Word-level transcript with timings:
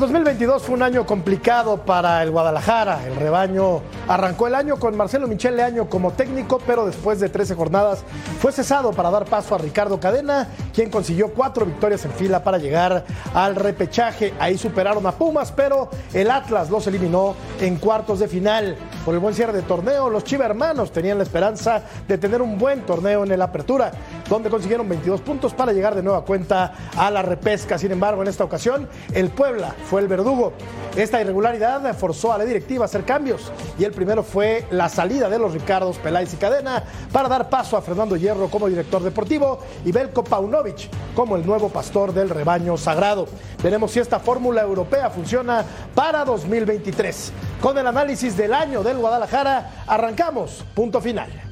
El 0.00 0.06
2022 0.06 0.62
fue 0.62 0.76
un 0.76 0.82
año 0.82 1.04
complicado 1.04 1.84
para 1.84 2.22
el 2.22 2.30
Guadalajara. 2.30 3.06
El 3.06 3.16
rebaño 3.16 3.82
arrancó 4.08 4.46
el 4.46 4.54
año 4.54 4.78
con 4.78 4.96
Marcelo 4.96 5.28
Michel 5.28 5.58
Leaño 5.58 5.90
como 5.90 6.12
técnico, 6.12 6.58
pero 6.66 6.86
después 6.86 7.20
de 7.20 7.28
13 7.28 7.54
jornadas 7.54 8.02
fue 8.40 8.50
cesado 8.50 8.92
para 8.92 9.10
dar 9.10 9.26
paso 9.26 9.54
a 9.54 9.58
Ricardo 9.58 10.00
Cadena, 10.00 10.48
quien 10.72 10.88
consiguió 10.88 11.34
cuatro 11.34 11.66
victorias 11.66 12.02
en 12.06 12.12
fila 12.12 12.42
para 12.42 12.56
llegar 12.56 13.04
al 13.34 13.56
repechaje. 13.56 14.32
Ahí 14.40 14.56
superaron 14.56 15.06
a 15.06 15.12
Pumas, 15.12 15.52
pero 15.52 15.90
el 16.14 16.30
Atlas 16.30 16.70
los 16.70 16.86
eliminó 16.86 17.36
en 17.60 17.76
cuartos 17.76 18.20
de 18.20 18.28
final. 18.28 18.76
Por 19.04 19.12
el 19.12 19.20
buen 19.20 19.34
cierre 19.34 19.52
de 19.52 19.62
torneo, 19.62 20.08
los 20.08 20.24
Chiva 20.24 20.46
hermanos 20.46 20.92
tenían 20.92 21.18
la 21.18 21.24
esperanza 21.24 21.82
de 22.08 22.16
tener 22.16 22.40
un 22.40 22.56
buen 22.56 22.86
torneo 22.86 23.22
en 23.22 23.32
el 23.32 23.42
Apertura, 23.42 23.92
donde 24.30 24.48
consiguieron 24.48 24.88
22 24.88 25.20
puntos 25.20 25.52
para 25.52 25.74
llegar 25.74 25.94
de 25.94 26.02
nueva 26.02 26.24
cuenta 26.24 26.72
a 26.96 27.10
la 27.10 27.20
repesca. 27.20 27.76
Sin 27.76 27.92
embargo, 27.92 28.22
en 28.22 28.28
esta 28.28 28.44
ocasión, 28.44 28.88
el 29.12 29.28
Puebla 29.28 29.74
fue 29.90 30.00
el 30.00 30.06
verdugo. 30.06 30.52
Esta 30.94 31.20
irregularidad 31.20 31.96
forzó 31.96 32.32
a 32.32 32.38
la 32.38 32.44
directiva 32.44 32.84
a 32.84 32.86
hacer 32.86 33.04
cambios 33.04 33.50
y 33.76 33.82
el 33.82 33.90
primero 33.90 34.22
fue 34.22 34.64
la 34.70 34.88
salida 34.88 35.28
de 35.28 35.38
los 35.40 35.52
Ricardos 35.52 35.98
Peláez 35.98 36.32
y 36.32 36.36
Cadena 36.36 36.84
para 37.12 37.28
dar 37.28 37.50
paso 37.50 37.76
a 37.76 37.82
Fernando 37.82 38.16
Hierro 38.16 38.48
como 38.48 38.68
director 38.68 39.02
deportivo 39.02 39.58
y 39.84 39.90
Belko 39.90 40.22
Paunovic 40.22 40.88
como 41.16 41.34
el 41.34 41.44
nuevo 41.44 41.70
pastor 41.70 42.14
del 42.14 42.30
rebaño 42.30 42.76
sagrado. 42.76 43.26
Veremos 43.64 43.90
si 43.90 43.98
esta 43.98 44.20
fórmula 44.20 44.62
europea 44.62 45.10
funciona 45.10 45.64
para 45.92 46.24
2023. 46.24 47.32
Con 47.60 47.76
el 47.76 47.86
análisis 47.88 48.36
del 48.36 48.54
año 48.54 48.84
del 48.84 48.98
Guadalajara, 48.98 49.84
arrancamos. 49.88 50.64
Punto 50.72 51.00
final. 51.00 51.49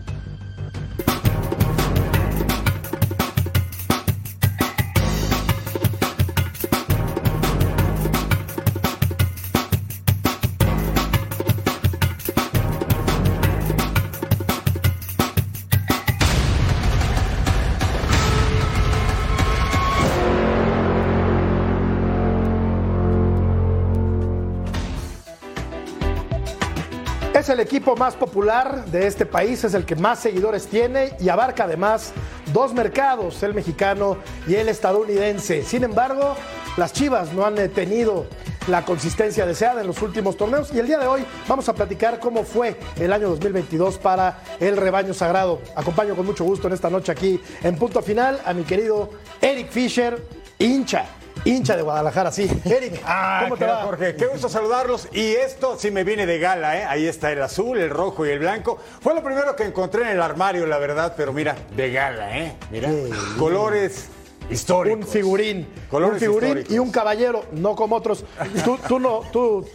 Es 27.49 27.53
el 27.53 27.61
equipo 27.61 27.97
más 27.97 28.15
popular 28.15 28.85
de 28.85 29.07
este 29.07 29.25
país, 29.25 29.65
es 29.65 29.73
el 29.73 29.87
que 29.87 29.97
más 29.97 30.19
seguidores 30.19 30.67
tiene 30.67 31.15
y 31.19 31.31
abarca 31.31 31.65
además 31.65 32.13
dos 32.53 32.75
mercados, 32.75 33.43
el 33.43 33.55
mexicano 33.55 34.19
y 34.47 34.55
el 34.57 34.69
estadounidense. 34.69 35.63
Sin 35.63 35.83
embargo, 35.83 36.37
las 36.77 36.93
Chivas 36.93 37.33
no 37.33 37.47
han 37.47 37.57
eh, 37.57 37.71
tenido 37.71 38.27
la 38.67 38.85
consistencia 38.85 39.47
deseada 39.47 39.81
en 39.81 39.87
los 39.87 40.03
últimos 40.03 40.37
torneos 40.37 40.75
y 40.75 40.79
el 40.79 40.89
día 40.89 40.99
de 40.99 41.07
hoy 41.07 41.25
vamos 41.49 41.67
a 41.71 41.75
platicar 41.75 42.21
cómo 42.21 42.45
fue 42.45 42.77
el 43.01 43.15
año 43.15 43.31
2022 43.31 43.97
para 43.97 44.43
el 44.61 44.77
rebaño 44.77 45.15
sagrado. 45.15 45.63
Acompaño 45.75 46.15
con 46.15 46.27
mucho 46.27 46.45
gusto 46.45 46.67
en 46.67 46.75
esta 46.75 46.91
noche 46.91 47.13
aquí 47.13 47.41
en 47.63 47.77
punto 47.77 48.03
final 48.03 48.39
a 48.45 48.53
mi 48.53 48.65
querido 48.65 49.09
Eric 49.41 49.71
Fisher, 49.71 50.23
hincha 50.59 51.07
hincha 51.51 51.77
de 51.77 51.83
Guadalajara, 51.83 52.31
sí. 52.33 52.49
Eric, 52.65 53.01
ah, 53.05 53.41
¿cómo 53.45 53.57
te 53.57 53.65
va? 53.65 53.83
Jorge, 53.83 54.15
qué 54.17 54.27
gusto 54.27 54.49
saludarlos. 54.49 55.09
Y 55.13 55.33
esto 55.33 55.77
sí 55.79 55.91
me 55.91 56.05
viene 56.05 56.27
de 56.27 56.39
gala, 56.39 56.79
¿eh? 56.79 56.85
Ahí 56.85 57.07
está 57.07 57.33
el 57.33 57.43
azul, 57.43 57.79
el 57.79 57.91
rojo 57.91 58.27
y 58.27 58.31
el 58.31 58.39
blanco. 58.39 58.79
Fue 59.01 59.15
lo 59.15 59.23
primero 59.23 59.57
que 59.57 59.65
encontré 59.65 60.03
en 60.03 60.09
el 60.09 60.23
armario, 60.23 60.67
la 60.67 60.79
verdad, 60.79 61.15
pero 61.17 61.33
mira, 61.33 61.57
de 61.75 61.91
gala, 61.91 62.39
¿eh? 62.39 62.57
Mira, 62.71 62.91
colores 63.39 64.09
Histórico. 64.51 64.97
Un 64.97 65.07
figurín. 65.07 65.69
un 65.91 66.17
figurín 66.19 66.65
y 66.69 66.79
un 66.79 66.91
caballero, 66.91 67.45
no 67.53 67.75
como 67.77 67.97
otros. 67.97 68.25
Tú, 68.65 68.79
tú 68.89 68.99
no, 68.99 69.21
tú. 69.33 69.67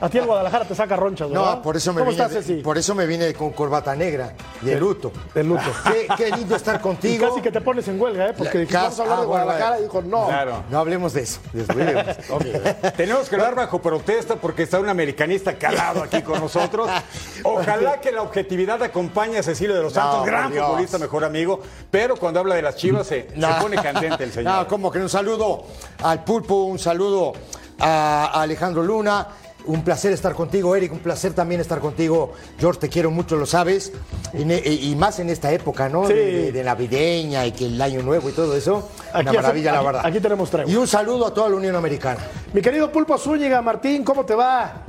A 0.00 0.08
ti 0.08 0.18
el 0.18 0.26
Guadalajara 0.26 0.64
te 0.64 0.74
saca 0.74 0.96
ronchas, 0.96 1.30
¿verdad? 1.30 1.56
No, 1.56 1.62
por 1.62 1.76
eso 1.76 1.92
me 1.92 2.00
¿Cómo 2.00 2.10
vine. 2.10 2.22
estás, 2.24 2.44
Ceci? 2.44 2.60
por 2.62 2.76
eso 2.76 2.94
me 2.94 3.06
vine 3.06 3.32
con 3.34 3.50
corbata 3.52 3.94
negra 3.94 4.34
y 4.62 4.66
de 4.66 4.80
luto. 4.80 5.12
De 5.32 5.44
luto. 5.44 5.62
Qué, 5.84 6.08
qué 6.16 6.36
lindo 6.36 6.56
estar 6.56 6.76
Y 6.76 6.78
contigo. 6.80 7.28
casi 7.28 7.40
que 7.40 7.52
te 7.52 7.60
pones 7.60 7.86
en 7.86 8.00
huelga, 8.00 8.30
¿eh? 8.30 8.34
Porque 8.36 8.58
dijimos, 8.58 8.82
vamos 8.82 8.98
a 8.98 9.02
hablar 9.02 9.18
ah, 9.18 9.20
de 9.20 9.26
bueno, 9.26 9.44
Guadalajara 9.44 9.78
y 9.78 9.82
dijo, 9.82 10.02
no. 10.02 10.26
Claro. 10.26 10.64
No 10.70 10.78
hablemos 10.78 11.12
de 11.12 11.22
eso. 11.22 11.40
Después. 11.52 11.86
Tenemos 12.96 13.28
que 13.28 13.34
hablar 13.36 13.54
bajo 13.54 13.80
protesta 13.80 14.36
porque 14.36 14.64
está 14.64 14.80
un 14.80 14.88
americanista 14.88 15.54
calado 15.54 16.02
aquí 16.02 16.22
con 16.22 16.40
nosotros. 16.40 16.90
Ojalá 17.44 18.00
que 18.00 18.10
la 18.10 18.22
objetividad 18.22 18.82
acompañe 18.82 19.38
a 19.38 19.42
Cecilio 19.42 19.76
de 19.76 19.82
los 19.82 19.92
Santos, 19.92 20.18
No, 20.20 20.24
gran 20.24 20.52
futbolista, 20.52 20.98
mejor 20.98 21.24
amigo. 21.24 21.60
Pero 21.90 22.16
cuando 22.16 22.40
habla 22.40 22.56
de 22.56 22.62
las 22.62 22.76
chivas 22.76 23.06
se, 23.06 23.28
se 23.28 23.46
pone 23.60 23.76
candente 23.76 24.15
el 24.24 24.32
señor. 24.32 24.52
No, 24.54 24.68
como 24.68 24.90
que 24.90 24.98
un 24.98 25.08
saludo 25.08 25.64
al 26.02 26.24
Pulpo, 26.24 26.64
un 26.64 26.78
saludo 26.78 27.32
a 27.78 28.40
Alejandro 28.42 28.82
Luna. 28.82 29.28
Un 29.66 29.82
placer 29.82 30.12
estar 30.12 30.32
contigo, 30.32 30.76
Eric. 30.76 30.92
Un 30.92 31.00
placer 31.00 31.32
también 31.34 31.60
estar 31.60 31.80
contigo. 31.80 32.32
George, 32.56 32.78
te 32.78 32.88
quiero 32.88 33.10
mucho, 33.10 33.34
lo 33.34 33.46
sabes. 33.46 33.92
Y, 34.32 34.94
más 34.94 35.18
en 35.18 35.28
esta 35.28 35.50
época, 35.52 35.88
¿no? 35.88 36.06
Sí. 36.06 36.12
De, 36.14 36.24
de- 36.42 36.52
de 36.52 36.62
navideña 36.62 37.44
y 37.46 37.50
que 37.50 37.66
el 37.66 37.82
año 37.82 38.00
nuevo 38.02 38.28
y 38.28 38.32
todo 38.32 38.54
eso. 38.56 38.88
Aquí 39.12 39.22
Una 39.22 39.32
maravilla, 39.32 39.70
hace- 39.70 39.74
la 39.74 39.78
aquí- 39.80 39.86
verdad. 39.86 40.02
aquí 40.06 40.20
tenemos 40.20 40.50
tregua. 40.50 40.70
Y 40.72 40.76
un 40.76 40.86
saludo 40.86 41.26
a 41.26 41.34
toda 41.34 41.48
la 41.48 41.56
Unión 41.56 41.74
Americana. 41.74 42.20
Mi 42.52 42.62
querido 42.62 42.92
Pulpo 42.92 43.18
Zúñiga, 43.18 43.60
Martín, 43.60 44.04
¿cómo 44.04 44.24
te 44.24 44.36
va? 44.36 44.84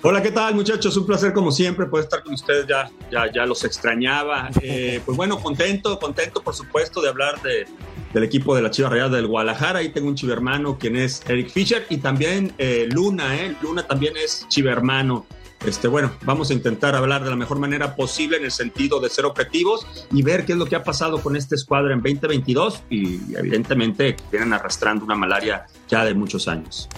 Hola, 0.00 0.22
¿qué 0.22 0.30
tal 0.30 0.54
muchachos? 0.54 0.96
Un 0.96 1.06
placer 1.06 1.32
como 1.32 1.50
siempre 1.50 1.86
poder 1.86 2.04
estar 2.04 2.22
con 2.22 2.32
ustedes, 2.32 2.68
ya, 2.68 2.88
ya, 3.10 3.32
ya 3.32 3.44
los 3.44 3.64
extrañaba. 3.64 4.48
Eh, 4.62 5.00
pues 5.04 5.16
bueno, 5.16 5.38
contento, 5.40 5.98
contento 5.98 6.42
por 6.42 6.54
supuesto 6.54 7.00
de 7.00 7.08
hablar 7.08 7.40
de, 7.42 7.66
del 8.12 8.24
equipo 8.24 8.54
de 8.54 8.60
la 8.60 8.70
Chiva 8.70 8.90
Real 8.90 9.10
del 9.10 9.26
Guadalajara. 9.26 9.78
Ahí 9.78 9.90
tengo 9.90 10.08
un 10.08 10.14
chivermano 10.14 10.78
quien 10.78 10.96
es 10.96 11.22
Eric 11.26 11.50
Fisher 11.50 11.86
y 11.88 11.98
también 11.98 12.52
eh, 12.58 12.86
Luna, 12.90 13.36
¿eh? 13.36 13.56
Luna 13.62 13.86
también 13.86 14.16
es 14.16 14.46
chivermano. 14.48 15.26
Este, 15.64 15.88
bueno, 15.88 16.12
vamos 16.22 16.50
a 16.50 16.54
intentar 16.54 16.94
hablar 16.94 17.24
de 17.24 17.30
la 17.30 17.36
mejor 17.36 17.58
manera 17.58 17.96
posible 17.96 18.36
en 18.36 18.44
el 18.44 18.52
sentido 18.52 19.00
de 19.00 19.08
ser 19.08 19.24
objetivos 19.24 19.86
y 20.12 20.22
ver 20.22 20.44
qué 20.44 20.52
es 20.52 20.58
lo 20.58 20.66
que 20.66 20.76
ha 20.76 20.82
pasado 20.82 21.20
con 21.22 21.34
este 21.34 21.54
escuadra 21.54 21.92
en 21.92 22.02
2022 22.02 22.82
y 22.90 23.36
evidentemente 23.36 24.16
vienen 24.30 24.52
arrastrando 24.52 25.04
una 25.04 25.14
malaria 25.14 25.66
ya 25.88 26.04
de 26.04 26.14
muchos 26.14 26.46
años. 26.46 26.88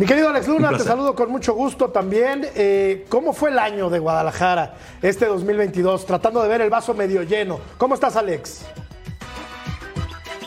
Mi 0.00 0.06
querido 0.06 0.30
Alex 0.30 0.48
Un 0.48 0.54
Luna, 0.54 0.70
te 0.78 0.82
saludo 0.82 1.14
con 1.14 1.30
mucho 1.30 1.52
gusto 1.52 1.90
también. 1.90 2.48
Eh, 2.54 3.04
¿Cómo 3.10 3.34
fue 3.34 3.50
el 3.50 3.58
año 3.58 3.90
de 3.90 3.98
Guadalajara, 3.98 4.72
este 5.02 5.26
2022? 5.26 6.06
Tratando 6.06 6.42
de 6.42 6.48
ver 6.48 6.62
el 6.62 6.70
vaso 6.70 6.94
medio 6.94 7.22
lleno. 7.22 7.60
¿Cómo 7.76 7.96
estás, 7.96 8.16
Alex? 8.16 8.64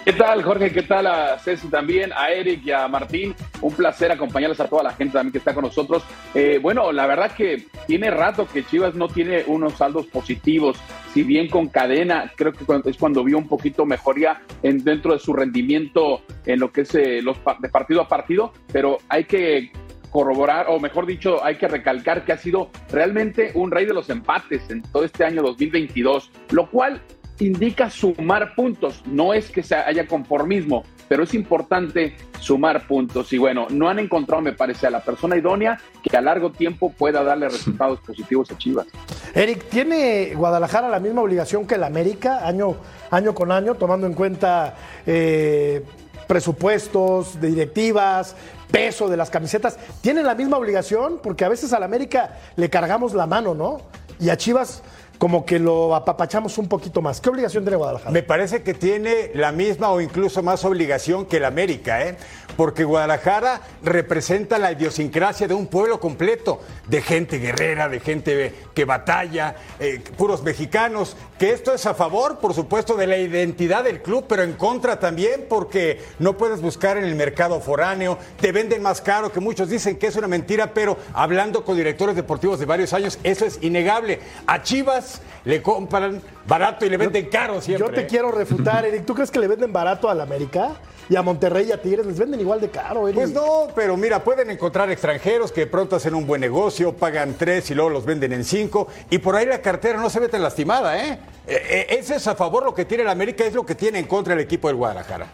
¿Qué 0.06 0.12
tal, 0.12 0.44
Jorge? 0.44 0.74
¿Qué 0.74 0.82
tal 0.82 1.08
a 1.08 1.40
Ceci 1.40 1.70
también, 1.70 2.12
a 2.12 2.30
Eric 2.30 2.66
y 2.66 2.72
a 2.72 2.90
Martín? 2.90 3.34
Un 3.62 3.74
placer 3.74 4.12
acompañarles 4.12 4.60
a 4.60 4.68
toda 4.68 4.84
la 4.84 4.92
gente 4.92 5.14
también 5.14 5.32
que 5.32 5.38
está 5.38 5.54
con 5.54 5.64
nosotros. 5.64 6.04
Eh, 6.34 6.60
bueno, 6.62 6.92
la 6.92 7.08
verdad 7.08 7.32
que 7.32 7.68
tiene 7.88 8.12
rato 8.12 8.46
que 8.46 8.66
Chivas 8.66 8.96
no 8.96 9.08
tiene 9.08 9.46
unos 9.48 9.76
saldos 9.76 10.08
positivos. 10.08 10.78
Si 11.14 11.24
bien 11.24 11.48
con 11.48 11.70
cadena, 11.70 12.34
creo 12.36 12.52
que 12.52 12.66
es 12.90 12.98
cuando 12.98 13.24
vio 13.24 13.38
un 13.38 13.48
poquito 13.48 13.86
mejoría 13.86 14.42
en, 14.62 14.84
dentro 14.84 15.14
de 15.14 15.20
su 15.20 15.32
rendimiento 15.32 16.22
en 16.46 16.60
lo 16.60 16.74
que 16.74 16.82
es 16.82 16.94
eh, 16.96 17.22
los 17.22 17.38
de 17.60 17.70
partido 17.70 18.02
a 18.02 18.10
partido, 18.10 18.52
pero 18.74 18.98
hay 19.08 19.24
que 19.24 19.72
corroborar, 20.10 20.66
o 20.68 20.82
mejor 20.82 21.06
dicho, 21.06 21.42
hay 21.46 21.56
que 21.56 21.70
recalcar 21.70 22.26
que 22.26 22.34
ha 22.34 22.38
sido 22.38 22.70
realmente 22.92 23.52
un 23.56 23.72
rey 23.72 23.86
de 23.86 23.94
los 23.94 24.10
empates 24.10 24.70
en 24.70 24.82
todo 24.82 25.06
este 25.06 25.24
año 25.24 25.42
2022, 25.42 26.30
lo 26.52 26.70
cual 26.70 27.02
indica 27.40 27.90
sumar 27.90 28.56
puntos. 28.56 29.02
No 29.06 29.34
es 29.34 29.50
que 29.50 29.64
se 29.64 29.76
haya 29.76 30.08
conformismo, 30.08 30.84
pero 31.08 31.24
es 31.24 31.34
importante 31.34 32.16
sumar 32.40 32.88
puntos. 32.88 33.32
Y 33.34 33.38
bueno, 33.38 33.68
no 33.70 33.90
han 33.90 34.00
encontrado, 34.00 34.42
me 34.42 34.54
parece, 34.54 34.88
a 34.88 34.90
la 34.90 35.02
persona 35.02 35.38
idónea 35.38 35.80
que 36.02 36.16
a 36.16 36.22
largo 36.22 36.52
tiempo 36.52 36.92
pueda 36.92 37.24
darle 37.24 37.50
resultados 37.50 38.00
positivos 38.00 38.52
a 38.52 38.58
Chivas. 38.58 38.88
Eric, 39.34 39.70
¿tiene 39.70 40.34
Guadalajara 40.36 40.90
la 40.90 41.00
misma 41.00 41.22
obligación 41.22 41.66
que 41.66 41.76
el 41.76 41.84
América 41.84 42.46
año, 42.48 42.76
año 43.12 43.34
con 43.34 43.52
año, 43.52 43.76
tomando 43.76 44.08
en 44.08 44.14
cuenta 44.14 44.76
eh, 45.06 45.84
presupuestos, 46.28 47.40
de 47.40 47.50
directivas, 47.50 48.36
peso 48.72 49.10
de 49.10 49.18
las 49.18 49.30
camisetas? 49.30 49.78
¿Tienen 50.02 50.26
la 50.26 50.36
misma 50.36 50.58
obligación? 50.58 51.20
Porque 51.22 51.46
a 51.46 51.50
veces 51.50 51.74
al 51.74 51.84
América 51.84 52.38
le 52.56 52.70
cargamos 52.70 53.14
la 53.14 53.26
mano, 53.26 53.56
¿no? 53.56 53.82
Y 54.20 54.30
a 54.30 54.38
Chivas 54.38 54.84
como 55.24 55.46
que 55.46 55.58
lo 55.58 55.96
apapachamos 55.96 56.58
un 56.58 56.68
poquito 56.68 57.02
más. 57.02 57.22
¿Qué 57.22 57.30
obligación 57.30 57.64
tiene 57.64 57.78
Guadalajara? 57.78 58.12
Me 58.12 58.24
parece 58.24 58.62
que 58.62 58.74
tiene 58.74 59.32
la 59.34 59.54
misma 59.54 59.90
o 59.92 60.02
incluso 60.02 60.44
más 60.44 60.66
obligación 60.66 61.28
que 61.28 61.38
el 61.38 61.46
América, 61.46 62.06
¿eh? 62.06 62.18
porque 62.58 62.84
Guadalajara 62.84 63.62
representa 63.84 64.60
la 64.60 64.74
idiosincrasia 64.74 65.48
de 65.48 65.54
un 65.54 65.68
pueblo 65.68 66.02
completo, 66.02 66.60
de 66.90 67.02
gente 67.02 67.40
guerrera, 67.40 67.88
de 67.88 68.02
gente 68.02 68.54
que 68.74 68.84
batalla, 68.84 69.56
eh, 69.80 70.04
puros 70.18 70.44
mexicanos, 70.44 71.16
que 71.40 71.52
esto 71.52 71.74
es 71.74 71.86
a 71.86 71.94
favor, 71.94 72.40
por 72.40 72.54
supuesto, 72.54 72.96
de 72.96 73.08
la 73.08 73.18
identidad 73.18 73.86
del 73.86 74.02
club, 74.02 74.26
pero 74.28 74.44
en 74.44 74.54
contra 74.54 75.00
también 75.00 75.46
porque 75.48 76.02
no 76.20 76.38
puedes 76.38 76.62
buscar 76.62 76.98
en 76.98 77.06
el 77.06 77.16
mercado 77.16 77.62
foráneo, 77.62 78.18
te 78.42 78.52
venden 78.52 78.82
más 78.82 79.00
caro, 79.00 79.32
que 79.32 79.40
muchos 79.40 79.70
dicen 79.70 79.98
que 79.98 80.08
es 80.08 80.16
una 80.18 80.28
mentira, 80.28 80.74
pero 80.74 80.98
hablando 81.14 81.64
con 81.64 81.78
directores 81.78 82.16
deportivos 82.16 82.60
de 82.60 82.66
varios 82.66 82.92
años, 82.92 83.20
eso 83.24 83.46
es 83.46 83.60
innegable. 83.62 84.20
A 84.48 84.62
Chivas 84.62 85.13
Chivas 85.14 85.22
le 85.46 85.62
compran 85.62 86.22
barato 86.48 86.86
y 86.86 86.90
le 86.90 86.98
venden 86.98 87.28
caro 87.30 87.62
siempre. 87.62 87.88
Yo 87.88 87.94
te 87.94 88.02
¿eh? 88.02 88.08
quiero 88.08 88.32
refutar, 88.32 88.86
Eric. 88.86 89.06
¿Tú 89.06 89.14
crees 89.14 89.32
que 89.32 89.40
le 89.40 89.48
venden 89.48 89.74
barato 89.74 90.10
al 90.10 90.22
América? 90.22 90.72
Y 91.10 91.18
a 91.18 91.22
Monterrey 91.22 91.68
y 91.68 91.72
a 91.74 91.82
Tigres 91.82 92.06
les 92.06 92.18
venden 92.18 92.40
igual 92.40 92.62
de 92.62 92.70
caro, 92.70 93.10
Eric. 93.10 93.20
Pues 93.20 93.32
no, 93.32 93.68
pero 93.76 93.98
mira, 93.98 94.24
pueden 94.24 94.50
encontrar 94.50 94.90
extranjeros 94.90 95.52
que 95.52 95.62
de 95.62 95.68
pronto 95.68 95.98
hacen 95.98 96.16
un 96.16 96.26
buen 96.26 96.40
negocio, 96.40 96.94
pagan 96.94 97.36
tres 97.38 97.70
y 97.72 97.76
luego 97.76 97.90
los 97.90 98.06
venden 98.06 98.32
en 98.32 98.46
cinco, 98.46 98.88
y 99.10 99.18
por 99.18 99.36
ahí 99.36 99.46
la 99.46 99.62
cartera 99.62 100.00
no 100.00 100.10
se 100.10 100.22
ve 100.22 100.30
tan 100.30 100.42
lastimada, 100.42 100.98
¿eh? 100.98 101.20
Eh, 101.46 101.62
eh, 101.70 101.88
Ese 102.00 102.16
es 102.16 102.28
a 102.28 102.36
favor 102.36 102.64
lo 102.64 102.74
que 102.74 102.86
tiene 102.86 103.04
el 103.04 103.10
América, 103.10 103.44
es 103.44 103.54
lo 103.54 103.66
que 103.66 103.76
tiene 103.76 104.00
en 104.00 104.06
contra 104.06 104.34
el 104.34 104.40
equipo 104.40 104.70
del 104.70 104.78
Guadalajara. 104.78 105.28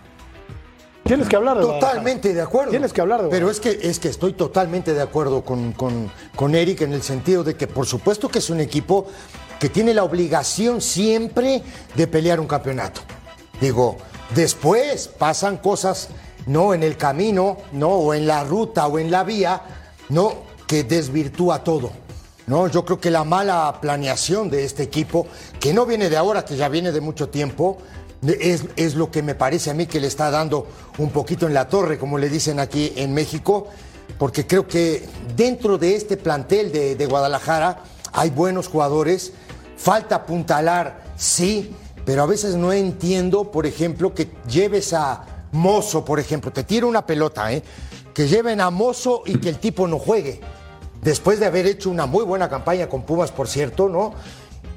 Tienes 1.03 1.27
que 1.27 1.35
hablar 1.35 1.57
de 1.57 1.63
Totalmente 1.63 2.33
de 2.33 2.41
acuerdo. 2.41 2.71
Tienes 2.71 2.93
que 2.93 3.01
hablar 3.01 3.23
de 3.23 3.29
Pero 3.29 3.49
es 3.49 3.59
que, 3.59 3.79
es 3.81 3.99
que 3.99 4.09
estoy 4.09 4.33
totalmente 4.33 4.93
de 4.93 5.01
acuerdo 5.01 5.43
con, 5.43 5.73
con, 5.73 6.11
con 6.35 6.53
Eric 6.53 6.81
en 6.81 6.93
el 6.93 7.01
sentido 7.01 7.43
de 7.43 7.55
que 7.55 7.67
por 7.67 7.85
supuesto 7.85 8.29
que 8.29 8.39
es 8.39 8.49
un 8.51 8.59
equipo 8.59 9.07
que 9.59 9.69
tiene 9.69 9.93
la 9.93 10.03
obligación 10.03 10.81
siempre 10.81 11.61
de 11.95 12.07
pelear 12.07 12.39
un 12.39 12.47
campeonato. 12.47 13.01
Digo, 13.59 13.97
después 14.33 15.07
pasan 15.07 15.57
cosas, 15.57 16.09
¿no? 16.47 16.73
En 16.73 16.83
el 16.83 16.97
camino, 16.97 17.57
¿no? 17.73 17.89
O 17.89 18.13
en 18.13 18.25
la 18.25 18.43
ruta 18.43 18.87
o 18.87 18.99
en 18.99 19.11
la 19.11 19.23
vía, 19.23 19.61
¿no? 20.09 20.33
Que 20.65 20.83
desvirtúa 20.83 21.63
todo. 21.63 21.91
¿no? 22.49 22.67
Yo 22.67 22.83
creo 22.83 22.99
que 22.99 23.11
la 23.11 23.23
mala 23.23 23.77
planeación 23.79 24.49
de 24.49 24.63
este 24.63 24.81
equipo, 24.81 25.27
que 25.59 25.71
no 25.71 25.85
viene 25.85 26.09
de 26.09 26.17
ahora, 26.17 26.43
que 26.43 26.57
ya 26.57 26.67
viene 26.67 26.91
de 26.91 26.99
mucho 26.99 27.29
tiempo, 27.29 27.77
es, 28.27 28.63
es 28.75 28.95
lo 28.95 29.11
que 29.11 29.21
me 29.21 29.35
parece 29.35 29.69
a 29.69 29.75
mí 29.75 29.85
que 29.85 29.99
le 29.99 30.07
está 30.07 30.31
dando 30.31 30.65
un 30.97 31.11
poquito 31.11 31.45
en 31.45 31.53
la 31.53 31.69
torre, 31.69 31.99
como 31.99 32.17
le 32.17 32.27
dicen 32.27 32.59
aquí 32.59 32.91
en 32.95 33.13
México, 33.13 33.67
porque 34.17 34.47
creo 34.47 34.67
que 34.67 35.07
dentro 35.35 35.77
de 35.77 35.95
este 35.95 36.17
plantel 36.17 36.71
de, 36.71 36.95
de 36.95 37.05
Guadalajara 37.05 37.83
hay 38.13 38.31
buenos 38.31 38.67
jugadores, 38.67 39.33
falta 39.79 40.15
apuntalar, 40.15 41.03
sí, 41.15 41.73
pero 42.05 42.23
a 42.23 42.25
veces 42.25 42.55
no 42.55 42.73
entiendo, 42.73 43.51
por 43.51 43.65
ejemplo, 43.65 44.13
que 44.13 44.29
lleves 44.49 44.93
a 44.93 45.45
Mozo, 45.51 46.03
por 46.03 46.19
ejemplo, 46.19 46.51
te 46.51 46.63
tira 46.63 46.85
una 46.85 47.05
pelota, 47.05 47.51
¿eh? 47.53 47.63
que 48.13 48.27
lleven 48.27 48.59
a 48.59 48.69
Mozo 48.69 49.23
y 49.25 49.37
que 49.37 49.49
el 49.49 49.57
tipo 49.59 49.87
no 49.87 49.97
juegue 49.97 50.41
después 51.01 51.39
de 51.39 51.45
haber 51.45 51.65
hecho 51.65 51.89
una 51.89 52.05
muy 52.05 52.23
buena 52.25 52.49
campaña 52.49 52.89
con 52.89 53.03
Pumas, 53.03 53.31
por 53.31 53.47
cierto, 53.47 53.87
¿no? 53.87 54.13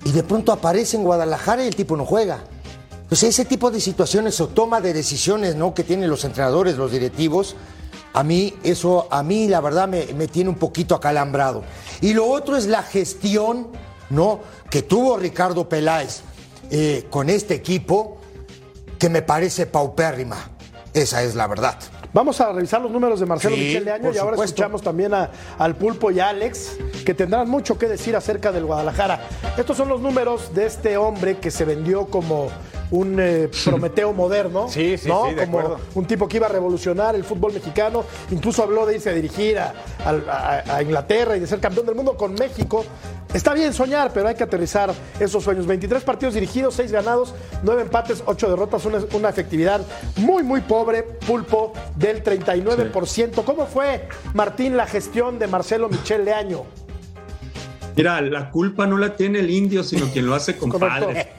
Y 0.04 0.12
de 0.12 0.22
pronto 0.22 0.52
aparece 0.52 0.96
en 0.96 1.04
Guadalajara 1.04 1.64
y 1.64 1.68
el 1.68 1.74
tipo 1.74 1.96
no 1.96 2.04
juega. 2.04 2.38
Pues 3.08 3.22
ese 3.24 3.44
tipo 3.44 3.70
de 3.70 3.80
situaciones 3.80 4.40
o 4.40 4.48
toma 4.48 4.80
de 4.80 4.92
decisiones, 4.92 5.56
¿no? 5.56 5.74
Que 5.74 5.84
tienen 5.84 6.08
los 6.08 6.24
entrenadores, 6.24 6.76
los 6.76 6.92
directivos, 6.92 7.56
a 8.14 8.22
mí 8.22 8.54
eso, 8.62 9.08
a 9.10 9.22
mí 9.22 9.48
la 9.48 9.60
verdad 9.60 9.88
me, 9.88 10.06
me 10.14 10.28
tiene 10.28 10.50
un 10.50 10.56
poquito 10.56 10.94
acalambrado. 10.94 11.62
Y 12.00 12.14
lo 12.14 12.26
otro 12.26 12.56
es 12.56 12.66
la 12.66 12.82
gestión, 12.82 13.68
¿no? 14.10 14.40
Que 14.72 14.82
tuvo 14.82 15.16
Ricardo 15.18 15.68
Peláez 15.68 16.22
eh, 16.70 17.06
con 17.10 17.28
este 17.28 17.54
equipo, 17.54 18.16
que 18.98 19.08
me 19.10 19.20
parece 19.22 19.66
paupérrima. 19.66 20.38
Esa 20.94 21.22
es 21.22 21.34
la 21.34 21.46
verdad. 21.46 21.78
Vamos 22.14 22.40
a 22.40 22.52
revisar 22.52 22.80
los 22.80 22.90
números 22.90 23.20
de 23.20 23.26
Marcelo 23.26 23.54
Sí, 23.56 23.60
Michel 23.62 23.84
de 23.84 23.92
Año 23.92 24.04
y 24.12 24.18
ahora 24.18 24.32
supuesto. 24.32 24.44
escuchamos 24.44 24.82
también 24.82 25.12
a- 25.14 25.30
al 25.58 25.76
Pulpo 25.76 26.10
y 26.10 26.20
a 26.20 26.28
Alex, 26.30 26.76
que 27.04 27.12
tendrán 27.14 27.48
mucho 27.50 27.78
que 27.78 27.86
decir 27.86 28.16
acerca 28.16 28.50
del 28.52 28.64
Guadalajara. 28.64 29.20
Estos 29.58 29.76
son 29.76 29.88
los 29.90 30.00
números 30.00 30.54
de 30.54 30.64
este 30.66 30.96
hombre 30.96 31.38
que 31.38 31.50
se 31.50 31.64
vendió 31.66 32.06
como 32.06 32.48
un 32.92 33.16
eh, 33.18 33.50
Prometeo 33.64 34.12
moderno, 34.12 34.68
Sí, 34.70 34.96
sí, 34.96 35.08
¿no? 35.08 35.26
sí, 35.28 35.34
de 35.34 35.44
como 35.46 35.58
acuerdo. 35.58 35.80
un 35.94 36.06
tipo 36.06 36.28
que 36.28 36.36
iba 36.36 36.46
a 36.46 36.50
revolucionar 36.50 37.14
el 37.16 37.24
fútbol 37.24 37.52
mexicano. 37.52 38.04
Incluso 38.30 38.62
habló 38.62 38.86
de 38.86 38.94
irse 38.94 39.10
a 39.10 39.12
dirigir 39.12 39.58
a, 39.58 39.74
al- 40.04 40.28
a- 40.30 40.62
a 40.76 40.82
Inglaterra 40.82 41.36
y 41.36 41.40
de 41.40 41.46
ser 41.46 41.58
campeón 41.58 41.86
del 41.86 41.94
mundo 41.96 42.16
con 42.16 42.34
México. 42.34 42.84
Está 43.34 43.54
bien 43.54 43.72
soñar, 43.72 44.12
pero 44.12 44.28
hay 44.28 44.34
que 44.34 44.44
aterrizar 44.44 44.92
esos 45.18 45.42
sueños. 45.42 45.66
23 45.66 46.02
partidos 46.04 46.34
dirigidos, 46.34 46.74
6 46.74 46.92
ganados, 46.92 47.34
9 47.62 47.80
empates, 47.82 48.22
8 48.26 48.50
derrotas, 48.50 48.84
una, 48.84 48.98
una 49.14 49.30
efectividad 49.30 49.80
muy, 50.16 50.42
muy 50.42 50.60
pobre, 50.60 51.02
pulpo 51.02 51.72
del 51.96 52.22
39%. 52.22 53.42
¿Cómo 53.44 53.64
fue, 53.66 54.06
Martín, 54.34 54.76
la 54.76 54.86
gestión 54.86 55.38
de 55.38 55.46
Marcelo 55.46 55.88
Michel 55.88 56.26
Leaño? 56.26 56.64
Mira, 57.96 58.20
la 58.20 58.50
culpa 58.50 58.86
no 58.86 58.96
la 58.96 59.16
tiene 59.16 59.40
el 59.40 59.50
indio, 59.50 59.82
sino 59.84 60.06
quien 60.10 60.26
lo 60.26 60.34
hace 60.34 60.56
compadre. 60.56 61.32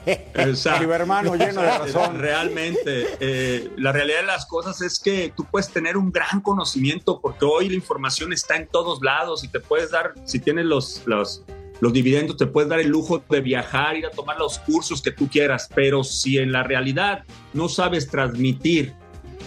O 0.50 0.54
sea, 0.54 0.76
hermano 0.76 1.34
lleno 1.36 1.62
de 1.62 1.78
razón. 1.78 2.18
Realmente, 2.18 3.06
eh, 3.20 3.70
la 3.76 3.92
realidad 3.92 4.20
de 4.20 4.26
las 4.26 4.46
cosas 4.46 4.80
es 4.82 4.98
que 4.98 5.32
tú 5.36 5.44
puedes 5.50 5.70
tener 5.70 5.96
un 5.96 6.12
gran 6.12 6.40
conocimiento 6.40 7.20
porque 7.20 7.44
hoy 7.44 7.68
la 7.68 7.74
información 7.74 8.32
está 8.32 8.56
en 8.56 8.68
todos 8.68 9.02
lados 9.02 9.44
y 9.44 9.48
te 9.48 9.60
puedes 9.60 9.90
dar, 9.90 10.14
si 10.24 10.38
tienes 10.38 10.64
los, 10.64 11.02
los, 11.06 11.44
los 11.80 11.92
dividendos, 11.92 12.36
te 12.36 12.46
puedes 12.46 12.68
dar 12.70 12.80
el 12.80 12.88
lujo 12.88 13.22
de 13.28 13.40
viajar, 13.40 13.96
ir 13.96 14.06
a 14.06 14.10
tomar 14.10 14.38
los 14.38 14.58
cursos 14.60 15.02
que 15.02 15.10
tú 15.10 15.28
quieras, 15.28 15.68
pero 15.74 16.04
si 16.04 16.38
en 16.38 16.52
la 16.52 16.62
realidad 16.62 17.24
no 17.52 17.68
sabes 17.68 18.08
transmitir 18.08 18.94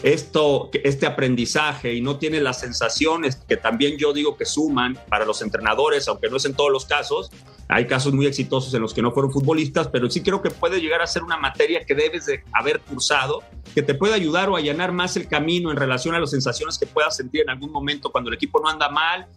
esto, 0.04 0.70
este 0.84 1.06
aprendizaje 1.06 1.94
y 1.94 2.02
no 2.02 2.18
tiene 2.18 2.40
las 2.40 2.60
sensaciones 2.60 3.36
que 3.36 3.58
también 3.58 3.98
yo 3.98 4.14
digo 4.14 4.38
que 4.38 4.46
suman 4.46 4.98
para 5.10 5.26
los 5.26 5.42
entrenadores, 5.42 6.08
aunque 6.08 6.30
no 6.30 6.38
es 6.38 6.46
en 6.46 6.54
todos 6.54 6.72
los 6.72 6.86
casos. 6.86 7.32
Hay 7.70 7.86
casos 7.86 8.14
muy 8.14 8.26
exitosos 8.26 8.74
en 8.74 8.82
los 8.82 8.94
que 8.94 9.02
no 9.02 9.12
fueron 9.12 9.32
futbolistas, 9.32 9.90
pero 9.90 10.10
sí 10.10 10.22
creo 10.22 10.42
que 10.42 10.50
puede 10.50 10.80
llegar 10.80 11.02
a 11.02 11.08
ser 11.08 11.24
una 11.24 11.38
materia 11.38 11.86
que 11.86 11.96
debes 11.96 12.26
de 12.26 12.44
haber 12.54 12.80
cursado, 12.80 13.44
que 13.74 13.82
te 13.82 13.94
puede 13.94 14.14
ayudar 14.14 14.50
o 14.50 14.56
allanar 14.56 14.94
más 14.94 15.18
el 15.18 15.28
camino 15.28 15.70
en 15.72 15.78
relación 15.78 16.16
a 16.16 16.20
las 16.20 16.32
sensaciones 16.32 16.78
que 16.78 16.86
puedas 16.86 17.18
sentir 17.18 17.42
en 17.42 17.50
algún 17.50 17.72
momento 17.72 18.12
cuando 18.12 18.30
el 18.30 18.36
equipo 18.36 18.62
no 18.62 18.70
anda 18.70 18.90
mal 18.90 19.28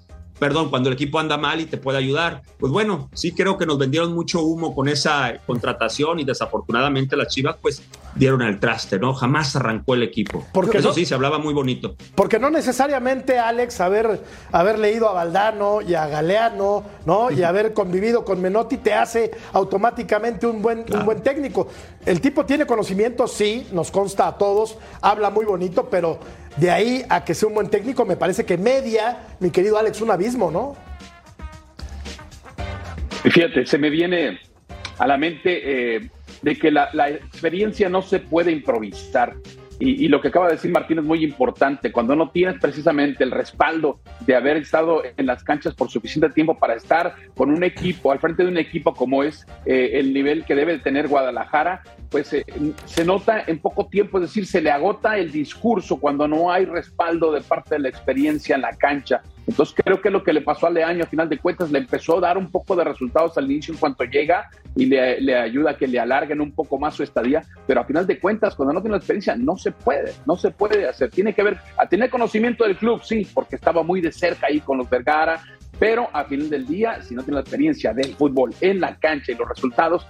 perdón, 0.40 0.70
cuando 0.70 0.88
el 0.88 0.94
equipo 0.94 1.20
anda 1.20 1.36
mal 1.36 1.60
y 1.60 1.66
te 1.66 1.76
puede 1.76 1.98
ayudar. 1.98 2.42
Pues 2.58 2.72
bueno, 2.72 3.08
sí 3.12 3.32
creo 3.32 3.58
que 3.58 3.66
nos 3.66 3.78
vendieron 3.78 4.12
mucho 4.14 4.42
humo 4.42 4.74
con 4.74 4.88
esa 4.88 5.34
contratación 5.46 6.18
y 6.18 6.24
desafortunadamente 6.24 7.16
las 7.16 7.28
Chivas 7.28 7.56
pues 7.60 7.82
dieron 8.16 8.42
al 8.42 8.58
traste, 8.58 8.98
¿no? 8.98 9.14
Jamás 9.14 9.54
arrancó 9.54 9.94
el 9.94 10.02
equipo. 10.02 10.44
Porque 10.52 10.78
Eso 10.78 10.88
no- 10.88 10.94
sí, 10.94 11.04
se 11.04 11.14
hablaba 11.14 11.38
muy 11.38 11.54
bonito. 11.54 11.94
Porque 12.14 12.38
no 12.38 12.50
necesariamente, 12.50 13.38
Alex, 13.38 13.80
haber, 13.80 14.20
haber 14.50 14.78
leído 14.78 15.08
a 15.08 15.12
Valdano 15.12 15.80
y 15.82 15.94
a 15.94 16.06
Galeano, 16.08 16.82
¿no? 17.06 17.30
Y 17.30 17.42
haber 17.42 17.72
convivido 17.74 18.24
con 18.24 18.40
Menotti 18.40 18.78
te 18.78 18.94
hace 18.94 19.30
automáticamente 19.52 20.46
un 20.46 20.62
buen, 20.62 20.84
un 20.92 21.04
buen 21.04 21.22
técnico. 21.22 21.68
El 22.06 22.20
tipo 22.20 22.46
tiene 22.46 22.66
conocimiento, 22.66 23.28
sí, 23.28 23.66
nos 23.72 23.90
consta 23.90 24.26
a 24.26 24.38
todos, 24.38 24.78
habla 25.02 25.28
muy 25.30 25.44
bonito, 25.44 25.88
pero 25.90 26.18
de 26.56 26.70
ahí 26.70 27.04
a 27.08 27.24
que 27.24 27.34
sea 27.34 27.48
un 27.48 27.54
buen 27.54 27.68
técnico, 27.68 28.04
me 28.04 28.16
parece 28.16 28.44
que 28.44 28.58
media, 28.58 29.18
mi 29.40 29.50
querido 29.50 29.78
Alex, 29.78 30.00
un 30.00 30.10
abismo, 30.10 30.50
¿no? 30.50 30.76
Fíjate, 33.22 33.66
se 33.66 33.78
me 33.78 33.90
viene 33.90 34.40
a 34.98 35.06
la 35.06 35.16
mente 35.16 35.96
eh, 35.96 36.10
de 36.42 36.56
que 36.56 36.70
la 36.70 37.10
experiencia 37.10 37.88
no 37.88 38.02
se 38.02 38.18
puede 38.18 38.50
improvisar. 38.50 39.36
Y, 39.82 40.08
lo 40.08 40.20
que 40.20 40.28
acaba 40.28 40.46
de 40.46 40.56
decir 40.56 40.70
Martín 40.70 40.98
es 40.98 41.04
muy 41.04 41.24
importante. 41.24 41.90
Cuando 41.90 42.14
no 42.14 42.30
tienes 42.30 42.60
precisamente 42.60 43.24
el 43.24 43.30
respaldo 43.30 44.00
de 44.26 44.36
haber 44.36 44.58
estado 44.58 45.02
en 45.16 45.24
las 45.24 45.42
canchas 45.42 45.74
por 45.74 45.88
suficiente 45.88 46.28
tiempo 46.28 46.58
para 46.58 46.74
estar 46.74 47.14
con 47.34 47.50
un 47.50 47.64
equipo, 47.64 48.12
al 48.12 48.18
frente 48.18 48.42
de 48.42 48.50
un 48.50 48.58
equipo 48.58 48.92
como 48.94 49.24
es 49.24 49.46
eh, 49.64 49.92
el 49.94 50.12
nivel 50.12 50.44
que 50.44 50.54
debe 50.54 50.72
de 50.72 50.80
tener 50.80 51.08
Guadalajara, 51.08 51.82
pues 52.10 52.30
eh, 52.34 52.44
se 52.84 53.06
nota 53.06 53.42
en 53.46 53.58
poco 53.58 53.86
tiempo, 53.86 54.18
es 54.18 54.24
decir, 54.24 54.44
se 54.44 54.60
le 54.60 54.70
agota 54.70 55.16
el 55.16 55.32
discurso 55.32 55.98
cuando 55.98 56.28
no 56.28 56.52
hay 56.52 56.66
respaldo 56.66 57.32
de 57.32 57.40
parte 57.40 57.76
de 57.76 57.80
la 57.80 57.88
experiencia 57.88 58.56
en 58.56 58.62
la 58.62 58.76
cancha. 58.76 59.22
Entonces 59.50 59.74
creo 59.84 60.00
que 60.00 60.10
lo 60.10 60.22
que 60.22 60.32
le 60.32 60.42
pasó 60.42 60.68
a 60.68 60.70
Leaño, 60.70 61.02
a 61.02 61.08
final 61.08 61.28
de 61.28 61.36
cuentas, 61.36 61.72
le 61.72 61.80
empezó 61.80 62.18
a 62.18 62.20
dar 62.20 62.38
un 62.38 62.52
poco 62.52 62.76
de 62.76 62.84
resultados 62.84 63.36
al 63.36 63.50
inicio 63.50 63.74
en 63.74 63.80
cuanto 63.80 64.04
llega 64.04 64.48
y 64.76 64.86
le, 64.86 65.20
le 65.20 65.36
ayuda 65.36 65.72
a 65.72 65.76
que 65.76 65.88
le 65.88 65.98
alarguen 65.98 66.40
un 66.40 66.52
poco 66.52 66.78
más 66.78 66.94
su 66.94 67.02
estadía, 67.02 67.42
pero 67.66 67.80
a 67.80 67.84
final 67.84 68.06
de 68.06 68.20
cuentas, 68.20 68.54
cuando 68.54 68.72
no 68.72 68.80
tiene 68.80 68.92
la 68.92 68.98
experiencia, 68.98 69.34
no 69.34 69.56
se 69.56 69.72
puede, 69.72 70.12
no 70.24 70.36
se 70.36 70.52
puede 70.52 70.88
hacer. 70.88 71.10
Tiene 71.10 71.34
que 71.34 71.42
ver, 71.42 71.58
a 71.76 71.88
tener 71.88 72.10
conocimiento 72.10 72.62
del 72.62 72.76
club, 72.76 73.02
sí, 73.02 73.26
porque 73.34 73.56
estaba 73.56 73.82
muy 73.82 74.00
de 74.00 74.12
cerca 74.12 74.46
ahí 74.46 74.60
con 74.60 74.78
los 74.78 74.88
Vergara, 74.88 75.42
pero 75.80 76.08
a 76.12 76.24
final 76.24 76.48
del 76.48 76.68
día, 76.68 77.02
si 77.02 77.16
no 77.16 77.24
tiene 77.24 77.34
la 77.34 77.40
experiencia 77.40 77.92
del 77.92 78.14
fútbol 78.14 78.54
en 78.60 78.80
la 78.80 78.94
cancha 79.00 79.32
y 79.32 79.34
los 79.34 79.48
resultados, 79.48 80.06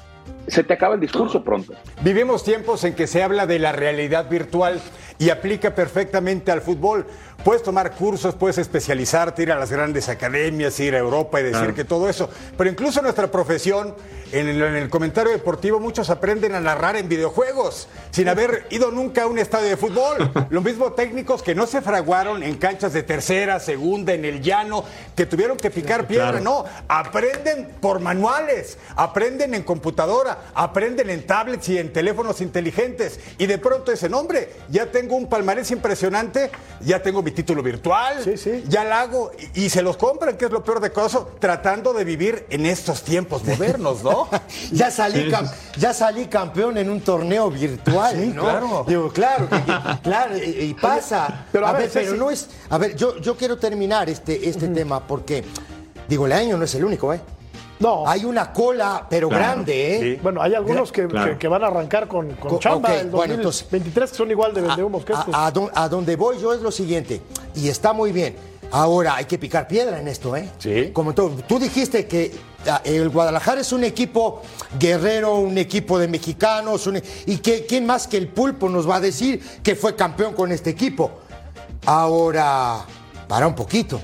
se 0.47 0.65
te 0.65 0.75
acaba 0.75 0.97
el 0.97 1.01
discurso 1.01 1.43
pronto. 1.43 1.73
Vivimos 2.03 2.45
tiempos 2.45 2.85
en 2.85 2.95
que 2.95 3.07
se 3.07 3.23
habla 3.23 3.47
de 3.47 3.59
la 3.59 3.73
realidad 3.73 4.29
virtual 4.29 4.81
y 5.21 5.29
aplica 5.29 5.75
perfectamente 5.75 6.51
al 6.51 6.63
fútbol. 6.63 7.07
Puedes 7.45 7.63
tomar 7.63 7.93
cursos, 7.93 8.35
puedes 8.35 8.59
especializarte, 8.59 9.43
ir 9.43 9.53
a 9.53 9.59
las 9.59 9.71
grandes 9.71 10.09
academias, 10.11 10.79
ir 10.81 10.95
a 10.95 10.99
Europa 10.99 11.41
y 11.41 11.45
decir 11.45 11.59
Claro. 11.59 11.75
que 11.75 11.85
todo 11.85 12.09
eso. 12.09 12.29
Pero 12.59 12.69
incluso 12.69 13.01
en 13.01 13.05
nuestra 13.05 13.31
profesión, 13.31 13.95
en 14.33 14.49
el, 14.49 14.61
en 14.63 14.77
el 14.77 14.91
comentario 14.91 15.33
deportivo, 15.33 15.81
muchos 15.81 16.11
aprenden 16.11 16.55
a 16.55 16.61
narrar 16.61 16.97
en 16.97 17.09
videojuegos 17.09 17.89
sin 18.11 18.29
haber 18.29 18.67
ido 18.71 18.91
nunca 18.91 19.23
a 19.23 19.27
un 19.27 19.39
estadio 19.39 19.69
de 19.69 19.77
fútbol. 19.79 20.31
Lo 20.51 20.61
mismo 20.61 20.93
técnicos 20.93 21.43
que 21.43 21.55
no 21.55 21.67
se 21.67 21.81
fraguaron 21.81 22.43
en 22.43 22.57
canchas 22.57 22.93
de 22.93 23.03
tercera, 23.03 23.59
segunda, 23.61 24.13
en 24.13 24.25
el 24.27 24.43
llano, 24.43 24.85
que 25.17 25.25
tuvieron 25.27 25.57
que 25.57 25.71
picar 25.71 26.07
piedra. 26.07 26.31
Claro. 26.41 26.45
No, 26.45 26.65
aprenden 26.89 27.69
por 27.81 28.01
manuales, 28.01 28.77
aprenden 28.97 29.55
en 29.55 29.63
computadora, 29.63 30.51
aprenden 30.55 31.09
en 31.11 31.27
tablets 31.27 31.69
y 31.71 31.79
en 31.79 31.91
teléfonos 31.93 32.41
inteligentes. 32.43 33.19
Y 33.39 33.47
de 33.47 33.57
pronto 33.59 33.91
dicen, 33.91 34.13
hombre, 34.13 34.53
ya 34.69 34.91
tengo 34.91 35.10
tengo 35.11 35.23
un 35.23 35.29
palmarés 35.29 35.69
impresionante, 35.73 36.53
ya 36.83 37.03
tengo 37.03 37.21
mi 37.21 37.33
título 37.33 37.65
virtual, 37.65 38.23
Sí, 38.23 38.37
sí. 38.37 38.63
ya 38.69 38.85
la 38.85 39.01
hago 39.01 39.33
y, 39.57 39.65
y 39.65 39.69
se 39.69 39.83
los 39.83 39.97
compran, 39.97 40.37
que 40.37 40.45
es 40.45 40.53
lo 40.53 40.63
peor 40.63 40.79
de 40.79 40.91
todo, 40.91 41.33
tratando 41.41 41.93
de 41.93 42.05
vivir 42.05 42.47
en 42.49 42.65
estos 42.65 43.03
tiempos 43.03 43.43
modernos, 43.45 44.05
¿no? 44.05 44.29
Ya 44.71 44.93
salí, 44.93 45.29
ya 45.77 45.93
salí 45.93 46.27
campeón 46.27 46.79
en 46.79 46.89
un 46.91 47.01
torneo 47.01 47.51
virtual, 47.51 48.15
Sí, 48.15 48.27
¿no? 48.33 48.43
claro. 48.43 48.85
Digo, 48.87 49.09
claro, 49.13 49.49
que- 49.49 50.01
claro, 50.05 50.37
y, 50.39 50.43
y 50.43 50.75
pasa. 50.75 51.47
pero 51.51 51.67
a 51.67 51.71
a 51.71 51.73
ver, 51.73 51.83
ver, 51.83 51.91
pero 51.93 52.15
no 52.15 52.31
es. 52.31 52.47
A 52.69 52.79
ver, 52.79 52.95
yo, 52.95 53.17
yo 53.19 53.37
quiero 53.37 53.59
terminar 53.59 54.09
este, 54.09 54.49
este 54.49 54.69
tema 54.69 55.05
porque, 55.09 55.43
digo, 56.09 56.27
el 56.27 56.33
año 56.33 56.57
no 56.57 56.65
es 56.65 56.75
el 56.77 56.85
único, 56.85 57.13
¿eh? 57.13 57.21
No. 57.81 58.07
Hay 58.07 58.25
una 58.25 58.53
cola, 58.53 59.07
pero 59.09 59.29
Claro, 59.29 59.43
grande, 59.45 59.97
¿eh? 59.97 60.01
sí. 60.17 60.21
Bueno, 60.23 60.41
hay 60.43 60.55
algunos 60.55 60.93
que, 60.93 61.07
Claro. 61.09 61.33
que- 61.33 61.39
que 61.39 61.49
van 61.49 61.65
a 61.65 61.69
arrancar 61.69 62.07
con, 62.09 62.31
con 62.35 62.51
Co- 62.53 62.59
chamba 62.59 62.91
ok, 62.91 62.95
el 63.01 63.11
bueno, 63.11 63.37
2023, 63.43 64.11
que 64.11 64.17
son 64.17 64.31
igual 64.31 64.53
de 64.55 64.61
vendehumos 64.61 65.05
que 65.05 65.15
a, 65.15 65.19
estos. 65.21 65.35
a 65.35 65.51
don- 65.51 65.71
a 65.75 65.89
donde 65.89 66.15
voy 66.15 66.39
yo 66.39 66.53
es 66.53 66.61
lo 66.61 66.71
siguiente, 66.71 67.23
y 67.55 67.69
está 67.69 67.93
muy 67.93 68.13
bien. 68.13 68.37
Ahora 68.73 69.17
hay 69.17 69.25
que 69.25 69.37
picar 69.37 69.67
piedra 69.67 69.99
en 69.99 70.07
esto, 70.07 70.37
¿eh? 70.37 70.49
Sí. 70.59 70.91
Como 70.93 71.13
tú, 71.13 71.33
tú 71.49 71.59
dijiste 71.59 72.07
que 72.07 72.33
ah, 72.69 72.81
el 72.85 73.09
Guadalajara 73.09 73.63
es 73.63 73.73
un 73.73 73.83
equipo 73.83 74.43
guerrero, 74.79 75.37
un 75.39 75.59
equipo 75.59 75.99
de 75.99 76.07
mexicanos, 76.07 76.87
un 76.87 76.99
e- 76.99 77.03
y 77.27 77.39
que 77.39 77.67
quién 77.67 77.85
más 77.87 78.07
que 78.07 78.17
el 78.19 78.29
Pulpo 78.29 78.69
nos 78.69 78.89
va 78.89 78.97
a 78.97 79.01
decir 79.01 79.41
que 79.65 79.75
fue 79.75 79.97
campeón 79.97 80.35
con 80.35 80.53
este 80.53 80.71
equipo. 80.71 81.11
Ahora, 81.87 82.85
para 83.27 83.47
un 83.49 83.55
poquito. 83.55 84.01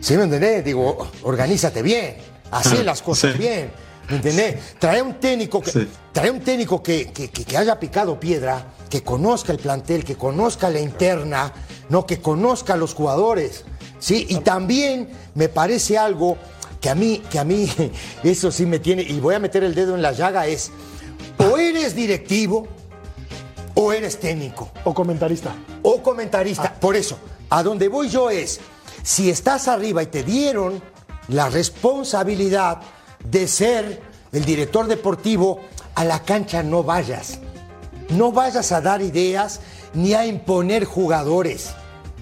¿Sí 0.00 0.16
me 0.16 0.24
entendés? 0.24 0.64
Digo, 0.64 1.06
organízate 1.22 1.82
bien, 1.82 2.16
haz 2.50 2.84
las 2.84 3.02
cosas 3.02 3.32
Sí. 3.32 3.38
bien. 3.38 3.70
¿Me 4.08 4.16
entendés? 4.16 4.74
Trae 4.78 5.02
un 5.02 5.14
técnico 5.20 5.60
que, 5.60 5.70
Sí. 5.70 5.88
trae 6.12 6.30
un 6.30 6.40
técnico 6.40 6.82
que, 6.82 7.12
que- 7.12 7.28
que- 7.30 7.44
que 7.44 7.56
haya 7.58 7.78
picado 7.78 8.18
piedra, 8.18 8.64
que 8.88 9.02
conozca 9.02 9.52
el 9.52 9.58
plantel, 9.58 10.02
que 10.04 10.16
conozca 10.16 10.70
la 10.70 10.80
interna, 10.80 11.52
no 11.90 12.06
que 12.06 12.20
conozca 12.20 12.72
a 12.74 12.76
los 12.78 12.94
jugadores. 12.94 13.64
¿sí? 13.98 14.26
Y 14.30 14.36
también 14.40 15.10
me 15.34 15.48
parece 15.50 15.98
algo 15.98 16.38
que 16.80 16.88
a 16.88 16.94
mí, 16.94 17.20
que 17.30 17.38
a 17.38 17.44
mí, 17.44 17.68
eso 18.24 18.50
sí 18.50 18.64
me 18.64 18.78
tiene, 18.78 19.02
y 19.02 19.20
voy 19.20 19.34
a 19.34 19.38
meter 19.40 19.62
el 19.64 19.74
dedo 19.74 19.94
en 19.94 20.00
la 20.00 20.12
llaga, 20.12 20.46
es 20.46 20.70
o 21.36 21.58
eres 21.58 21.94
directivo 21.94 22.66
o 23.74 23.92
eres 23.92 24.18
técnico 24.18 24.70
O 24.84 24.94
comentarista. 24.94 25.54
o 25.82 26.02
comentarista. 26.02 26.72
Por 26.80 26.96
eso, 26.96 27.18
a 27.50 27.62
donde 27.62 27.88
voy 27.88 28.08
yo 28.08 28.30
es, 28.30 28.58
si 29.02 29.28
estás 29.30 29.68
arriba 29.68 30.02
y 30.02 30.06
te 30.06 30.22
dieron 30.22 30.82
la 31.28 31.48
responsabilidad 31.48 32.78
de 33.24 33.48
ser 33.48 34.00
el 34.32 34.44
director 34.44 34.86
deportivo, 34.86 35.60
a 35.94 36.04
la 36.04 36.22
cancha 36.22 36.62
no 36.62 36.82
vayas. 36.82 37.38
No 38.10 38.30
vayas 38.32 38.72
a 38.72 38.80
dar 38.80 39.02
ideas 39.02 39.60
ni 39.94 40.14
a 40.14 40.24
imponer 40.26 40.84
jugadores. 40.84 41.70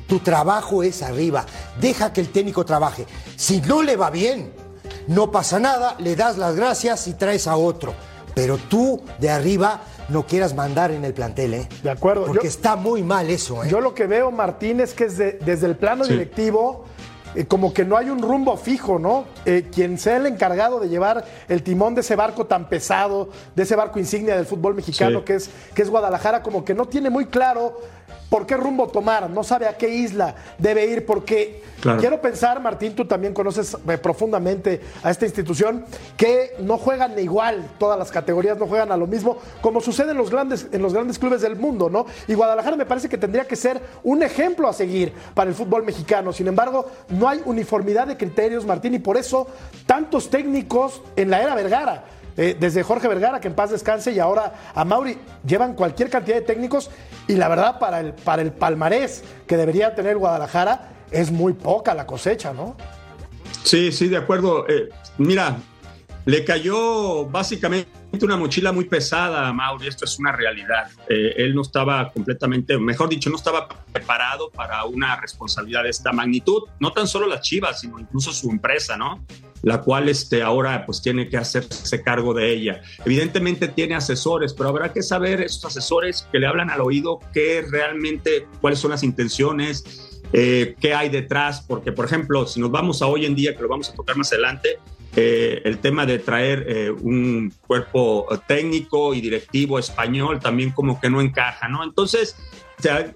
Tu 0.07 0.21
trabajo 0.21 0.83
es 0.83 1.03
arriba. 1.03 1.45
Deja 1.81 2.13
que 2.13 2.21
el 2.21 2.31
técnico 2.31 2.65
trabaje. 2.65 3.07
Si 3.37 3.61
no 3.61 3.83
le 3.83 3.97
va 3.97 4.11
bien, 4.11 4.53
no 5.09 5.31
pasa 5.31 5.59
nada, 5.59 5.97
le 5.99 6.17
das 6.17 6.39
las 6.39 6.55
gracias 6.57 7.07
y 7.09 7.15
traes 7.15 7.47
a 7.47 7.57
otro. 7.57 7.93
Pero 8.35 8.57
tú 8.57 9.03
de 9.19 9.31
arriba 9.31 9.81
no 10.09 10.27
quieras 10.27 10.55
mandar 10.55 10.91
en 10.93 11.05
el 11.05 11.13
plantel, 11.15 11.55
¿eh? 11.55 11.69
De 11.83 11.91
acuerdo. 11.91 12.27
Porque 12.27 12.45
Yo- 12.45 12.49
está 12.51 12.77
muy 12.77 13.03
mal 13.03 13.29
eso, 13.31 13.65
¿eh? 13.65 13.69
Yo 13.69 13.81
lo 13.81 13.95
que 13.95 14.07
veo, 14.07 14.31
Martín, 14.31 14.81
es 14.81 14.95
que 14.95 15.05
es 15.05 15.17
de- 15.19 15.33
desde 15.45 15.67
el 15.67 15.77
plano 15.77 16.05
Sí. 16.05 16.13
directivo, 16.13 16.85
eh, 17.35 17.45
como 17.47 17.73
que 17.75 17.85
no 17.85 17.97
hay 17.97 18.11
un 18.11 18.23
rumbo 18.23 18.57
fijo, 18.57 18.99
¿no? 18.99 19.25
Eh, 19.45 19.69
quien 19.73 19.99
sea 19.99 20.17
el 20.17 20.27
encargado 20.27 20.81
de 20.81 20.89
llevar 20.89 21.25
el 21.49 21.63
timón 21.63 21.95
de 21.95 22.01
ese 22.03 22.17
barco 22.17 22.47
tan 22.47 22.69
pesado, 22.69 23.29
de 23.55 23.63
ese 23.63 23.77
barco 23.77 23.99
insignia 23.99 24.37
del 24.37 24.47
fútbol 24.47 24.75
mexicano 24.75 25.19
Sí. 25.21 25.25
que, 25.25 25.35
es, 25.35 25.51
que 25.75 25.83
es 25.83 25.91
Guadalajara, 25.91 26.43
como 26.43 26.65
que 26.65 26.75
no 26.75 26.87
tiene 26.87 27.11
muy 27.11 27.27
claro 27.27 27.81
por 28.29 28.47
qué 28.47 28.57
rumbo 28.57 28.89
tomar, 28.89 29.31
no 29.31 29.45
sabe 29.45 29.67
a 29.69 29.77
qué 29.77 29.89
isla 29.89 30.35
debe 30.59 30.87
ir, 30.87 31.07
porque 31.07 31.63
Claro. 31.81 32.01
quiero 32.01 32.21
pensar, 32.21 32.61
Martín, 32.61 32.95
tú 32.95 33.05
también 33.05 33.33
conoces 33.35 33.77
eh, 33.89 33.99
profundamente 33.99 34.81
a 35.03 35.11
esta 35.11 35.27
institución, 35.27 35.85
que 36.17 36.57
no 36.61 36.79
juegan 36.79 37.17
igual, 37.19 37.69
todas 37.79 37.99
las 37.99 38.11
categorías 38.11 38.59
no 38.59 38.67
juegan 38.67 38.91
a 38.91 38.97
lo 38.97 39.07
mismo, 39.07 39.37
como 39.61 39.81
sucede 39.81 40.11
en 40.13 40.17
los 40.17 40.31
grandes, 40.31 40.67
en 40.73 40.83
los 40.83 40.93
grandes 40.95 41.19
clubes 41.19 41.43
del 41.43 41.57
mundo, 41.57 41.89
¿no? 41.89 42.07
Y 42.27 42.35
Guadalajara 42.35 42.77
me 42.77 42.87
parece 42.87 43.09
que 43.09 43.19
tendría 43.19 43.47
que 43.47 43.57
ser 43.57 43.81
un 44.03 44.23
ejemplo 44.23 44.69
a 44.69 44.73
seguir 44.73 45.13
para 45.35 45.49
el 45.51 45.55
fútbol 45.55 45.85
mexicano. 45.85 46.33
Sin 46.33 46.49
embargo, 46.49 46.91
no 47.11 47.29
hay 47.29 47.41
uniformidad 47.45 48.07
de 48.07 48.17
criterios, 48.17 48.65
Martín, 48.67 48.95
y 48.95 48.99
por 48.99 49.17
eso 49.17 49.47
tantos 49.87 50.31
técnicos 50.31 51.03
en 51.15 51.31
la 51.31 51.43
era 51.43 51.55
Vergara. 51.55 52.05
Eh, 52.37 52.57
desde 52.59 52.83
Jorge 52.83 53.09
Vergara, 53.09 53.41
que 53.41 53.49
en 53.49 53.55
paz 53.55 53.71
descanse, 53.71 54.13
y 54.13 54.19
ahora 54.19 54.73
a 54.75 54.85
Mauri, 54.85 55.19
llevan 55.47 55.75
cualquier 55.75 56.11
cantidad 56.11 56.37
de 56.37 56.43
técnicos 56.43 56.91
y 57.27 57.35
la 57.35 57.49
verdad 57.49 57.79
para 57.79 58.01
el, 58.01 58.13
para 58.13 58.43
el 58.43 58.53
palmarés 58.53 59.25
que 59.47 59.57
debería 59.57 59.95
tener 59.95 60.17
Guadalajara 60.19 60.93
es 61.11 61.31
muy 61.31 61.53
poca 61.53 61.95
la 61.95 62.07
cosecha, 62.07 62.53
¿no? 62.53 62.77
Sí, 63.63 63.91
sí, 63.93 64.09
de 64.09 64.17
acuerdo. 64.17 64.69
Eh, 64.69 64.91
mira, 65.19 65.57
le 66.25 66.45
cayó 66.45 67.25
básicamente 67.27 67.89
una 68.23 68.37
mochila 68.37 68.73
muy 68.73 68.85
pesada 68.85 69.49
a 69.49 69.53
Mauri, 69.53 69.87
esto 69.87 70.05
es 70.05 70.19
una 70.19 70.33
realidad. 70.33 70.91
Eh, 71.09 71.35
él 71.37 71.55
no 71.55 71.63
estaba 71.63 72.11
completamente, 72.13 72.77
mejor 72.79 73.09
dicho, 73.09 73.31
no 73.31 73.37
estaba 73.37 73.69
preparado 73.93 74.51
para 74.51 74.85
una 74.85 75.21
responsabilidad 75.21 75.85
de 75.85 75.91
esta 75.91 76.13
magnitud, 76.13 76.63
no 76.81 76.93
tan 76.93 77.07
solo 77.07 77.27
las 77.27 77.43
Chivas, 77.43 77.81
sino 77.81 77.99
incluso 77.99 78.33
su 78.33 78.51
empresa, 78.51 78.97
¿no? 78.97 79.25
La 79.67 79.81
cual 79.81 80.09
este, 80.09 80.45
ahora 80.45 80.87
pues 80.87 81.03
tiene 81.03 81.29
que 81.29 81.37
hacerse 81.37 82.01
cargo 82.01 82.33
de 82.33 82.53
ella. 82.53 82.83
Evidentemente 83.05 83.67
tiene 83.67 83.97
asesores, 83.97 84.55
pero 84.55 84.69
habrá 84.69 84.93
que 84.93 85.03
saber 85.03 85.41
esos 85.41 85.65
asesores 85.65 86.29
que 86.31 86.39
le 86.39 86.47
hablan 86.47 86.71
al 86.71 86.83
oído 86.83 87.19
qué 87.35 87.67
realmente, 87.69 88.47
cuáles 88.61 88.79
son 88.79 88.93
las 88.93 89.03
intenciones, 89.03 90.21
eh, 90.33 90.77
qué 90.81 90.95
hay 90.95 91.09
detrás, 91.09 91.65
porque 91.67 91.91
por 91.91 92.05
ejemplo, 92.05 92.47
si 92.47 92.61
nos 92.61 92.71
vamos 92.71 93.03
a 93.03 93.07
hoy 93.07 93.27
en 93.27 93.35
día, 93.35 93.57
que 93.57 93.63
lo 93.63 93.69
vamos 93.69 93.91
a 93.91 93.95
tocar 93.95 94.17
más 94.17 94.33
adelante, 94.33 94.79
eh, 95.17 95.63
el 95.65 95.79
tema 95.79 96.07
de 96.07 96.21
traer 96.21 96.65
eh, 96.69 96.91
un 96.93 97.53
cuerpo 97.67 98.29
técnico 98.47 99.15
y 99.15 99.21
directivo 99.21 99.81
español 99.81 100.39
también 100.39 100.71
como 100.71 101.01
que 101.01 101.11
no 101.11 101.21
encaja, 101.21 101.67
¿no? 101.67 101.83
Entonces, 101.83 102.37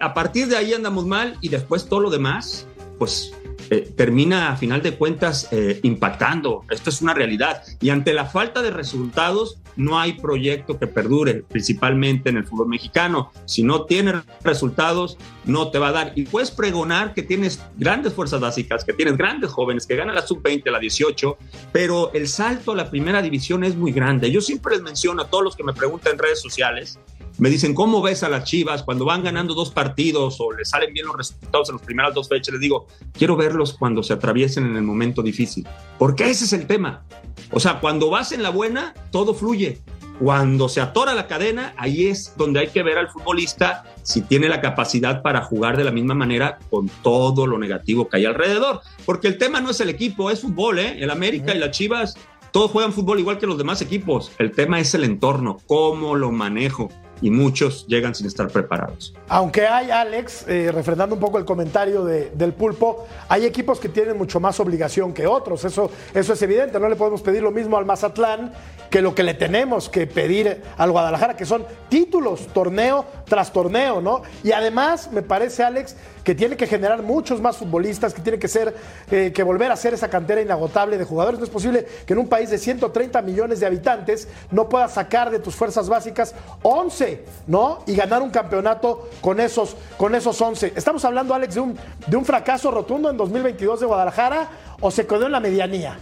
a 0.00 0.14
partir 0.14 0.48
de 0.48 0.56
ahí 0.56 0.72
andamos 0.72 1.06
mal 1.06 1.38
y 1.40 1.48
después 1.48 1.88
todo 1.88 2.00
lo 2.00 2.10
demás, 2.10 2.66
pues 2.98 3.32
eh, 3.70 3.92
termina 3.96 4.52
a 4.52 4.56
final 4.56 4.82
de 4.82 4.94
cuentas 4.96 5.48
eh, 5.50 5.80
impactando. 5.82 6.64
Esto 6.70 6.90
es 6.90 7.02
una 7.02 7.14
realidad. 7.14 7.62
Y 7.80 7.90
ante 7.90 8.12
la 8.12 8.24
falta 8.24 8.62
de 8.62 8.70
resultados, 8.70 9.58
no 9.76 9.98
hay 9.98 10.14
proyecto 10.14 10.78
que 10.78 10.86
perdure, 10.86 11.42
principalmente 11.48 12.30
en 12.30 12.36
el 12.36 12.44
fútbol 12.44 12.68
mexicano. 12.68 13.32
Si 13.46 13.62
no 13.62 13.84
tienes 13.84 14.16
resultados, 14.42 15.16
no 15.44 15.70
te 15.70 15.78
va 15.78 15.88
a 15.88 15.92
dar. 15.92 16.12
Y 16.16 16.24
puedes 16.24 16.50
pregonar 16.50 17.14
que 17.14 17.22
tienes 17.22 17.62
grandes 17.76 18.12
fuerzas 18.12 18.40
básicas, 18.40 18.84
que 18.84 18.92
tienes 18.92 19.16
grandes 19.16 19.50
jóvenes, 19.50 19.86
que 19.86 19.96
ganan 19.96 20.14
la 20.14 20.26
sub-20, 20.26 20.70
la 20.70 20.78
18, 20.78 21.36
pero 21.72 22.12
el 22.12 22.28
salto 22.28 22.72
a 22.72 22.76
la 22.76 22.90
primera 22.90 23.22
división 23.22 23.64
es 23.64 23.76
muy 23.76 23.92
grande. 23.92 24.30
Yo 24.30 24.40
siempre 24.40 24.74
les 24.74 24.82
menciono 24.82 25.22
a 25.22 25.28
todos 25.28 25.44
los 25.44 25.56
que 25.56 25.64
me 25.64 25.72
preguntan 25.72 26.12
en 26.12 26.18
redes 26.18 26.40
sociales, 26.40 26.98
me 27.40 27.48
dicen, 27.48 27.74
¿cómo 27.74 28.02
ves 28.02 28.22
a 28.22 28.28
las 28.28 28.44
Chivas 28.44 28.82
cuando 28.82 29.06
van 29.06 29.24
ganando 29.24 29.54
dos 29.54 29.70
partidos 29.70 30.36
o 30.40 30.52
les 30.52 30.68
salen 30.68 30.92
bien 30.92 31.06
los 31.06 31.16
resultados 31.16 31.70
en 31.70 31.76
las 31.76 31.84
primeras 31.84 32.14
dos 32.14 32.28
fechas? 32.28 32.52
Les 32.52 32.60
digo, 32.60 32.86
quiero 33.14 33.34
verlos 33.34 33.72
cuando 33.72 34.02
se 34.02 34.12
atraviesen 34.12 34.66
en 34.66 34.76
el 34.76 34.82
momento 34.82 35.22
difícil. 35.22 35.66
Porque 35.98 36.28
ese 36.28 36.44
es 36.44 36.52
el 36.52 36.66
tema. 36.66 37.02
O 37.50 37.58
sea, 37.58 37.80
cuando 37.80 38.10
vas 38.10 38.32
en 38.32 38.42
la 38.42 38.50
buena, 38.50 38.92
todo 39.10 39.32
fluye. 39.32 39.78
Cuando 40.18 40.68
se 40.68 40.82
atora 40.82 41.14
la 41.14 41.26
cadena, 41.26 41.72
ahí 41.78 42.08
es 42.08 42.34
donde 42.36 42.60
hay 42.60 42.68
que 42.68 42.82
ver 42.82 42.98
al 42.98 43.08
futbolista 43.08 43.84
si 44.02 44.20
tiene 44.20 44.50
la 44.50 44.60
capacidad 44.60 45.22
para 45.22 45.40
jugar 45.40 45.78
de 45.78 45.84
la 45.84 45.92
misma 45.92 46.12
manera 46.12 46.58
con 46.68 46.90
todo 47.02 47.46
lo 47.46 47.58
negativo 47.58 48.06
que 48.06 48.18
hay 48.18 48.26
alrededor. 48.26 48.82
Porque 49.06 49.28
el 49.28 49.38
tema 49.38 49.62
no 49.62 49.70
es 49.70 49.80
el 49.80 49.88
equipo, 49.88 50.30
es 50.30 50.42
fútbol, 50.42 50.78
¿eh? 50.78 51.02
El 51.02 51.08
América 51.08 51.54
y 51.54 51.58
las 51.58 51.70
Chivas, 51.70 52.18
todos 52.52 52.70
juegan 52.70 52.92
fútbol 52.92 53.18
igual 53.18 53.38
que 53.38 53.46
los 53.46 53.56
demás 53.56 53.80
equipos. 53.80 54.30
El 54.38 54.50
tema 54.50 54.78
es 54.78 54.94
el 54.94 55.04
entorno, 55.04 55.56
cómo 55.66 56.14
lo 56.14 56.30
manejo. 56.32 56.90
Y 57.22 57.30
muchos 57.30 57.86
llegan 57.86 58.14
sin 58.14 58.26
estar 58.26 58.48
preparados. 58.48 59.14
Aunque 59.28 59.66
hay, 59.66 59.90
Alex, 59.90 60.46
eh, 60.48 60.70
refrendando 60.72 61.14
un 61.14 61.20
poco 61.20 61.38
el 61.38 61.44
comentario 61.44 62.04
de- 62.04 62.30
del 62.30 62.52
pulpo, 62.54 63.06
hay 63.28 63.44
equipos 63.44 63.78
que 63.78 63.88
tienen 63.88 64.16
mucho 64.16 64.40
más 64.40 64.58
obligación 64.60 65.12
que 65.12 65.26
otros. 65.26 65.64
Eso, 65.64 65.90
eso 66.14 66.32
es 66.32 66.42
evidente. 66.42 66.78
No 66.80 66.88
le 66.88 66.96
podemos 66.96 67.20
pedir 67.22 67.42
lo 67.42 67.50
mismo 67.50 67.76
al 67.76 67.84
Mazatlán 67.84 68.52
que 68.90 69.02
lo 69.02 69.14
que 69.14 69.22
le 69.22 69.34
tenemos 69.34 69.88
que 69.88 70.06
pedir 70.08 70.62
al 70.76 70.90
Guadalajara, 70.90 71.36
que 71.36 71.44
son 71.46 71.64
títulos, 71.88 72.48
torneo 72.52 73.04
tras 73.24 73.52
torneo, 73.52 74.00
¿no? 74.00 74.22
Y 74.42 74.50
además, 74.50 75.10
me 75.12 75.22
parece, 75.22 75.62
Alex, 75.62 75.94
que 76.24 76.34
tiene 76.34 76.56
que 76.56 76.66
generar 76.66 77.02
muchos 77.02 77.40
más 77.40 77.56
futbolistas, 77.56 78.12
que 78.12 78.20
tiene 78.20 78.38
que 78.38 78.48
ser, 78.48 78.74
eh, 79.10 79.30
que 79.32 79.42
volver 79.44 79.70
a 79.70 79.76
ser 79.76 79.94
esa 79.94 80.08
cantera 80.10 80.40
inagotable 80.40 80.98
de 80.98 81.04
jugadores. 81.04 81.38
No 81.38 81.44
es 81.44 81.50
posible 81.50 81.86
que 82.04 82.12
en 82.14 82.18
un 82.18 82.28
país 82.28 82.50
de 82.50 82.58
130 82.58 83.22
millones 83.22 83.60
de 83.60 83.66
habitantes 83.66 84.26
no 84.50 84.68
puedas 84.68 84.92
sacar 84.94 85.30
de 85.30 85.38
tus 85.38 85.54
fuerzas 85.54 85.88
básicas 85.88 86.34
11, 86.62 87.09
¿no? 87.46 87.84
Y 87.86 87.94
ganar 87.94 88.22
un 88.22 88.30
campeonato 88.30 89.08
con 89.20 89.40
esos, 89.40 89.76
con 89.96 90.14
esos 90.14 90.40
11. 90.40 90.72
Estamos 90.76 91.04
hablando, 91.04 91.34
Alex, 91.34 91.54
de 91.54 91.60
un, 91.60 91.78
de 92.06 92.16
un 92.16 92.24
fracaso 92.24 92.70
rotundo 92.70 93.10
en 93.10 93.16
2022 93.16 93.80
de 93.80 93.86
Guadalajara 93.86 94.48
o 94.80 94.90
se 94.90 95.06
quedó 95.06 95.26
en 95.26 95.32
la 95.32 95.40
medianía. 95.40 95.98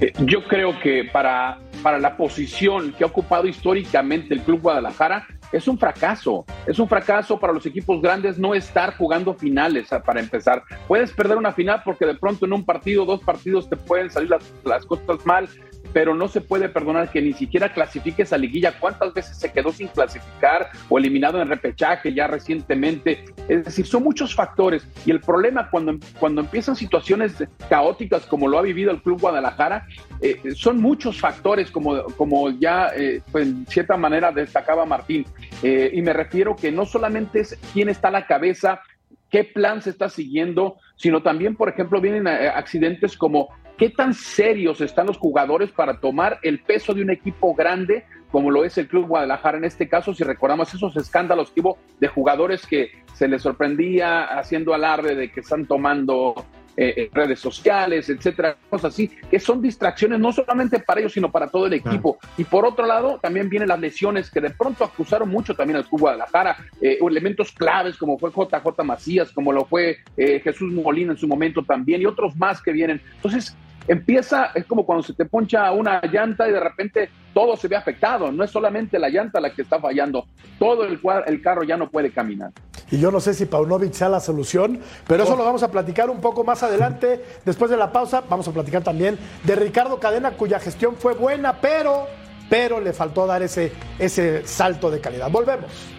Eh, 0.00 0.12
Yo 0.20 0.44
creo 0.44 0.78
que 0.80 1.04
para, 1.12 1.58
para 1.82 1.98
la 1.98 2.16
posición 2.16 2.92
que 2.92 3.04
ha 3.04 3.06
ocupado 3.06 3.46
históricamente 3.46 4.34
el 4.34 4.42
Club 4.42 4.62
Guadalajara, 4.62 5.26
es 5.52 5.68
un 5.68 5.78
fracaso. 5.78 6.44
Es 6.66 6.78
un 6.78 6.88
fracaso 6.88 7.38
para 7.38 7.52
los 7.52 7.64
equipos 7.66 8.02
grandes 8.02 8.38
no 8.38 8.54
estar 8.54 8.96
jugando 8.96 9.34
finales 9.34 9.88
para 10.04 10.20
empezar. 10.20 10.62
Puedes 10.88 11.12
perder 11.12 11.36
una 11.36 11.52
final 11.52 11.82
porque 11.84 12.06
de 12.06 12.14
pronto 12.14 12.46
en 12.46 12.52
un 12.52 12.64
partido, 12.64 13.04
dos 13.04 13.22
partidos 13.22 13.68
te 13.68 13.76
pueden 13.76 14.10
salir 14.10 14.30
las, 14.30 14.42
las 14.64 14.84
cosas 14.84 15.24
mal, 15.24 15.48
pero 15.96 16.14
no 16.14 16.28
se 16.28 16.42
puede 16.42 16.68
perdonar 16.68 17.10
que 17.10 17.22
ni 17.22 17.32
siquiera 17.32 17.72
clasifique 17.72 18.24
esa 18.24 18.36
liguilla. 18.36 18.78
¿Cuántas 18.78 19.14
veces 19.14 19.38
se 19.38 19.50
quedó 19.50 19.72
sin 19.72 19.88
clasificar 19.88 20.68
o 20.90 20.98
eliminado 20.98 21.40
en 21.40 21.48
repechaje 21.48 22.12
ya 22.12 22.26
recientemente? 22.26 23.24
Es 23.48 23.64
decir, 23.64 23.86
son 23.86 24.02
muchos 24.02 24.34
factores 24.34 24.86
y 25.06 25.10
el 25.10 25.22
problema 25.22 25.70
cuando, 25.70 25.96
cuando 26.20 26.42
empiezan 26.42 26.76
situaciones 26.76 27.42
caóticas 27.70 28.26
como 28.26 28.46
lo 28.46 28.58
ha 28.58 28.62
vivido 28.62 28.90
el 28.90 29.00
Club 29.00 29.22
Guadalajara, 29.22 29.86
eh, 30.20 30.38
son 30.54 30.82
muchos 30.82 31.18
factores 31.18 31.70
como, 31.70 32.04
como 32.18 32.50
ya 32.50 32.90
eh, 32.94 33.22
pues, 33.32 33.48
en 33.48 33.66
cierta 33.66 33.96
manera 33.96 34.30
destacaba 34.32 34.84
Martín. 34.84 35.24
Eh, 35.62 35.92
y 35.94 36.02
me 36.02 36.12
refiero 36.12 36.56
que 36.56 36.70
no 36.70 36.84
solamente 36.84 37.40
es 37.40 37.58
quién 37.72 37.88
está 37.88 38.08
a 38.08 38.10
la 38.10 38.26
cabeza, 38.26 38.82
qué 39.30 39.44
plan 39.44 39.80
se 39.80 39.88
está 39.88 40.10
siguiendo, 40.10 40.76
sino 40.96 41.22
también, 41.22 41.56
por 41.56 41.70
ejemplo, 41.70 42.02
vienen 42.02 42.28
accidentes 42.28 43.16
como 43.16 43.48
¿Qué 43.76 43.90
tan 43.90 44.14
serios 44.14 44.80
están 44.80 45.06
los 45.06 45.18
jugadores 45.18 45.70
para 45.70 46.00
tomar 46.00 46.38
el 46.42 46.60
peso 46.60 46.94
de 46.94 47.02
un 47.02 47.10
equipo 47.10 47.54
grande 47.54 48.04
como 48.30 48.50
lo 48.50 48.64
es 48.64 48.76
el 48.78 48.88
Club 48.88 49.06
Guadalajara 49.06 49.58
en 49.58 49.64
este 49.64 49.86
caso? 49.86 50.14
Si 50.14 50.24
recordamos 50.24 50.72
esos 50.72 50.96
escándalos 50.96 51.50
que 51.50 51.60
hubo 51.60 51.78
de 52.00 52.08
jugadores 52.08 52.66
que 52.66 52.90
se 53.12 53.28
les 53.28 53.42
sorprendía 53.42 54.24
haciendo 54.24 54.72
alarde 54.72 55.14
de 55.14 55.30
que 55.30 55.40
están 55.40 55.66
tomando 55.66 56.34
eh, 56.78 56.92
eh, 56.96 57.10
redes 57.12 57.40
sociales, 57.40 58.08
etcétera, 58.10 58.56
cosas 58.68 58.92
así, 58.92 59.10
que 59.30 59.40
son 59.40 59.62
distracciones 59.62 60.20
no 60.20 60.32
solamente 60.32 60.78
para 60.78 61.00
ellos, 61.00 61.12
sino 61.12 61.30
para 61.30 61.48
todo 61.48 61.66
el 61.66 61.72
equipo. 61.72 62.18
Y 62.36 62.44
por 62.44 62.66
otro 62.66 62.86
lado, 62.86 63.18
también 63.22 63.48
vienen 63.48 63.68
las 63.68 63.80
lesiones 63.80 64.30
que 64.30 64.42
de 64.42 64.50
pronto 64.50 64.84
acusaron 64.84 65.28
mucho 65.30 65.54
también 65.54 65.78
al 65.78 65.86
Club 65.86 66.02
Guadalajara, 66.02 66.56
eh, 66.80 66.98
elementos 67.00 67.52
claves 67.52 67.96
como 67.96 68.18
fue 68.18 68.30
JJ 68.30 68.84
Macías, 68.84 69.32
como 69.32 69.52
lo 69.52 69.64
fue 69.64 69.98
Jesús 70.16 70.72
Molina 70.72 71.12
en 71.12 71.18
su 71.18 71.26
momento 71.26 71.62
también, 71.62 72.02
y 72.02 72.06
otros 72.06 72.36
más 72.36 72.60
que 72.60 72.72
vienen. 72.72 73.00
Entonces, 73.16 73.56
empieza, 73.88 74.50
es 74.54 74.64
como 74.66 74.84
cuando 74.84 75.02
se 75.02 75.14
te 75.14 75.24
poncha 75.24 75.70
una 75.72 76.00
llanta 76.02 76.48
y 76.48 76.52
de 76.52 76.60
repente 76.60 77.10
todo 77.32 77.56
se 77.56 77.68
ve 77.68 77.76
afectado. 77.76 78.30
No 78.32 78.44
es 78.44 78.50
solamente 78.50 78.98
la 78.98 79.08
llanta 79.08 79.40
la 79.40 79.50
que 79.50 79.62
está 79.62 79.80
fallando, 79.80 80.26
todo 80.58 80.84
el, 80.84 81.00
el 81.26 81.42
carro 81.42 81.62
ya 81.62 81.76
no 81.76 81.90
puede 81.90 82.10
caminar. 82.10 82.52
Y 82.90 82.98
yo 82.98 83.10
no 83.10 83.20
sé 83.20 83.34
si 83.34 83.46
Paunovic 83.46 83.92
sea 83.92 84.08
la 84.08 84.20
solución, 84.20 84.80
pero 85.06 85.24
eso 85.24 85.34
oh. 85.34 85.36
lo 85.36 85.44
vamos 85.44 85.62
a 85.62 85.70
platicar 85.70 86.08
un 86.08 86.20
poco 86.20 86.44
más 86.44 86.62
adelante. 86.62 87.24
Después 87.44 87.70
de 87.70 87.76
la 87.76 87.92
pausa, 87.92 88.22
vamos 88.28 88.46
a 88.46 88.52
platicar 88.52 88.82
también 88.82 89.18
de 89.44 89.56
Ricardo 89.56 89.98
Cadena, 89.98 90.32
cuya 90.32 90.60
gestión 90.60 90.94
fue 90.96 91.14
buena, 91.14 91.60
pero, 91.60 92.06
pero 92.48 92.80
le 92.80 92.92
faltó 92.92 93.26
dar 93.26 93.42
ese, 93.42 93.72
ese 93.98 94.46
salto 94.46 94.90
de 94.90 95.00
calidad. 95.00 95.30
Volvemos. 95.30 95.95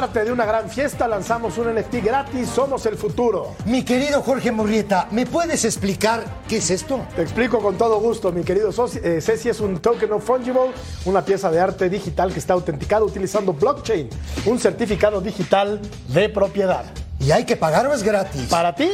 Parte 0.00 0.24
de 0.24 0.32
una 0.32 0.44
gran 0.44 0.68
fiesta 0.68 1.06
lanzamos 1.06 1.56
un 1.56 1.72
NFT 1.72 2.02
gratis, 2.02 2.48
Somos 2.48 2.84
el 2.84 2.96
Futuro. 2.96 3.54
Mi 3.64 3.84
querido 3.84 4.22
Jorge 4.22 4.50
Murrieta, 4.50 5.06
¿me 5.12 5.24
puedes 5.24 5.64
explicar 5.64 6.24
qué 6.48 6.56
es 6.56 6.68
esto? 6.70 7.06
Te 7.14 7.22
explico 7.22 7.60
con 7.60 7.78
todo 7.78 8.00
gusto, 8.00 8.32
mi 8.32 8.42
querido 8.42 8.70
eh, 8.70 9.20
Ceci. 9.20 9.50
Es 9.50 9.60
un 9.60 9.78
token 9.78 10.10
of 10.14 10.24
fungible, 10.24 10.72
una 11.04 11.24
pieza 11.24 11.48
de 11.48 11.60
arte 11.60 11.88
digital 11.88 12.32
que 12.32 12.40
está 12.40 12.54
autenticada 12.54 13.04
utilizando 13.04 13.52
blockchain, 13.52 14.10
un 14.46 14.58
certificado 14.58 15.20
digital 15.20 15.80
de 16.08 16.28
propiedad. 16.28 16.84
¿Y 17.20 17.30
hay 17.30 17.44
que 17.44 17.54
pagar 17.54 17.86
o 17.86 17.94
es 17.94 18.02
gratis? 18.02 18.48
Para 18.50 18.74
ti 18.74 18.90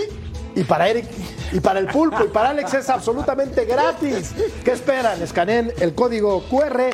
y 0.55 0.65
para 0.65 0.87
Eric 0.87 1.07
y 1.51 1.61
para 1.61 1.81
el 1.81 1.87
pulpo 1.87 2.23
y 2.27 2.29
para 2.29 2.51
Alex 2.51 2.75
es 2.75 2.91
absolutamente 2.91 3.65
gratis. 3.65 4.33
¿Qué 4.63 4.73
esperan? 4.73 5.23
Escaneen 5.23 5.73
el 5.81 5.95
código 5.95 6.45
QR 6.51 6.91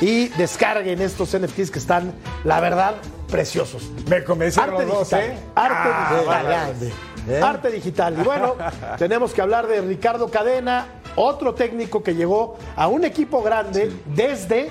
y 0.00 0.28
descarguen 0.28 1.02
estos 1.02 1.36
NFTs 1.36 1.70
que 1.70 1.78
están, 1.78 2.14
la 2.44 2.58
verdad, 2.60 2.94
preciosos. 3.30 3.90
Me 4.08 4.22
convencieron 4.24 4.74
Arte 4.74 4.86
los 4.86 4.94
dos, 4.94 5.10
digital. 5.10 5.30
¿eh? 5.30 5.38
Arte 5.54 5.74
Ah, 5.92 6.70
digital. 6.74 6.92
¿Eh? 7.28 7.40
Arte 7.42 7.70
digital. 7.70 8.16
Y 8.18 8.22
bueno, 8.22 8.56
tenemos 8.98 9.32
que 9.32 9.42
hablar 9.42 9.66
de 9.66 9.80
Ricardo 9.80 10.30
Cadena, 10.30 10.86
otro 11.16 11.54
técnico 11.54 12.02
que 12.02 12.14
llegó 12.14 12.56
a 12.76 12.88
un 12.88 13.04
equipo 13.04 13.42
grande 13.42 13.92
desde, 14.06 14.70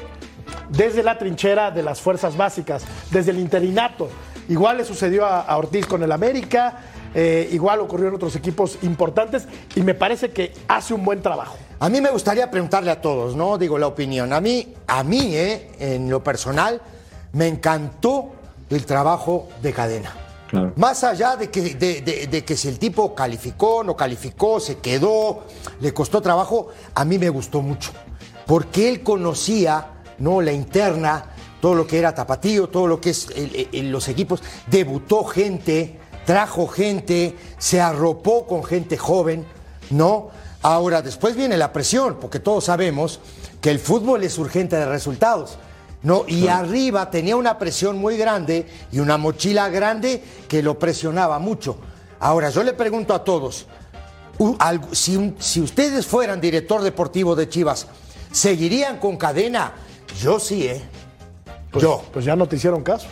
desde 0.69 1.03
la 1.03 1.17
trinchera 1.17 1.71
de 1.71 1.83
las 1.83 2.01
fuerzas 2.01 2.35
básicas, 2.35 2.83
desde 3.11 3.31
el 3.31 3.39
interinato. 3.39 4.09
Igual 4.47 4.77
le 4.77 4.85
sucedió 4.85 5.25
a, 5.25 5.41
a 5.41 5.57
Ortiz 5.57 5.85
con 5.85 6.01
el 6.01 6.11
América, 6.11 6.79
eh, 7.13 7.47
igual 7.51 7.79
ocurrió 7.79 8.07
en 8.09 8.15
otros 8.15 8.35
equipos 8.35 8.77
importantes 8.81 9.47
y 9.75 9.81
me 9.81 9.93
parece 9.93 10.31
que 10.31 10.53
hace 10.67 10.93
un 10.93 11.03
buen 11.05 11.21
trabajo. 11.21 11.57
A 11.79 11.89
mí 11.89 12.01
me 12.01 12.09
gustaría 12.09 12.49
preguntarle 12.51 12.91
a 12.91 12.99
todos, 13.01 13.35
¿no? 13.35 13.57
Digo 13.57 13.77
la 13.77 13.87
opinión. 13.87 14.33
A 14.33 14.41
mí, 14.41 14.73
a 14.87 15.03
mí, 15.03 15.35
¿eh? 15.35 15.71
en 15.79 16.09
lo 16.09 16.23
personal, 16.23 16.81
me 17.33 17.47
encantó 17.47 18.31
el 18.69 18.85
trabajo 18.85 19.47
de 19.61 19.73
cadena. 19.73 20.13
Claro. 20.49 20.73
Más 20.77 21.03
allá 21.03 21.35
de 21.35 21.49
que, 21.51 21.75
de, 21.75 22.01
de- 22.01 22.27
de 22.27 22.43
que 22.45 22.57
si 22.57 22.67
el 22.67 22.79
tipo 22.79 23.13
calificó, 23.13 23.83
no 23.83 23.95
calificó, 23.95 24.59
se 24.59 24.77
quedó, 24.77 25.43
le 25.79 25.93
costó 25.93 26.21
trabajo, 26.21 26.69
a 26.95 27.05
mí 27.05 27.19
me 27.19 27.29
gustó 27.29 27.61
mucho. 27.61 27.91
Porque 28.47 28.89
él 28.89 29.03
conocía 29.03 29.91
¿no? 30.17 30.41
la 30.41 30.51
interna, 30.51 31.25
todo 31.61 31.75
lo 31.75 31.85
que 31.85 31.99
era 31.99 32.15
Tapatío, 32.15 32.67
todo 32.67 32.87
lo 32.87 32.99
que 32.99 33.11
es 33.11 33.27
el- 33.35 33.69
el- 33.71 33.91
los 33.91 34.07
equipos. 34.07 34.41
Debutó 34.67 35.23
gente, 35.23 35.99
trajo 36.25 36.67
gente, 36.67 37.37
se 37.59 37.79
arropó 37.79 38.47
con 38.47 38.63
gente 38.63 38.97
joven, 38.97 39.45
¿no? 39.91 40.29
Ahora, 40.61 41.01
después 41.01 41.35
viene 41.35 41.57
la 41.57 41.71
presión, 41.71 42.17
porque 42.19 42.39
todos 42.39 42.65
sabemos 42.65 43.19
que 43.61 43.69
el 43.71 43.79
fútbol 43.79 44.23
es 44.23 44.37
urgente 44.37 44.75
de 44.75 44.85
resultados. 44.85 45.57
No, 46.01 46.23
y 46.27 46.47
arriba 46.47 47.09
tenía 47.11 47.35
una 47.35 47.57
presión 47.57 47.97
muy 47.97 48.17
grande 48.17 48.65
y 48.91 48.99
una 48.99 49.17
mochila 49.17 49.67
grande 49.69 50.23
que 50.47 50.63
lo 50.63 50.79
presionaba 50.79 51.39
mucho. 51.39 51.77
Ahora, 52.19 52.49
yo 52.49 52.63
le 52.63 52.73
pregunto 52.73 53.13
a 53.13 53.23
todos, 53.23 53.67
si, 54.93 55.61
ustedes 55.61 56.05
fueran 56.07 56.39
director 56.39 56.81
deportivo 56.81 57.35
de 57.35 57.49
Chivas, 57.49 57.87
¿seguirían 58.31 58.97
con 58.97 59.17
cadena? 59.17 59.73
Yo 60.21 60.39
sí, 60.39 60.67
¿eh? 60.67 60.81
yo. 61.73 62.03
Pues 62.13 62.23
ya 62.23 62.35
no 62.35 62.47
te 62.47 62.55
hicieron 62.55 62.81
caso. 62.81 63.07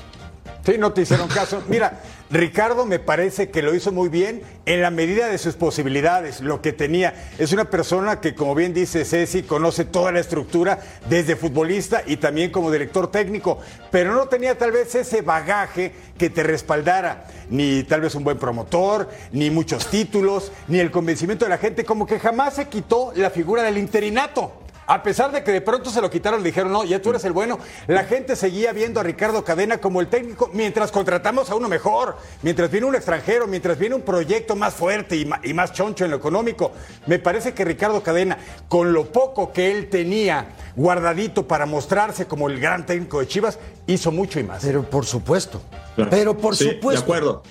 Sí, 0.65 0.75
no 0.77 0.91
te 0.91 1.01
hicieron 1.01 1.27
caso. 1.27 1.61
Mira, 1.67 2.01
Ricardo 2.29 2.85
me 2.85 2.99
parece 2.99 3.49
que 3.49 3.61
lo 3.61 3.73
hizo 3.73 3.93
muy 3.93 4.09
bien 4.09 4.41
en 4.65 4.81
la 4.81 4.91
medida 4.91 5.27
de 5.27 5.37
sus 5.37 5.55
posibilidades, 5.55 6.41
lo 6.41 6.61
que 6.61 6.73
tenía. 6.73 7.13
Es 7.37 7.53
una 7.53 7.69
persona 7.69 8.19
que, 8.19 8.35
como 8.35 8.53
bien 8.53 8.73
dice 8.73 9.05
Ceci, 9.05 9.43
conoce 9.43 9.85
toda 9.85 10.11
la 10.11 10.19
estructura 10.19 10.79
desde 11.09 11.37
futbolista 11.37 12.03
y 12.05 12.17
también 12.17 12.51
como 12.51 12.69
director 12.69 13.09
técnico, 13.09 13.59
pero 13.91 14.13
no 14.13 14.27
tenía 14.27 14.57
tal 14.57 14.73
vez 14.73 14.93
ese 14.95 15.21
bagaje 15.21 15.93
que 16.17 16.29
te 16.29 16.43
respaldara, 16.43 17.27
ni 17.49 17.83
tal 17.83 18.01
vez 18.01 18.13
un 18.15 18.25
buen 18.25 18.37
promotor, 18.37 19.09
ni 19.31 19.49
muchos 19.49 19.87
títulos, 19.87 20.51
ni 20.67 20.79
el 20.79 20.91
convencimiento 20.91 21.45
de 21.45 21.49
la 21.49 21.57
gente, 21.57 21.85
como 21.85 22.05
que 22.05 22.19
jamás 22.19 22.55
se 22.55 22.67
quitó 22.67 23.13
la 23.15 23.29
figura 23.29 23.63
del 23.63 23.77
interinato. 23.77 24.66
A 24.87 25.03
pesar 25.03 25.31
de 25.33 25.43
que 25.43 25.51
de 25.51 25.59
pronto 25.59 25.89
se 25.89 25.99
lo 26.01 26.09
quitaron, 26.09 26.41
le 26.41 26.47
dijeron, 26.49 26.71
no, 26.71 26.85
ya 26.85 27.01
tú 27.01 27.09
eres 27.09 27.23
el 27.25 27.33
bueno, 27.33 27.59
la 27.87 28.05
gente 28.05 28.37
seguía 28.37 28.71
viendo 28.71 29.01
a 29.01 29.03
Ricardo 29.03 29.43
Cadena 29.43 29.79
como 29.79 29.99
el 29.99 30.07
técnico 30.07 30.49
mientras 30.53 30.91
contratamos 30.91 31.49
a 31.49 31.55
uno 31.55 31.67
mejor, 31.67 32.15
mientras 32.41 32.71
viene 32.71 32.87
un 32.87 32.95
extranjero, 32.95 33.47
mientras 33.47 33.77
viene 33.77 33.95
un 33.95 34.01
proyecto 34.01 34.55
más 34.55 34.73
fuerte 34.73 35.17
y 35.17 35.53
más 35.53 35.73
choncho 35.73 36.05
en 36.05 36.11
lo 36.11 36.17
económico. 36.17 36.71
Me 37.05 37.19
parece 37.19 37.53
que 37.53 37.65
Ricardo 37.65 38.01
Cadena, 38.01 38.37
con 38.69 38.93
lo 38.93 39.11
poco 39.11 39.51
que 39.51 39.71
él 39.71 39.89
tenía 39.89 40.55
guardadito 40.77 41.47
para 41.47 41.65
mostrarse 41.65 42.25
como 42.25 42.47
el 42.47 42.59
gran 42.59 42.85
técnico 42.85 43.19
de 43.19 43.27
Chivas, 43.27 43.59
hizo 43.87 44.11
mucho 44.13 44.39
y 44.39 44.43
más. 44.43 44.63
Pero 44.63 44.83
por 44.83 45.05
supuesto. 45.05 45.61
Claro. 45.95 46.09
Pero 46.11 46.37
por 46.37 46.55
Sí, 46.55 46.69
supuesto. 46.71 47.01
De 47.01 47.03
acuerdo. 47.03 47.43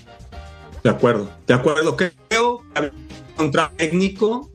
De 0.83 0.90
acuerdo. 0.90 1.31
De 1.46 1.55
acuerdo. 1.55 1.96
Creo 1.96 2.62
que 2.75 2.92
contra 3.37 3.70
técnico 3.77 4.51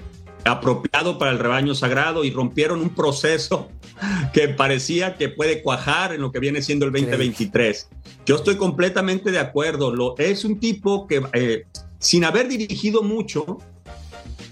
apropiado 0.46 1.18
para 1.18 1.32
el 1.32 1.40
rebaño 1.40 1.76
sagrado 1.76 2.24
y 2.24 2.32
rompieron 2.32 2.82
un 2.82 2.94
proceso 2.96 3.70
que 4.34 4.50
parecía 4.50 5.16
que 5.16 5.30
puede 5.30 5.62
cuajar 5.62 6.14
en 6.14 6.22
lo 6.22 6.32
que 6.32 6.40
viene 6.40 6.62
siendo 6.62 6.86
el 6.86 6.92
2023. 6.92 7.90
Yo 8.26 8.36
estoy 8.36 8.56
completamente 8.58 9.32
de 9.32 9.40
acuerdo. 9.40 9.94
Lo, 9.94 10.18
es 10.18 10.46
un 10.46 10.60
tipo 10.60 11.08
que, 11.08 11.24
eh, 11.34 11.66
sin 12.00 12.24
haber 12.24 12.48
dirigido 12.48 13.04
mucho, 13.04 13.60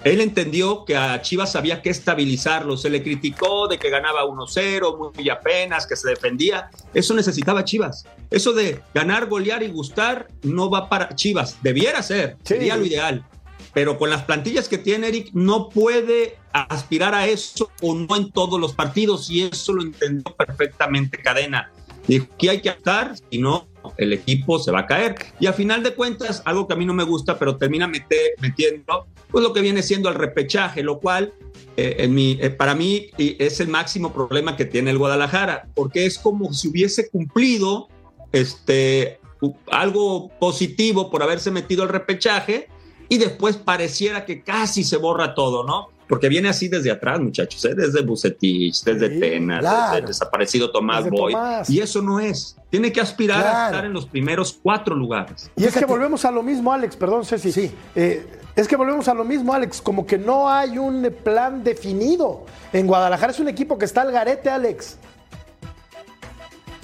él 0.04 0.22
entendió 0.22 0.86
que 0.86 0.96
a 0.96 1.22
Chivas 1.22 1.56
había 1.56 1.82
que 1.82 1.90
estabilizarlo. 1.90 2.78
Se 2.78 2.90
le 2.90 3.04
criticó 3.04 3.68
de 3.68 3.78
que 3.78 3.90
ganaba 3.90 4.24
1-0, 4.24 5.14
muy 5.16 5.30
apenas, 5.30 5.86
que 5.86 5.96
se 5.96 6.10
defendía. 6.10 6.70
Eso 6.94 7.14
necesitaba 7.14 7.66
Chivas. 7.66 8.06
Eso 8.32 8.54
de 8.54 8.82
ganar, 8.94 9.28
golear 9.28 9.62
y 9.62 9.68
gustar 9.68 10.28
no 10.42 10.70
va 10.70 10.88
para 10.88 11.16
Chivas. 11.16 11.58
Debiera 11.62 12.02
ser, 12.02 12.38
Sí. 12.44 12.54
sería 12.54 12.78
lo 12.78 12.86
ideal. 12.86 13.26
Pero 13.74 13.98
con 13.98 14.10
las 14.10 14.24
plantillas 14.24 14.68
que 14.68 14.78
tiene 14.78 15.10
Eric, 15.10 15.30
no 15.34 15.70
puede 15.70 16.38
aspirar 16.52 17.14
a 17.14 17.28
eso 17.28 17.70
o 17.82 17.94
no 17.94 18.16
en 18.16 18.32
todos 18.32 18.60
los 18.60 18.74
partidos. 18.74 19.30
Y 19.30 19.44
eso 19.44 19.74
lo 19.74 19.84
entendió 19.84 20.36
perfectamente 20.36 21.18
Cadena. 21.18 21.72
Dijo, 22.08 22.28
aquí 22.34 22.50
hay 22.50 22.62
que 22.62 22.70
actuar, 22.70 23.14
si 23.30 23.38
no, 23.38 23.68
el 23.98 24.14
equipo 24.14 24.58
se 24.58 24.72
va 24.72 24.80
a 24.80 24.86
caer. 24.88 25.16
Y 25.40 25.46
a 25.46 25.54
final 25.54 25.84
de 25.84 25.94
cuentas, 25.94 26.42
algo 26.46 26.68
que 26.68 26.74
a 26.74 26.76
mí 26.76 26.86
no 26.86 26.94
me 26.94 27.04
gusta, 27.04 27.38
pero 27.38 27.58
termina 27.58 27.88
metiendo, 27.88 29.08
pues 29.30 29.44
lo 29.44 29.54
que 29.54 29.62
viene 29.62 29.84
siendo 29.84 30.10
el 30.10 30.16
repechaje, 30.16 30.82
lo 30.82 31.00
cual 31.00 31.34
eh, 31.78 31.98
en 32.00 32.14
mi, 32.14 32.38
eh, 32.42 32.50
para 32.50 32.74
mí 32.74 33.12
es 33.18 33.60
el 33.60 33.68
máximo 33.68 34.12
problema 34.12 34.58
que 34.58 34.66
tiene 34.66 34.90
el 34.90 34.98
Guadalajara, 34.98 35.68
porque 35.76 36.06
es 36.06 36.18
como 36.18 36.52
si 36.54 36.70
hubiese 36.70 37.10
cumplido 37.10 37.88
este, 38.32 39.20
algo 39.72 40.30
positivo 40.40 41.10
por 41.10 41.24
haberse 41.24 41.52
metido 41.52 41.84
al 41.84 41.90
repechaje 41.90 42.68
y 43.10 43.18
después 43.18 43.58
pareciera 43.58 44.24
que 44.24 44.42
casi 44.42 44.84
se 44.84 44.98
borra 44.98 45.34
todo, 45.34 45.66
¿no? 45.66 45.90
Porque 46.08 46.28
viene 46.28 46.50
así 46.50 46.68
desde 46.68 46.90
atrás, 46.90 47.20
muchachos, 47.20 47.64
¿eh? 47.66 47.76
desde 47.76 48.02
Bucetich, 48.02 48.84
desde 48.84 49.10
Tena, 49.10 49.62
desde 49.62 50.00
el 50.00 50.06
desaparecido 50.08 50.72
Tomás 50.72 51.08
Boy. 51.08 51.36
Y 51.68 51.82
eso 51.82 52.02
no 52.02 52.20
es. 52.20 52.56
Tiene 52.72 52.92
que 52.92 53.00
aspirar 53.00 53.46
a 53.46 53.66
estar 53.68 53.86
en 53.86 53.94
los 53.94 54.08
primeros 54.08 54.58
cuatro 54.62 54.96
lugares. 54.96 55.52
Y 55.56 55.66
es 55.66 55.76
que 55.76 55.86
volvemos 55.86 56.26
a 56.26 56.32
lo 56.32 56.42
mismo, 56.42 56.74
Alex, 56.74 56.96
perdón, 56.96 57.26
Ceci. 57.26 57.52
Sí. 57.52 57.72
Eh, 57.96 58.26
es 58.56 58.68
que 58.68 58.76
volvemos 58.76 59.08
a 59.08 59.14
lo 59.14 59.24
mismo, 59.24 59.54
Alex, 59.54 59.82
como 59.82 60.06
que 60.06 60.18
no 60.18 60.50
hay 60.50 60.80
un 60.80 61.16
plan 61.24 61.64
definido. 61.64 62.46
En 62.74 62.88
Guadalajara 62.88 63.32
es 63.32 63.40
un 63.40 63.48
equipo 63.48 63.78
que 63.78 63.86
está 63.86 64.02
al 64.02 64.12
garete, 64.12 64.50
Alex. 64.50 64.98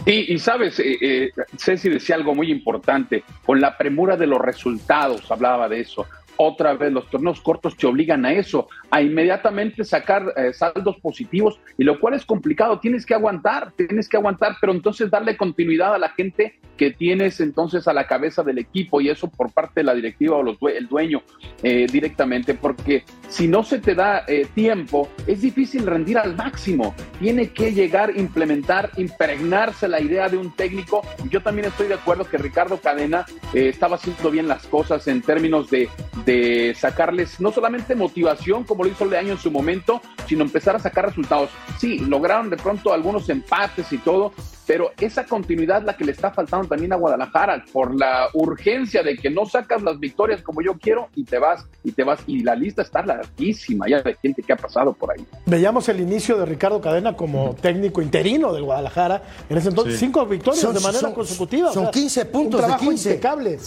Y, 0.06 0.34
y 0.34 0.38
sabes, 0.38 0.80
eh, 0.80 0.98
eh, 1.02 1.32
Ceci 1.58 1.89
decía 1.89 2.15
algo 2.15 2.36
muy 2.36 2.52
importante, 2.52 3.24
con 3.44 3.60
la 3.60 3.76
premura 3.76 4.15
de 4.15 4.28
los 4.28 4.39
resultados, 4.39 5.32
hablaba 5.32 5.68
de 5.68 5.80
eso. 5.80 6.06
Otra 6.38 6.74
vez 6.74 6.91
los 6.91 7.10
torneos 7.10 7.41
cortos 7.41 7.76
te 7.76 7.88
obligan 7.88 8.24
a 8.26 8.34
eso, 8.34 8.68
a 8.91 9.02
inmediatamente 9.02 9.84
sacar 9.84 10.32
eh, 10.36 10.54
saldos 10.54 10.98
positivos, 10.98 11.60
y 11.78 11.84
lo 11.84 12.00
cual 12.00 12.13
es 12.13 12.26
complicado, 12.26 12.80
tienes 12.80 13.06
que 13.06 13.15
aguantar, 13.15 13.72
tienes 13.72 14.08
que 14.08 14.18
aguantar, 14.18 14.58
pero 14.62 14.74
entonces 14.74 15.10
darle 15.10 15.38
continuidad 15.38 15.96
a 15.96 15.98
la 15.98 16.10
gente 16.10 16.60
que 16.77 16.91
tienes 16.91 17.39
entonces 17.39 17.88
a 17.88 17.93
la 17.93 18.07
cabeza 18.07 18.43
del 18.43 18.57
equipo 18.57 19.01
y 19.01 19.09
eso 19.09 19.27
por 19.27 19.51
parte 19.51 19.81
de 19.81 19.83
la 19.85 19.93
directiva 19.93 20.38
o 20.38 20.43
los, 20.43 20.57
el 20.73 20.88
dueño 20.88 21.21
eh, 21.63 21.88
directamente, 21.91 22.53
porque 22.53 23.03
si 23.27 23.47
no 23.47 23.63
se 23.63 23.79
te 23.79 23.95
da 23.95 24.23
eh, 24.27 24.47
tiempo, 24.53 25.09
es 25.27 25.41
difícil 25.41 25.85
rendir 25.85 26.17
al 26.17 26.35
máximo, 26.35 26.93
tiene 27.19 27.49
que 27.49 27.73
llegar, 27.73 28.17
implementar, 28.17 28.91
impregnarse 28.97 29.88
la 29.88 30.01
idea 30.01 30.29
de 30.29 30.38
un 30.38 30.55
técnico, 30.55 31.01
yo 31.29 31.41
también 31.41 31.67
estoy 31.67 31.88
de 31.88 31.95
acuerdo 31.95 32.25
que 32.25 32.38
Ricardo 32.38 32.77
Cadena 32.77 33.25
estaba 33.53 33.95
haciendo 33.95 34.29
bien 34.31 34.47
las 34.47 34.65
cosas 34.67 35.07
en 35.07 35.21
términos 35.21 35.69
de 35.69 35.89
de 36.23 36.75
sacarles 36.77 37.39
no 37.39 37.51
solamente 37.51 37.95
motivación, 37.95 38.63
como 38.63 38.83
lo 38.83 38.89
hizo 38.89 39.05
Leaño 39.05 39.33
en 39.33 39.38
su 39.38 39.51
momento, 39.51 40.01
sino 40.27 40.43
empezar 40.43 40.75
a 40.75 40.79
sacar 40.79 41.07
resultados. 41.07 41.49
Sí, 41.77 41.99
lograron 41.99 42.49
de 42.49 42.57
pronto 42.57 42.93
algunos 42.93 43.29
empates 43.29 43.91
y 43.91 43.97
todo, 43.97 44.33
pero 44.65 44.91
esa 44.99 45.25
continuidad 45.25 45.83
la 45.83 45.95
que 45.95 46.05
le 46.05 46.11
está 46.11 46.31
faltando 46.31 46.64
también 46.67 46.93
a 46.93 46.95
Guadalajara 46.95 47.63
por 47.71 47.95
la 47.95 48.30
urgencia 48.34 49.04
de 49.04 49.17
que 49.17 49.30
no 49.30 49.45
sacas 49.45 49.82
las 49.82 49.99
victorias 49.99 50.41
como 50.41 50.62
yo 50.62 50.73
quiero 50.78 51.10
y 51.15 51.23
te 51.23 51.39
vas 51.39 51.65
y 51.84 51.91
te 51.91 52.04
vas 52.04 52.19
y 52.28 52.43
la 52.43 52.56
lista 52.56 52.82
está 52.82 53.06
larguísima 53.06 53.88
ya 53.88 54.01
de 54.01 54.15
gente 54.15 54.41
que 54.41 54.54
ha 54.54 54.58
pasado 54.58 54.93
por 54.93 55.12
ahí. 55.12 55.25
Veíamos 55.45 55.88
el 55.89 55.99
inicio 55.99 56.38
de 56.38 56.45
Ricardo 56.45 56.82
Cadena 56.82 57.15
como 57.15 57.56
técnico 57.56 58.01
interino 58.01 58.54
del 58.54 58.63
Guadalajara, 58.63 59.21
en 59.49 59.58
ese 59.58 59.69
entonces 59.69 59.99
cinco 59.99 60.25
victorias 60.25 60.73
de 60.73 60.80
manera 60.80 61.13
consecutiva. 61.13 61.71
Son 61.71 61.89
15 61.91 62.25
puntos 62.25 62.63
un 62.63 62.71
de 62.71 62.78
15. 62.78 63.10
impecable. 63.10 63.60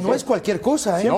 no, 0.00 0.14
es, 0.14 0.24
cualquier 0.24 0.60
cosa, 0.60 1.02
¿eh? 1.02 1.10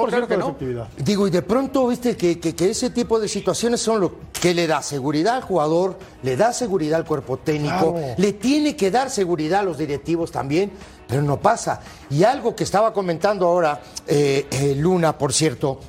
Digo, 0.98 1.26
y 1.26 1.30
de 1.30 1.42
pronto, 1.42 1.86
viste, 1.88 2.16
que, 2.16 2.38
que, 2.38 2.70
ese 2.70 2.90
tipo 2.90 3.18
de 3.18 3.28
situaciones 3.28 3.80
son 3.80 4.00
lo 4.00 4.12
que 4.40 4.54
le 4.54 4.66
da 4.66 4.82
seguridad 4.82 5.36
al 5.36 5.42
jugador, 5.42 5.98
le 6.22 6.36
da 6.36 6.52
seguridad 6.52 6.98
al 6.98 7.06
cuerpo 7.06 7.38
técnico, 7.38 7.96
le 8.16 8.32
tiene 8.32 8.76
que 8.76 8.90
dar 8.90 9.10
seguridad 9.10 9.60
a 9.60 9.62
los 9.62 9.78
directivos 9.78 10.30
también, 10.30 10.70
pero 11.08 11.22
no 11.22 11.40
pasa. 11.40 11.80
Y 12.10 12.22
algo 12.22 12.54
que 12.54 12.64
estaba 12.64 12.92
comentando 12.92 13.46
ahora 13.46 13.80
eh, 14.06 14.46
eh, 14.50 14.74
Luna, 14.76 15.16
por 15.16 15.32
cierto, 15.32 15.80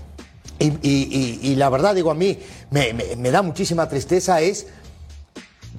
y, 0.60 1.56
la 1.56 1.70
verdad 1.70 1.94
digo 1.94 2.10
a 2.10 2.16
mí, 2.16 2.40
me, 2.72 3.32
da 3.32 3.42
muchísima 3.42 3.88
tristeza, 3.88 4.42
es, 4.42 4.68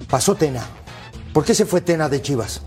pasó 0.09 0.35
Tena. 0.35 0.63
¿Por 1.33 1.43
qué 1.43 1.53
se 1.53 1.65
fue 1.65 1.81
Tena 1.81 2.07
de 2.07 2.21
Chivas? 2.21 2.61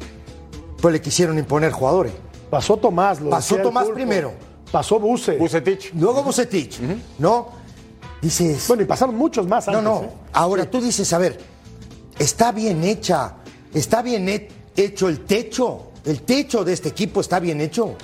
Pues 0.80 0.92
le 0.92 1.00
quisieron 1.00 1.38
imponer 1.38 1.72
jugadores. 1.72 2.12
Pasó 2.50 2.76
Tomás. 2.76 3.20
Lo 3.20 3.30
pasó 3.30 3.56
Tomás 3.56 3.88
primero. 3.88 4.32
Pasó 4.70 4.98
Buse. 4.98 5.38
Bucetich. 5.38 5.92
Luego 5.94 6.22
Bucetich, 6.22 6.78
¿no? 7.18 7.48
Dices... 8.20 8.66
Bueno, 8.68 8.82
y 8.82 8.86
pasaron 8.86 9.16
muchos 9.16 9.46
más 9.46 9.68
antes. 9.68 9.82
No, 9.82 10.00
no. 10.00 10.04
¿eh? 10.04 10.10
Ahora 10.32 10.70
tú 10.70 10.80
dices, 10.80 11.12
a 11.12 11.18
ver, 11.18 11.38
está 12.18 12.52
bien 12.52 12.82
hecha, 12.84 13.36
está 13.72 14.02
bien 14.02 14.48
hecho 14.76 15.08
el 15.08 15.24
techo. 15.24 15.90
El 16.04 16.22
techo 16.22 16.64
de 16.64 16.72
este 16.72 16.90
equipo 16.90 17.20
está 17.20 17.40
bien 17.40 17.60
hecho. 17.60 17.96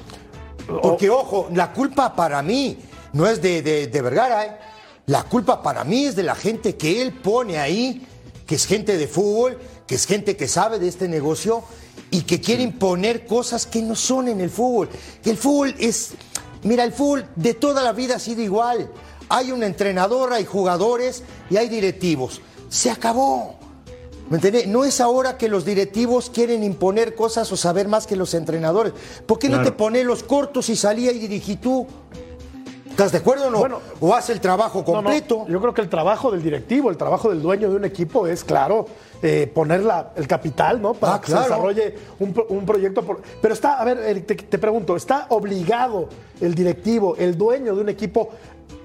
Porque, 0.83 1.11
ojo, 1.11 1.49
la 1.53 1.73
culpa 1.73 2.15
para 2.15 2.43
mí 2.43 2.79
no 3.13 3.27
es 3.27 3.43
de, 3.43 3.63
de, 3.63 4.03
Vergara, 4.03 4.47
¿eh? 4.47 4.59
La 5.07 5.25
culpa 5.25 5.63
para 5.63 5.83
mí 5.85 6.05
es 6.05 6.15
de 6.15 6.23
la 6.23 6.35
gente 6.35 6.77
que 6.77 7.03
él 7.03 7.13
pone 7.13 7.59
ahí, 7.59 8.07
que 8.47 8.55
es 8.55 8.67
gente 8.67 8.97
de 8.97 9.09
fútbol, 9.09 9.59
que 9.87 9.97
es 9.97 10.07
gente 10.07 10.37
que 10.37 10.47
sabe 10.47 10.79
de 10.79 10.87
este 10.87 11.09
negocio 11.09 11.65
y 12.11 12.23
que 12.23 12.41
quiere 12.41 12.63
imponer 12.63 13.27
cosas 13.27 13.67
que 13.67 13.83
no 13.83 13.97
son 13.97 14.29
en 14.29 14.41
el 14.41 14.51
fútbol. 14.51 14.89
Que 15.23 15.31
el 15.31 15.37
fútbol 15.37 15.75
es. 15.79 16.13
Mira, 16.63 16.85
el 16.85 16.93
fútbol 16.93 17.27
de 17.35 17.55
toda 17.55 17.83
la 17.83 17.93
vida 17.93 18.17
ha 18.17 18.19
sido 18.21 18.43
igual. 18.43 18.91
Hay 19.29 19.51
un 19.53 19.63
entrenador, 19.63 20.33
hay 20.33 20.45
jugadores 20.45 21.23
y 21.51 21.57
hay 21.57 21.69
directivos. 21.69 22.41
Se 22.69 22.91
acabó. 22.91 23.60
¿Me 24.31 24.37
entiendes? 24.37 24.69
No 24.69 24.85
es 24.85 25.01
ahora 25.01 25.37
que 25.37 25.49
los 25.49 25.65
directivos 25.65 26.31
quieren 26.31 26.63
imponer 26.63 27.17
cosas 27.17 27.51
o 27.51 27.57
saber 27.57 27.89
más 27.89 28.07
que 28.07 28.15
los 28.15 28.33
entrenadores. 28.33 28.93
¿Por 29.27 29.41
qué 29.41 29.49
no 29.49 29.61
te 29.61 29.73
pones 29.73 30.07
los 30.07 30.23
cortos 30.23 30.69
y 30.69 30.77
salía 30.77 31.11
y 31.11 31.19
dirigí 31.19 31.57
tú? 31.57 31.85
¿Estás 32.89 33.11
de 33.11 33.19
acuerdo 33.19 33.49
o 33.49 33.51
no? 33.51 33.59
Bueno, 33.59 33.81
¿O 33.99 34.15
hace 34.15 34.33
el 34.33 34.41
trabajo 34.41 34.85
completo? 34.85 35.47
Yo 35.49 35.61
creo 35.61 35.75
que 35.75 35.81
el 35.81 35.89
trabajo 35.89 36.31
del 36.31 36.45
directivo, 36.45 36.91
el 36.91 36.97
trabajo 36.97 37.29
del 37.29 37.43
dueño 37.43 37.71
de 37.71 37.77
un 37.77 37.85
equipo 37.85 38.29
es, 38.29 38.45
claro, 38.45 38.87
eh, 39.21 39.51
poner 39.53 39.83
el 40.15 40.29
capital, 40.29 40.81
¿no? 40.81 40.95
Para 40.95 41.15
ah, 41.15 41.21
que 41.21 41.33
se 41.33 41.39
desarrolle 41.39 41.95
un, 42.21 42.65
proyecto. 42.65 43.05
Pero 43.43 43.55
está, 43.55 43.81
a 43.81 43.85
ver, 43.85 44.23
te, 44.27 44.37
te 44.37 44.59
pregunto, 44.59 44.95
¿está 44.95 45.27
obligado 45.31 46.09
el 46.41 46.55
directivo, 46.55 47.17
el 47.17 47.37
dueño 47.37 47.75
de 47.75 47.81
un 47.81 47.89
equipo, 47.89 48.31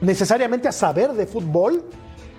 necesariamente 0.01 0.67
a 0.67 0.71
saber 0.71 1.13
de 1.13 1.27
fútbol? 1.27 1.83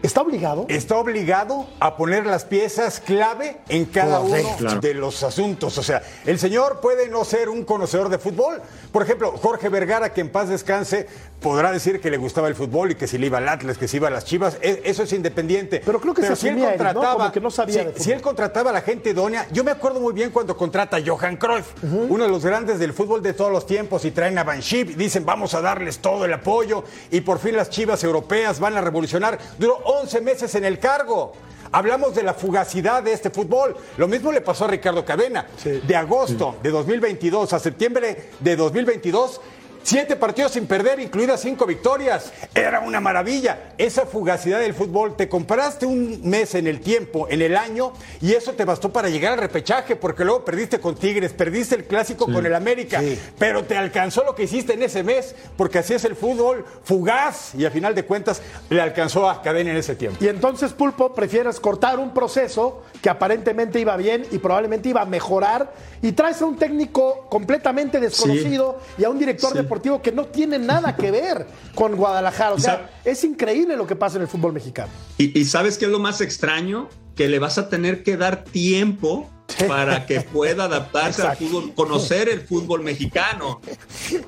¿Está 0.02 0.20
obligado? 0.20 0.66
Está 0.68 0.96
obligado 0.98 1.66
a 1.80 1.96
poner 1.96 2.26
las 2.26 2.44
piezas 2.44 3.00
clave 3.00 3.58
en 3.68 3.86
cada 3.86 4.20
uno 4.20 4.80
de 4.80 4.94
los 4.94 5.22
asuntos. 5.22 5.78
O 5.78 5.82
sea, 5.82 6.02
el 6.24 6.38
señor 6.38 6.80
puede 6.80 7.08
no 7.08 7.24
ser 7.24 7.48
un 7.48 7.64
conocedor 7.64 8.08
de 8.08 8.18
fútbol. 8.18 8.62
Por 8.92 9.02
ejemplo, 9.02 9.32
Jorge 9.32 9.68
Vergara, 9.68 10.12
que 10.12 10.20
en 10.20 10.30
paz 10.30 10.48
descanse, 10.48 11.08
podrá 11.46 11.70
decir 11.70 12.00
que 12.00 12.10
le 12.10 12.16
gustaba 12.16 12.48
el 12.48 12.56
fútbol 12.56 12.90
y 12.90 12.94
que 12.96 13.06
si 13.06 13.18
le 13.18 13.26
iba 13.26 13.38
al 13.38 13.48
Atlas, 13.48 13.78
que 13.78 13.86
si 13.86 13.98
iba 13.98 14.08
a 14.08 14.10
las 14.10 14.24
Chivas. 14.24 14.58
E, 14.60 14.82
eso 14.84 15.04
es 15.04 15.12
independiente. 15.12 15.80
Pero 15.86 16.00
creo 16.00 16.12
que 16.12 16.22
se 16.22 16.34
si 16.34 16.48
él 16.48 16.58
contrataba, 16.58 17.30
que 17.30 17.40
no 17.40 17.52
sabía 17.52 17.92
si, 17.94 18.10
él 18.10 18.20
contrataba 18.20 18.70
a 18.70 18.72
la 18.72 18.80
gente 18.80 19.10
idónea, 19.10 19.46
yo 19.52 19.62
me 19.62 19.70
acuerdo 19.70 20.00
muy 20.00 20.12
bien 20.12 20.32
cuando 20.32 20.56
contrata 20.56 20.96
a 20.96 21.00
Johan 21.06 21.36
Cruyff, 21.36 21.66
uno 21.84 22.24
de 22.24 22.30
los 22.30 22.44
grandes 22.44 22.80
del 22.80 22.92
fútbol 22.92 23.22
de 23.22 23.32
todos 23.32 23.52
los 23.52 23.64
tiempos, 23.64 24.04
y 24.04 24.10
traen 24.10 24.36
a 24.38 24.42
Banship, 24.42 24.96
dicen 24.96 25.24
vamos 25.24 25.54
a 25.54 25.60
darles 25.60 26.00
todo 26.00 26.24
el 26.24 26.32
apoyo, 26.32 26.82
y 27.12 27.20
por 27.20 27.38
fin 27.38 27.54
las 27.54 27.70
Chivas 27.70 28.02
europeas 28.02 28.58
van 28.58 28.76
a 28.76 28.80
revolucionar. 28.80 29.38
Duró 29.56 29.76
11 29.84 30.20
meses 30.22 30.52
en 30.56 30.64
el 30.64 30.80
cargo. 30.80 31.32
Hablamos 31.70 32.12
de 32.16 32.24
la 32.24 32.34
fugacidad 32.34 33.04
de 33.04 33.12
este 33.12 33.30
fútbol. 33.30 33.76
Lo 33.98 34.08
mismo 34.08 34.32
le 34.32 34.40
pasó 34.40 34.64
a 34.64 34.68
Ricardo 34.68 35.04
Cadena. 35.04 35.46
De 35.62 35.94
agosto 35.94 36.56
de 36.60 36.70
2022 36.70 37.52
a 37.52 37.60
septiembre 37.60 38.30
de 38.40 38.56
2022 38.56 39.40
Siete 39.86 40.16
partidos 40.16 40.50
sin 40.50 40.66
perder, 40.66 40.98
incluidas 40.98 41.42
cinco 41.42 41.64
victorias. 41.64 42.32
Era 42.56 42.80
una 42.80 42.98
maravilla. 42.98 43.72
Esa 43.78 44.04
fugacidad 44.04 44.58
del 44.58 44.74
fútbol, 44.74 45.14
te 45.14 45.28
compraste 45.28 45.86
un 45.86 46.22
mes 46.24 46.56
en 46.56 46.66
el 46.66 46.80
tiempo, 46.80 47.28
en 47.30 47.40
el 47.40 47.56
año, 47.56 47.92
y 48.20 48.32
eso 48.32 48.54
te 48.54 48.64
bastó 48.64 48.92
para 48.92 49.08
llegar 49.08 49.34
al 49.34 49.38
repechaje, 49.38 49.94
porque 49.94 50.24
luego 50.24 50.44
perdiste 50.44 50.80
con 50.80 50.96
Tigres, 50.96 51.32
perdiste 51.32 51.76
el 51.76 51.84
clásico 51.84 52.24
con 52.24 52.44
el 52.44 52.56
América, 52.56 53.00
pero 53.38 53.62
te 53.62 53.76
alcanzó 53.76 54.24
lo 54.24 54.34
que 54.34 54.42
hiciste 54.42 54.72
en 54.72 54.82
ese 54.82 55.04
mes, 55.04 55.36
porque 55.56 55.78
así 55.78 55.94
es 55.94 56.04
el 56.04 56.16
fútbol 56.16 56.64
fugaz, 56.82 57.54
y 57.54 57.64
a 57.64 57.70
final 57.70 57.94
de 57.94 58.04
cuentas 58.04 58.42
le 58.68 58.80
alcanzó 58.80 59.30
a 59.30 59.40
Cadena 59.40 59.70
en 59.70 59.76
ese 59.76 59.94
tiempo. 59.94 60.18
Y 60.20 60.26
entonces, 60.26 60.72
Pulpo, 60.72 61.14
prefieres 61.14 61.60
cortar 61.60 62.00
un 62.00 62.12
proceso 62.12 62.82
que 63.02 63.10
aparentemente 63.10 63.80
iba 63.80 63.96
bien 63.96 64.26
y 64.30 64.38
probablemente 64.38 64.88
iba 64.88 65.02
a 65.02 65.06
mejorar, 65.06 65.72
y 66.02 66.12
traes 66.12 66.40
a 66.42 66.46
un 66.46 66.56
técnico 66.56 67.26
completamente 67.28 68.00
desconocido 68.00 68.80
y 68.98 69.04
a 69.04 69.10
un 69.10 69.18
director 69.18 69.54
deportivo 69.54 70.02
que 70.02 70.12
no 70.12 70.26
tiene 70.26 70.58
nada 70.58 70.96
que 70.96 71.10
ver 71.10 71.46
con 71.74 71.96
Guadalajara. 71.96 72.54
O 72.54 72.58
sea, 72.58 72.90
es 73.04 73.24
increíble 73.24 73.76
lo 73.76 73.86
que 73.86 73.96
pasa 73.96 74.16
en 74.16 74.22
el 74.22 74.28
fútbol 74.28 74.52
mexicano. 74.52 74.90
Y, 75.18 75.44
sabes 75.44 75.78
qué 75.78 75.86
es 75.86 75.90
lo 75.90 75.98
más 75.98 76.20
extraño? 76.20 76.88
Que 77.14 77.28
le 77.28 77.38
vas 77.38 77.58
a 77.58 77.68
tener 77.68 78.02
que 78.02 78.16
dar 78.16 78.44
tiempo 78.44 79.30
para 79.66 80.04
que 80.04 80.20
pueda 80.20 80.64
adaptarse 80.64 81.22
al 81.22 81.36
fútbol, 81.36 81.72
conocer 81.74 82.28
el 82.28 82.40
fútbol 82.40 82.82
mexicano. 82.82 83.60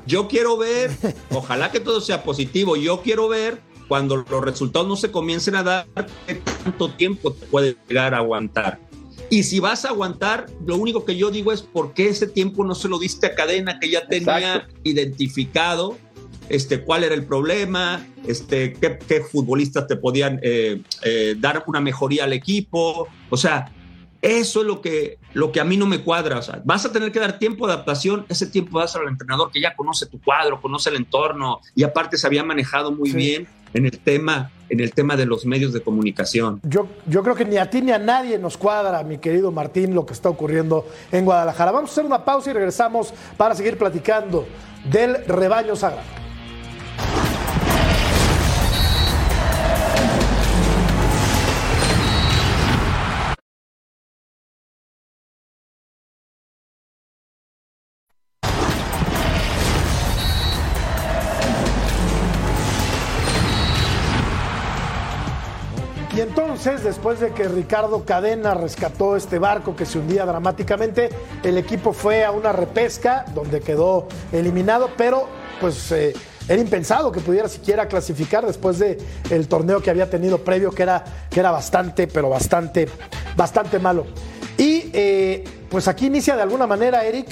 Yo 0.06 0.26
quiero 0.26 0.56
ver, 0.56 0.90
ojalá 1.30 1.70
que 1.70 1.80
todo 1.80 2.00
sea 2.00 2.22
positivo, 2.22 2.76
yo 2.76 3.02
quiero 3.02 3.28
ver 3.28 3.60
cuando 3.88 4.16
los 4.16 4.44
resultados 4.44 4.86
no 4.86 4.96
se 4.96 5.10
comiencen 5.10 5.56
a 5.56 5.62
dar, 5.62 5.86
qué 6.26 6.34
tanto 6.34 6.90
tiempo 6.90 7.32
te 7.32 7.46
puede 7.46 7.76
llegar 7.88 8.14
a 8.14 8.18
aguantar. 8.18 8.78
Y 9.30 9.42
si 9.42 9.60
vas 9.60 9.84
a 9.84 9.88
aguantar, 9.88 10.46
lo 10.64 10.76
único 10.76 11.04
que 11.04 11.16
yo 11.16 11.30
digo 11.30 11.52
es 11.52 11.62
por 11.62 11.92
qué 11.92 12.08
ese 12.08 12.26
tiempo 12.26 12.64
no 12.64 12.74
se 12.74 12.88
lo 12.88 12.98
diste 12.98 13.26
a 13.26 13.34
cadena 13.34 13.78
que 13.78 13.90
ya 13.90 14.06
tenía 14.06 14.68
identificado 14.84 15.96
este, 16.48 16.82
cuál 16.82 17.04
era 17.04 17.14
el 17.14 17.24
problema, 17.24 18.06
este, 18.26 18.72
qué, 18.72 19.20
futbolistas 19.30 19.86
te 19.86 19.96
podían 19.96 20.40
eh, 20.42 20.80
eh, 21.04 21.34
dar 21.38 21.62
una 21.66 21.80
mejoría 21.80 22.24
al 22.24 22.32
equipo. 22.32 23.08
O 23.30 23.36
sea, 23.36 23.72
eso 24.22 24.60
es 24.60 24.66
lo 24.66 24.80
que, 24.80 25.18
lo 25.32 25.52
que 25.52 25.60
a 25.60 25.64
mí 25.64 25.76
no 25.76 25.86
me 25.86 26.02
cuadra. 26.02 26.38
O 26.38 26.42
sea, 26.42 26.60
vas 26.64 26.84
a 26.84 26.92
tener 26.92 27.12
que 27.12 27.20
dar 27.20 27.38
tiempo 27.38 27.66
de 27.66 27.74
adaptación, 27.74 28.26
ese 28.28 28.46
tiempo 28.46 28.78
das 28.78 28.96
al 28.96 29.08
entrenador 29.08 29.50
que 29.50 29.60
ya 29.60 29.76
conoce 29.76 30.06
tu 30.06 30.20
cuadro, 30.20 30.60
conoce 30.60 30.90
el 30.90 30.96
entorno 30.96 31.60
y 31.74 31.84
aparte 31.84 32.16
se 32.16 32.26
había 32.26 32.42
manejado 32.44 32.90
muy 32.90 33.12
bien 33.12 33.46
en 33.74 33.86
el 33.86 33.98
tema 33.98 34.50
en 34.70 34.80
el 34.80 34.92
tema 34.92 35.16
de 35.16 35.24
los 35.24 35.46
medios 35.46 35.72
de 35.72 35.80
comunicación. 35.80 36.60
Yo, 36.62 36.88
yo 37.06 37.22
creo 37.22 37.34
que 37.34 37.46
ni 37.46 37.56
a 37.56 37.70
ti 37.70 37.80
ni 37.80 37.90
a 37.90 37.98
nadie 37.98 38.38
nos 38.38 38.58
cuadra, 38.58 39.02
mi 39.02 39.16
querido 39.16 39.50
Martín, 39.50 39.94
lo 39.94 40.04
que 40.04 40.12
está 40.12 40.28
ocurriendo 40.28 40.86
en 41.10 41.24
Guadalajara. 41.24 41.72
Vamos 41.72 41.90
a 41.90 41.92
hacer 41.92 42.04
una 42.04 42.22
pausa 42.22 42.50
y 42.50 42.52
regresamos 42.52 43.14
para 43.38 43.54
seguir 43.54 43.78
platicando 43.78 44.46
del 44.90 45.24
rebaño 45.26 45.74
sagrado. 45.74 46.27
Después 66.76 67.18
de 67.18 67.30
que 67.30 67.48
Ricardo 67.48 68.04
Cadena 68.04 68.52
rescató 68.52 69.16
este 69.16 69.38
barco 69.38 69.74
que 69.74 69.86
se 69.86 69.98
hundía 69.98 70.26
dramáticamente, 70.26 71.08
el 71.42 71.56
equipo 71.56 71.94
fue 71.94 72.24
a 72.24 72.30
una 72.30 72.52
repesca 72.52 73.24
donde 73.34 73.60
quedó 73.60 74.06
eliminado, 74.32 74.90
pero 74.96 75.28
pues 75.62 75.90
eh, 75.92 76.12
era 76.46 76.60
impensado 76.60 77.10
que 77.10 77.20
pudiera 77.20 77.48
siquiera 77.48 77.88
clasificar 77.88 78.46
después 78.46 78.78
del 78.78 78.98
el 79.30 79.48
torneo 79.48 79.80
que 79.80 79.88
había 79.88 80.10
tenido 80.10 80.44
previo, 80.44 80.70
que 80.70 80.82
era, 80.82 81.04
que 81.30 81.40
era 81.40 81.50
bastante, 81.50 82.06
pero 82.06 82.28
bastante, 82.28 82.86
bastante 83.34 83.78
malo. 83.78 84.04
Y 84.58 84.90
eh, 84.92 85.44
pues 85.70 85.88
aquí 85.88 86.06
inicia 86.06 86.36
de 86.36 86.42
alguna 86.42 86.66
manera, 86.66 87.02
Eric, 87.02 87.28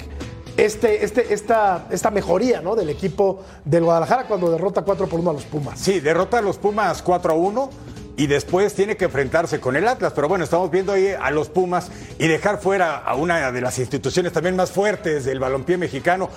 este, 0.57 1.05
este, 1.05 1.35
esta, 1.35 1.87
esta 1.90 2.11
mejoría 2.11 2.62
¿no? 2.62 2.75
del 2.75 2.88
equipo 2.88 3.44
del 3.66 3.85
Guadalajara 3.85 4.27
cuando 4.27 4.51
derrota 4.51 4.81
4 4.81 5.07
por 5.07 5.20
1 5.20 5.31
a 5.31 5.33
los 5.35 5.44
Pumas. 5.44 5.79
Sí, 5.79 6.01
derrota 6.01 6.38
a 6.38 6.42
los 6.42 6.57
Pumas 6.57 7.03
4 7.03 7.33
a 7.33 7.37
1 7.37 7.96
y 8.16 8.26
después 8.26 8.74
tiene 8.74 8.96
que 8.96 9.05
enfrentarse 9.05 9.61
con 9.61 9.76
el 9.76 9.87
Atlas. 9.87 10.12
Pero 10.14 10.29
bueno, 10.29 10.44
estamos 10.44 10.70
viendo 10.70 10.92
ahí 10.92 11.09
a 11.09 11.31
los 11.31 11.48
Pumas 11.48 11.90
y 12.18 12.26
dejar 12.26 12.61
fuera 12.61 12.96
a 12.96 13.14
una 13.14 13.52
de 13.52 13.61
las 13.61 13.79
instituciones 13.79 14.33
también 14.33 14.57
más 14.57 14.72
fuertes 14.72 15.24
del 15.24 15.38
balompié 15.38 15.76
mexicano, 15.76 16.31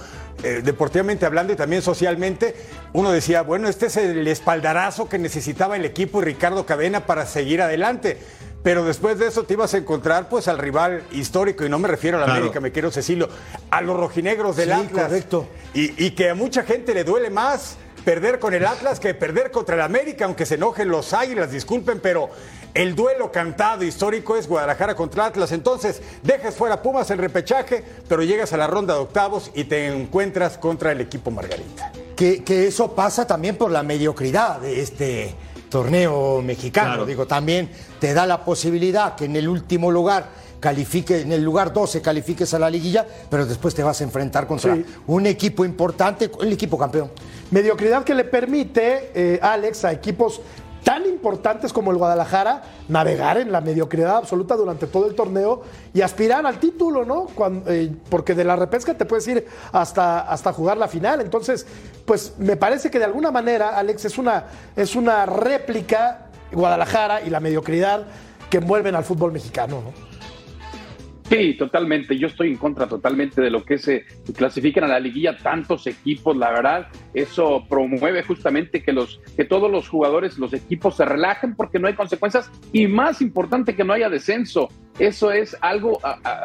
eh, 0.44 0.62
deportivamente 0.64 1.26
hablando 1.26 1.54
y 1.54 1.56
también 1.56 1.82
socialmente. 1.82 2.56
Uno 2.94 3.12
decía, 3.12 3.42
bueno, 3.44 3.70
este 3.70 3.88
es 3.88 3.98
el 3.98 4.28
espaldarazo 4.28 5.08
que 5.08 5.18
necesitaba 5.18 5.78
el 5.78 5.86
equipo 5.86 6.22
y 6.22 6.26
Ricardo 6.26 6.66
Cadena 6.66 7.06
para 7.06 7.26
seguir 7.26 7.62
adelante. 7.62 8.18
Pero 8.62 8.84
después 8.84 9.18
de 9.18 9.28
eso 9.28 9.44
te 9.44 9.54
ibas 9.54 9.74
a 9.74 9.78
encontrar 9.78 10.28
pues 10.28 10.50
al 10.50 10.58
rival 10.58 11.04
histórico, 11.14 11.66
y 11.66 11.70
no 11.70 11.80
me 11.80 11.88
refiero 11.88 12.18
a 12.18 12.28
la 12.28 12.34
América, 12.34 12.60
me 12.60 12.74
quiero 12.74 12.92
Cecilio, 12.92 13.30
a 13.72 13.80
los 13.80 13.96
rojinegros 13.96 14.58
del 14.58 14.74
Atlas. 14.74 15.06
Correcto. 15.06 15.48
Y, 15.74 16.06
y 16.06 16.12
que 16.12 16.32
a 16.32 16.36
mucha 16.36 16.64
gente 16.64 16.94
le 16.94 17.06
duele 17.06 17.30
más 17.30 17.78
perder 18.04 18.40
con 18.40 18.54
el 18.54 18.66
Atlas 18.66 19.00
que 19.00 19.14
perder 19.14 19.52
contra 19.52 19.76
el 19.76 19.82
América, 19.82 20.26
aunque 20.26 20.46
se 20.46 20.56
enojen 20.56 20.90
los 20.90 21.14
Águilas, 21.14 21.52
disculpen, 21.52 22.00
pero 22.00 22.30
el 22.74 22.96
duelo 22.96 23.32
cantado 23.32 23.84
histórico 23.84 24.36
es 24.36 24.48
Guadalajara 24.48 24.96
contra 24.96 25.26
Atlas. 25.26 25.52
Entonces, 25.52 26.02
dejes 26.24 26.56
fuera 26.56 26.82
Pumas 26.82 27.10
el 27.12 27.18
repechaje, 27.18 27.84
pero 28.08 28.24
llegas 28.24 28.54
a 28.54 28.58
la 28.58 28.68
ronda 28.68 28.94
de 28.94 29.02
octavos 29.02 29.52
y 29.56 29.66
te 29.66 29.88
encuentras 29.88 30.58
contra 30.58 30.92
el 30.92 31.02
equipo 31.02 31.32
Margarita. 31.32 31.92
Que, 32.16 32.44
eso 32.68 32.94
pasa 32.94 33.26
también 33.26 33.56
por 33.56 33.72
la 33.72 33.82
mediocridad 33.82 34.60
de 34.60 34.82
este 34.82 35.36
torneo 35.70 36.42
mexicano. 36.42 37.06
Digo, 37.06 37.28
también 37.28 37.70
te 38.00 38.14
da 38.14 38.26
la 38.26 38.44
posibilidad 38.44 39.16
que 39.16 39.26
en 39.26 39.36
el 39.36 39.48
último 39.48 39.90
lugar 39.90 40.28
califique, 40.60 41.22
en 41.22 41.32
el 41.32 41.44
lugar 41.44 41.74
12 41.74 42.02
califiques 42.02 42.54
a 42.54 42.60
la 42.60 42.70
liguilla, 42.70 43.06
pero 43.30 43.46
después 43.46 43.74
te 43.74 43.84
vas 43.84 44.02
a 44.02 44.04
enfrentar 44.04 44.46
contra 44.46 44.78
un 45.08 45.26
equipo 45.26 45.64
importante, 45.64 46.30
el 46.42 46.52
equipo 46.52 46.78
campeón. 46.78 47.12
Mediocridad 47.52 48.04
que 48.04 48.14
le 48.14 48.26
permite, 48.26 49.12
eh, 49.16 49.40
Alex, 49.42 49.86
a 49.86 49.92
equipos 49.92 50.42
tan 50.84 51.06
importantes 51.06 51.74
como 51.74 51.92
el 51.92 51.98
Guadalajara 51.98 52.64
navegar 52.88 53.38
en 53.38 53.52
la 53.52 53.62
mediocridad 53.62 54.18
absoluta 54.18 54.56
durante 54.56 54.88
todo 54.88 55.08
el 55.08 55.16
torneo 55.16 55.62
y 55.94 56.02
aspirar 56.02 56.46
al 56.46 56.60
título, 56.60 57.06
¿no? 57.06 57.28
Eh, 57.68 57.92
porque 58.10 58.34
de 58.34 58.44
la 58.44 58.56
repesca 58.56 58.94
te 58.94 59.06
puedes 59.06 59.28
ir 59.28 59.46
hasta, 59.72 60.22
hasta 60.22 60.54
jugar 60.54 60.78
la 60.78 60.88
final. 60.88 61.22
Entonces, 61.22 61.66
pues 62.06 62.34
me 62.38 62.56
parece 62.56 62.90
que 62.90 63.00
de 63.00 63.06
alguna 63.06 63.32
manera, 63.32 63.78
Alex, 63.78 64.06
es 64.06 64.18
una, 64.18 64.46
es 64.76 64.96
una 64.96 65.26
réplica 65.26 66.28
Guadalajara 66.52 67.22
y 67.22 67.30
la 67.30 67.40
mediocridad 67.40 68.06
que 68.50 68.58
envuelven 68.58 68.96
al 68.96 69.04
fútbol 69.04 69.32
mexicano, 69.32 69.82
¿no? 69.82 70.09
Sí, 71.30 71.54
totalmente. 71.54 72.18
Yo 72.18 72.26
estoy 72.26 72.50
en 72.50 72.58
contra 72.58 72.88
totalmente 72.88 73.40
de 73.40 73.52
lo 73.52 73.64
que 73.64 73.78
se 73.78 74.06
clasifican 74.36 74.86
a 74.86 74.88
la 74.88 75.00
liguilla 75.00 75.38
tantos 75.38 75.86
equipos. 75.86 76.36
La 76.36 76.50
verdad, 76.50 76.88
eso 77.14 77.66
promueve 77.70 78.24
justamente 78.24 78.82
que 78.82 78.92
los 78.92 79.22
que 79.38 79.46
todos 79.46 79.70
los 79.70 79.88
jugadores, 79.88 80.40
los 80.40 80.54
equipos 80.54 80.98
se 80.98 81.06
relajen 81.06 81.56
porque 81.56 81.78
no 81.78 81.88
hay 81.88 81.94
consecuencias 81.94 82.50
y 82.74 82.88
más 82.88 83.22
importante 83.22 83.76
que 83.76 83.84
no 83.84 83.94
haya 83.94 84.10
descenso. 84.10 84.70
Eso 84.98 85.32
es 85.32 85.56
algo. 85.62 86.00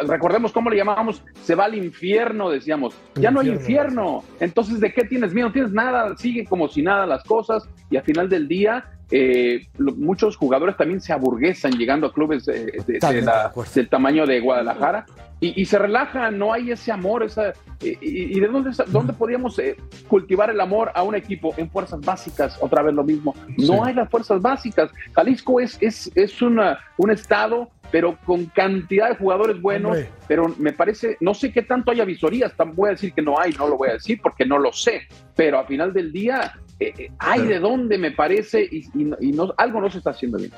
recordemos 0.07 0.53
cómo 0.53 0.69
le 0.69 0.77
llamábamos. 0.77 1.25
Se 1.43 1.55
va 1.55 1.65
al 1.65 1.75
infierno, 1.75 2.51
decíamos. 2.51 2.95
Ya 3.15 3.31
no 3.31 3.41
hay 3.41 3.49
infierno. 3.49 4.23
Entonces, 4.39 4.81
¿de 4.81 4.93
qué 4.93 5.05
tienes 5.05 5.33
miedo? 5.33 5.49
No 5.49 5.53
tienes 5.55 5.73
nada. 5.73 6.15
Sigue 6.19 6.45
como 6.45 6.69
si 6.69 6.83
nada 6.83 7.07
las 7.07 7.25
cosas 7.25 7.67
y 7.91 7.97
al 7.97 8.05
final 8.05 8.29
del 8.29 8.47
día 8.49 8.85
eh, 9.17 9.69
muchos 9.79 10.37
jugadores 10.37 10.77
también 10.77 11.01
se 11.01 11.13
aburguesan 11.13 11.71
llegando 11.79 12.09
a 12.09 12.13
clubes 12.13 12.47
del 12.47 13.89
tamaño 13.89 14.27
de 14.27 14.41
Guadalajara 14.41 15.07
y, 15.39 15.65
se 15.67 15.79
relajan, 15.79 16.37
no 16.37 16.53
hay 16.53 16.73
ese 16.73 16.91
amor, 16.91 17.23
esa, 17.23 17.53
y, 17.81 18.41
de 18.41 18.49
dónde, 18.49 18.71
dónde 18.89 19.13
podíamos 19.13 19.57
eh, 19.61 19.77
cultivar 20.09 20.51
el 20.51 20.61
amor 20.61 20.91
a 20.95 21.05
un 21.05 21.15
equipo 21.15 21.55
en 21.59 21.71
fuerzas 21.71 22.01
básicas, 22.01 22.59
otra 22.61 22.83
vez 22.83 22.93
lo 22.93 23.05
mismo, 23.05 23.37
no 23.57 23.85
hay 23.85 23.95
las 23.95 24.11
fuerzas 24.11 24.43
básicas, 24.43 24.91
Jalisco 25.13 25.61
es, 25.61 25.77
es, 25.81 26.11
es 26.17 26.43
una, 26.43 26.81
un 26.97 27.13
estado 27.13 27.71
pero 27.91 28.19
con 28.25 28.47
cantidad 28.47 29.11
de 29.11 29.15
jugadores 29.15 29.63
buenos, 29.63 29.97
pero 30.27 30.53
me 30.59 30.73
parece, 30.73 31.17
no 31.21 31.33
sé 31.33 31.53
qué 31.53 31.63
tanto 31.63 31.93
hay 31.93 32.05
visorías, 32.05 32.53
voy 32.75 32.89
a 32.89 32.93
decir 32.93 33.13
que 33.13 33.23
no 33.23 33.39
hay, 33.39 33.53
no 33.53 33.69
lo 33.69 33.77
voy 33.77 33.91
a 33.91 33.93
decir 33.93 34.19
porque 34.21 34.45
no 34.45 34.59
lo 34.59 34.73
sé, 34.73 35.03
pero 35.37 35.61
a 35.61 35.65
final 35.65 35.93
del 35.93 36.11
día 36.11 36.55
eh, 36.81 36.93
eh, 36.99 37.11
hay 37.19 37.43
de 37.47 37.61
dónde 37.61 37.99
me 37.99 38.11
parece 38.11 38.69
y, 38.71 38.89
no, 38.95 39.55
algo 39.57 39.81
no 39.81 39.91
se 39.91 39.99
está 39.99 40.11
haciendo 40.11 40.39
bien. 40.39 40.53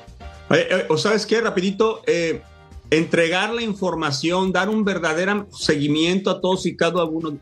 Eh, 0.49 0.85
o 0.89 0.97
sabes 0.97 1.25
qué, 1.25 1.41
rapidito, 1.41 2.01
entregar 2.89 3.53
la 3.53 3.61
información, 3.61 4.51
dar 4.51 4.69
un 4.69 4.83
verdadero 4.83 5.47
seguimiento 5.51 6.29
a 6.29 6.41
todos 6.41 6.65
y 6.65 6.75
cada 6.75 7.03
uno, 7.03 7.37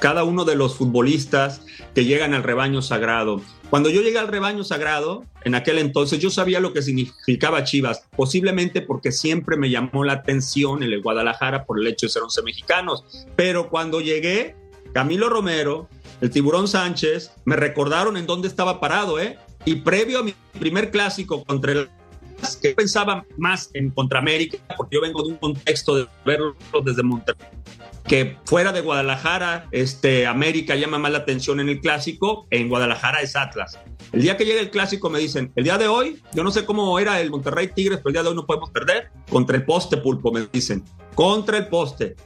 cada 0.00 0.24
uno 0.24 0.44
de 0.44 0.56
los 0.56 0.76
futbolistas 0.76 1.64
que 1.94 2.04
llegan 2.04 2.34
al 2.34 2.42
rebaño 2.42 2.82
sagrado. 2.82 3.40
Cuando 3.70 3.88
yo 3.88 4.02
llegué 4.02 4.18
al 4.18 4.28
rebaño 4.28 4.64
sagrado, 4.64 5.24
en 5.44 5.54
aquel 5.54 5.78
entonces 5.78 6.18
yo 6.18 6.28
sabía 6.28 6.60
lo 6.60 6.74
que 6.74 6.82
significaba 6.82 7.64
Chivas, 7.64 8.04
posiblemente 8.14 8.82
porque 8.82 9.12
siempre 9.12 9.56
me 9.56 9.70
llamó 9.70 10.04
la 10.04 10.12
atención 10.12 10.82
el 10.82 11.00
Guadalajara 11.00 11.64
por 11.64 11.80
el 11.80 11.86
hecho 11.86 12.04
de 12.06 12.10
ser 12.10 12.22
11 12.22 12.42
mexicanos, 12.42 13.26
pero 13.34 13.70
cuando 13.70 14.02
llegué, 14.02 14.56
Camilo 14.92 15.30
Romero, 15.30 15.88
el 16.22 16.30
Tiburón 16.30 16.68
Sánchez, 16.68 17.32
me 17.44 17.56
recordaron 17.56 18.16
en 18.16 18.26
dónde 18.26 18.46
estaba 18.46 18.78
parado, 18.78 19.18
¿eh? 19.18 19.38
Y 19.64 19.76
previo 19.76 20.20
a 20.20 20.22
mi 20.22 20.34
primer 20.58 20.92
clásico 20.92 21.44
contra 21.44 21.72
el 21.72 21.90
que 22.60 22.74
pensaba 22.74 23.24
más 23.36 23.70
en 23.74 23.90
contra 23.90 24.20
América, 24.20 24.58
porque 24.76 24.96
yo 24.96 25.02
vengo 25.02 25.22
de 25.22 25.30
un 25.30 25.36
contexto 25.36 25.96
de 25.96 26.06
verlo 26.24 26.54
desde 26.84 27.02
Monterrey, 27.02 27.48
que 28.06 28.36
fuera 28.44 28.72
de 28.72 28.80
Guadalajara, 28.80 29.68
este, 29.72 30.26
América 30.26 30.76
llama 30.76 30.98
más 30.98 31.12
la 31.12 31.18
atención 31.18 31.60
en 31.60 31.68
el 31.68 31.80
clásico, 31.80 32.46
en 32.50 32.68
Guadalajara 32.68 33.20
es 33.20 33.36
Atlas. 33.36 33.78
El 34.12 34.22
día 34.22 34.36
que 34.36 34.44
llegue 34.44 34.60
el 34.60 34.70
clásico 34.70 35.10
me 35.10 35.18
dicen, 35.18 35.52
el 35.56 35.64
día 35.64 35.78
de 35.78 35.88
hoy, 35.88 36.20
yo 36.34 36.44
no 36.44 36.50
sé 36.50 36.64
cómo 36.64 36.98
era 36.98 37.20
el 37.20 37.30
Monterrey 37.30 37.68
Tigres, 37.74 37.98
pero 37.98 38.10
el 38.10 38.12
día 38.14 38.22
de 38.22 38.28
hoy 38.28 38.36
no 38.36 38.46
podemos 38.46 38.70
perder, 38.70 39.10
contra 39.28 39.56
el 39.56 39.64
poste 39.64 39.96
pulpo, 39.96 40.32
me 40.32 40.46
dicen, 40.52 40.84
contra 41.14 41.58
el 41.58 41.68
poste. 41.68 42.16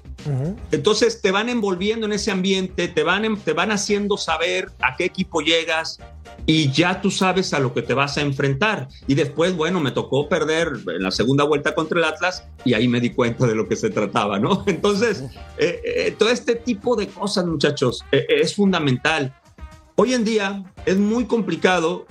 Entonces 0.73 1.21
te 1.21 1.31
van 1.31 1.49
envolviendo 1.49 2.07
en 2.07 2.13
ese 2.13 2.33
ambiente, 2.33 2.89
te 2.89 3.03
van, 3.05 3.37
te 3.37 3.53
van 3.53 3.71
haciendo 3.71 4.17
saber 4.17 4.71
a 4.81 4.97
qué 4.97 5.05
equipo 5.05 5.41
llegas 5.41 6.01
y 6.47 6.71
ya 6.71 7.01
tú 7.01 7.11
sabes 7.11 7.53
a 7.55 7.59
lo 7.59 7.73
que 7.73 7.83
te 7.83 7.95
vas 7.95 8.17
a 8.19 8.23
enfrentar. 8.23 8.89
Y 9.07 9.15
después, 9.15 9.57
bueno, 9.57 9.81
me 9.81 9.91
tocó 9.91 10.29
perder 10.29 10.73
en 10.87 11.03
la 11.03 11.11
segunda 11.11 11.45
vuelta 11.45 11.75
contra 11.75 11.99
el 11.99 12.05
Atlas 12.05 12.45
y 12.65 12.75
ahí 12.75 12.89
me 12.89 13.01
di 13.01 13.11
cuenta 13.11 13.47
de 13.47 13.55
lo 13.55 13.69
que 13.69 13.77
se 13.77 13.91
trataba, 13.91 14.39
¿no? 14.39 14.65
Entonces, 14.67 15.25
eh, 15.59 15.81
eh, 15.85 16.15
todo 16.19 16.31
este 16.31 16.57
tipo 16.57 16.97
de 16.97 17.09
cosas, 17.09 17.47
muchachos, 17.47 18.05
eh, 18.13 18.27
es 18.29 18.55
fundamental. 18.55 19.35
Hoy 19.97 20.15
en 20.15 20.25
día 20.25 20.65
es 20.85 20.97
muy 20.97 21.27
complicado 21.27 22.07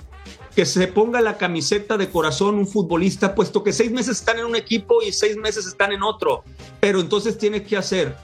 que 0.54 0.64
se 0.64 0.88
ponga 0.88 1.20
la 1.20 1.36
camiseta 1.36 1.98
de 1.98 2.10
corazón 2.10 2.54
un 2.54 2.66
futbolista, 2.66 3.34
puesto 3.34 3.62
que 3.62 3.74
seis 3.74 3.90
meses 3.90 4.18
están 4.18 4.38
en 4.38 4.46
un 4.46 4.56
equipo 4.56 5.02
y 5.02 5.12
seis 5.12 5.36
meses 5.36 5.66
están 5.66 5.92
en 5.92 6.02
otro. 6.02 6.44
Pero 6.80 7.00
entonces 7.00 7.38
tiene 7.38 7.62
que 7.62 7.76
hacer 7.76 8.16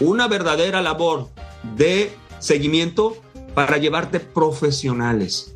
una 0.00 0.28
verdadera 0.28 0.82
labor 0.82 1.28
de 1.76 2.12
seguimiento 2.38 3.16
para 3.54 3.78
llevarte 3.78 4.20
profesionales 4.20 5.54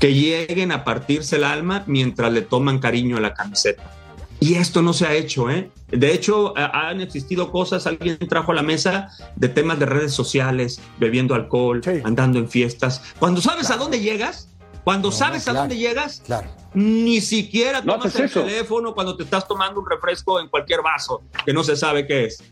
que 0.00 0.12
lleguen 0.12 0.72
a 0.72 0.84
partirse 0.84 1.36
el 1.36 1.44
alma 1.44 1.84
mientras 1.86 2.32
le 2.32 2.42
toman 2.42 2.78
cariño 2.78 3.16
a 3.16 3.20
la 3.20 3.34
camiseta. 3.34 3.90
Y 4.40 4.56
esto 4.56 4.82
no 4.82 4.92
se 4.92 5.06
ha 5.06 5.14
hecho, 5.14 5.48
¿eh? 5.48 5.70
De 5.90 6.12
hecho, 6.12 6.52
han 6.56 7.00
existido 7.00 7.50
cosas, 7.50 7.86
alguien 7.86 8.18
trajo 8.28 8.52
a 8.52 8.54
la 8.54 8.62
mesa 8.62 9.08
de 9.36 9.48
temas 9.48 9.78
de 9.78 9.86
redes 9.86 10.12
sociales, 10.12 10.80
bebiendo 10.98 11.34
alcohol, 11.34 11.80
andando 12.02 12.38
en 12.38 12.50
fiestas. 12.50 13.00
Cuando 13.18 13.40
sabes 13.40 13.70
a 13.70 13.76
dónde 13.76 14.00
llegas, 14.00 14.48
cuando 14.84 15.10
sabes 15.10 15.48
a 15.48 15.54
dónde 15.54 15.76
llegas, 15.76 16.22
ni 16.74 17.20
siquiera 17.20 17.82
tomas 17.82 18.14
el 18.16 18.30
teléfono 18.30 18.94
cuando 18.94 19.16
te 19.16 19.22
estás 19.24 19.48
tomando 19.48 19.80
un 19.80 19.88
refresco 19.88 20.38
en 20.38 20.48
cualquier 20.48 20.82
vaso 20.82 21.22
que 21.44 21.52
no 21.52 21.64
se 21.64 21.74
sabe 21.76 22.06
qué 22.06 22.26
es. 22.26 22.42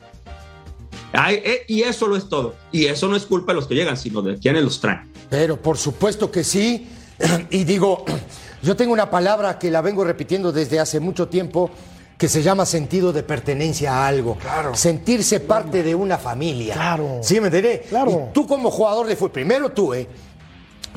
Eh, 1.28 1.64
y 1.68 1.82
eso 1.82 2.06
lo 2.06 2.16
es 2.16 2.28
todo. 2.28 2.54
Y 2.72 2.86
eso 2.86 3.06
no 3.06 3.16
es 3.16 3.26
culpa 3.26 3.52
de 3.52 3.56
los 3.56 3.66
que 3.66 3.74
llegan, 3.74 3.96
sino 3.96 4.22
de 4.22 4.38
quienes 4.38 4.64
los 4.64 4.80
traen. 4.80 5.12
Pero 5.28 5.60
por 5.60 5.76
supuesto 5.76 6.30
que 6.30 6.42
sí. 6.42 6.88
Y 7.50 7.64
digo, 7.64 8.04
yo 8.62 8.76
tengo 8.76 8.92
una 8.92 9.10
palabra 9.10 9.58
que 9.58 9.70
la 9.70 9.82
vengo 9.82 10.04
repitiendo 10.04 10.52
desde 10.52 10.80
hace 10.80 11.00
mucho 11.00 11.28
tiempo 11.28 11.70
que 12.16 12.28
se 12.28 12.42
llama 12.42 12.64
sentido 12.66 13.12
de 13.12 13.24
pertenencia 13.24 13.92
a 13.94 14.06
algo. 14.06 14.36
Claro. 14.36 14.74
Sentirse 14.76 15.40
parte 15.40 15.82
de 15.82 15.94
una 15.94 16.18
familia. 16.18 16.74
Claro. 16.74 17.18
¿Sí 17.20 17.40
me 17.40 17.48
enteré? 17.48 17.80
Claro. 17.88 18.30
tú 18.32 18.46
como 18.46 18.70
jugador 18.70 19.06
de 19.08 19.16
fútbol, 19.16 19.32
primero 19.32 19.72
tú, 19.72 19.92
¿eh? 19.92 20.08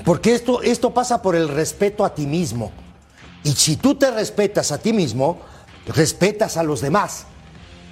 Porque 0.03 0.35
esto, 0.35 0.61
esto 0.61 0.93
pasa 0.93 1.21
por 1.21 1.35
el 1.35 1.47
respeto 1.47 2.03
a 2.03 2.13
ti 2.13 2.25
mismo. 2.25 2.71
Y 3.43 3.51
si 3.51 3.77
tú 3.77 3.95
te 3.95 4.11
respetas 4.11 4.71
a 4.71 4.79
ti 4.79 4.91
mismo, 4.91 5.39
respetas 5.87 6.57
a 6.57 6.63
los 6.63 6.81
demás. 6.81 7.25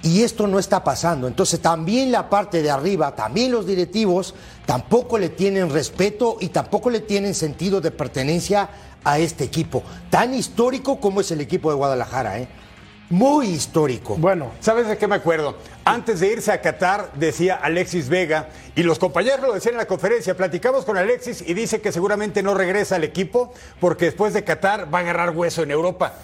Y 0.02 0.22
esto 0.22 0.46
no 0.46 0.58
está 0.58 0.84
pasando. 0.84 1.26
Entonces 1.26 1.60
también 1.60 2.12
la 2.12 2.28
parte 2.28 2.60
de 2.60 2.70
arriba, 2.70 3.14
también 3.14 3.52
los 3.52 3.66
directivos, 3.66 4.34
tampoco 4.66 5.16
le 5.16 5.30
tienen 5.30 5.70
respeto 5.70 6.36
y 6.40 6.48
tampoco 6.48 6.90
le 6.90 7.00
tienen 7.00 7.34
sentido 7.34 7.80
de 7.80 7.90
pertenencia 7.90 8.68
a 9.02 9.18
este 9.18 9.44
equipo. 9.44 9.82
Tan 10.10 10.34
histórico 10.34 11.00
como 11.00 11.20
es 11.20 11.30
el 11.30 11.40
equipo 11.40 11.70
de 11.70 11.76
Guadalajara, 11.76 12.38
¿eh? 12.38 12.48
Muy 13.14 13.46
histórico. 13.46 14.16
Bueno, 14.16 14.50
¿sabes 14.58 14.88
de 14.88 14.98
qué 14.98 15.06
me 15.06 15.14
acuerdo? 15.14 15.56
Antes 15.84 16.18
de 16.18 16.32
irse 16.32 16.50
a 16.50 16.60
Qatar, 16.60 17.12
decía 17.14 17.54
Alexis 17.54 18.08
Vega, 18.08 18.48
y 18.74 18.82
los 18.82 18.98
compañeros 18.98 19.40
lo 19.40 19.54
decían 19.54 19.74
en 19.74 19.78
la 19.78 19.86
conferencia, 19.86 20.36
platicamos 20.36 20.84
con 20.84 20.96
Alexis 20.96 21.40
y 21.46 21.54
dice 21.54 21.80
que 21.80 21.92
seguramente 21.92 22.42
no 22.42 22.54
regresa 22.54 22.96
al 22.96 23.04
equipo 23.04 23.54
porque 23.78 24.06
después 24.06 24.34
de 24.34 24.42
Qatar 24.42 24.92
va 24.92 24.98
a 24.98 25.02
agarrar 25.02 25.30
hueso 25.30 25.62
en 25.62 25.70
Europa. 25.70 26.14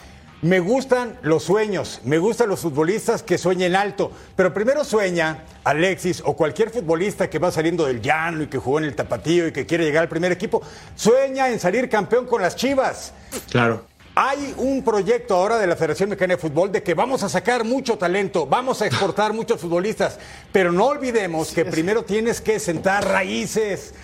Me 0.42 0.59
gustan 0.59 1.16
los 1.22 1.44
sueños, 1.44 2.00
me 2.03 2.18
gustan 2.18 2.48
los 2.48 2.59
futbolistas 2.59 3.22
que 3.22 3.38
sueñen 3.38 3.76
alto, 3.76 4.11
pero 4.35 4.53
primero 4.53 4.83
sueña 4.83 5.44
Alexis 5.62 6.20
o 6.26 6.35
cualquier 6.35 6.70
futbolista 6.70 7.31
que 7.31 7.38
va 7.38 7.53
saliendo 7.53 7.87
del 7.87 8.03
llano 8.03 8.42
y 8.42 8.46
que 8.48 8.59
jugó 8.59 8.81
en 8.81 8.87
el 8.87 8.96
tapatío 8.96 9.46
y 9.46 9.53
que 9.53 9.64
quiere 9.64 9.85
llegar 9.85 10.03
al 10.03 10.09
primer 10.09 10.33
equipo, 10.33 10.61
sueña 10.96 11.50
en 11.50 11.61
salir 11.61 11.88
campeón 11.88 12.26
con 12.26 12.42
las 12.42 12.57
Chivas. 12.57 13.12
Claro. 13.48 13.89
Hay 14.16 14.55
un 14.57 14.83
proyecto 14.83 15.37
ahora 15.37 15.57
de 15.57 15.68
la 15.68 15.77
Federación 15.77 16.09
Mexicana 16.09 16.35
de 16.35 16.40
Fútbol 16.40 16.73
de 16.73 16.83
que 16.83 16.94
vamos 16.94 17.23
a 17.23 17.29
sacar 17.29 17.62
mucho 17.62 17.96
talento, 17.96 18.44
vamos 18.44 18.83
a 18.83 18.87
exportar 18.87 19.33
muchos 19.33 19.61
futbolistas, 19.61 20.18
pero 20.51 20.73
no 20.73 20.87
olvidemos 20.87 21.53
que 21.53 21.64
primero 21.64 22.03
tienes 22.03 22.40
que 22.40 22.59
sentar 22.59 23.07
raíces. 23.07 23.94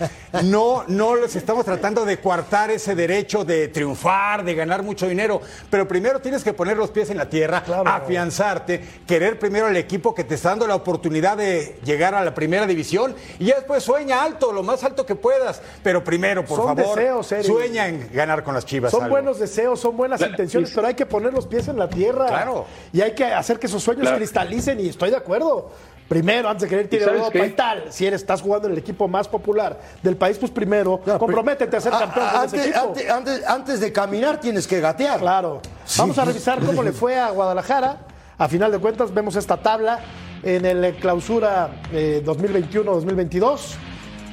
No, 0.44 0.84
no 0.86 1.16
les 1.16 1.34
estamos 1.34 1.64
tratando 1.64 2.04
de 2.04 2.18
coartar 2.18 2.70
ese 2.70 2.94
derecho 2.94 3.44
de 3.44 3.66
triunfar, 3.66 4.44
de 4.44 4.54
ganar 4.54 4.84
mucho 4.84 5.08
dinero, 5.08 5.40
pero 5.70 5.88
primero 5.88 6.20
tienes 6.20 6.44
que 6.44 6.52
poner 6.52 6.76
los 6.76 6.90
pies 6.90 7.10
en 7.10 7.16
la 7.16 7.28
tierra, 7.28 7.64
afianzarte, 7.84 8.84
querer 9.08 9.40
primero 9.40 9.66
al 9.66 9.76
equipo 9.76 10.14
que 10.14 10.22
te 10.22 10.36
está 10.36 10.50
dando 10.50 10.68
la 10.68 10.76
oportunidad 10.76 11.36
de 11.36 11.80
llegar 11.84 12.14
a 12.14 12.24
la 12.24 12.32
primera 12.32 12.66
división 12.66 13.16
y 13.40 13.46
ya 13.46 13.56
después 13.56 13.82
sueña 13.82 14.22
alto, 14.22 14.52
lo 14.52 14.62
más 14.62 14.84
alto 14.84 15.04
que 15.04 15.16
puedas, 15.16 15.60
pero 15.82 16.04
primero, 16.04 16.44
por 16.44 16.58
Son 16.58 16.76
favor, 16.76 16.96
deseos, 16.96 17.26
sueña 17.44 17.88
en 17.88 18.08
ganar 18.12 18.44
con 18.44 18.54
las 18.54 18.64
Chivas. 18.64 18.92
Son 18.92 19.04
algo. 19.04 19.14
buenos 19.14 19.40
deseos, 19.40 19.80
son 19.80 19.96
buenas 20.08 20.28
intenciones, 20.28 20.70
pero 20.74 20.86
hay 20.86 20.94
que 20.94 21.06
poner 21.06 21.32
los 21.32 21.46
pies 21.46 21.68
en 21.68 21.78
la 21.78 21.88
tierra. 21.88 22.26
Claro. 22.26 22.66
Y 22.92 23.00
hay 23.00 23.12
que 23.12 23.24
hacer 23.24 23.58
que 23.58 23.66
esos 23.66 23.82
sueños 23.82 24.02
Claro. 24.02 24.16
cristalicen 24.18 24.80
y 24.80 24.88
estoy 24.88 25.10
de 25.10 25.16
acuerdo. 25.16 25.70
Primero, 26.08 26.48
antes 26.48 26.62
de 26.62 26.68
querer 26.68 26.88
ir 26.94 27.02
a 27.02 27.04
sabes 27.06 27.18
Europa 27.20 27.38
qué? 27.40 27.46
y 27.46 27.50
tal, 27.50 27.84
si 27.90 28.06
eres, 28.06 28.20
estás 28.20 28.40
jugando 28.40 28.68
en 28.68 28.74
el 28.74 28.78
equipo 28.78 29.08
más 29.08 29.26
popular 29.26 29.80
del 30.04 30.16
país, 30.16 30.38
pues 30.38 30.52
primero, 30.52 31.00
comprométete 31.18 31.76
a 31.76 31.80
ser 31.80 31.90
campeón 31.90 32.28
con 32.28 32.40
antes, 32.42 32.60
ese 32.60 32.70
equipo. 32.70 32.86
antes- 32.86 33.10
antes- 33.10 33.44
antes 33.46 33.80
de 33.80 33.92
caminar 33.92 34.38
tienes 34.40 34.68
que 34.68 34.80
gatear. 34.80 35.18
Claro. 35.18 35.60
Vamos 35.98 36.16
a 36.18 36.24
revisar 36.24 36.60
cómo 36.64 36.84
le 36.84 36.92
fue 36.92 37.18
a 37.18 37.30
Guadalajara. 37.30 37.98
A 38.38 38.46
final 38.48 38.70
de 38.70 38.78
cuentas, 38.78 39.12
vemos 39.12 39.34
esta 39.34 39.56
tabla 39.56 39.98
en 40.44 40.64
el 40.64 40.84
eh, 40.84 40.94
clausura 41.00 41.70
eh, 41.92 42.22
2021-2022. 42.24 43.74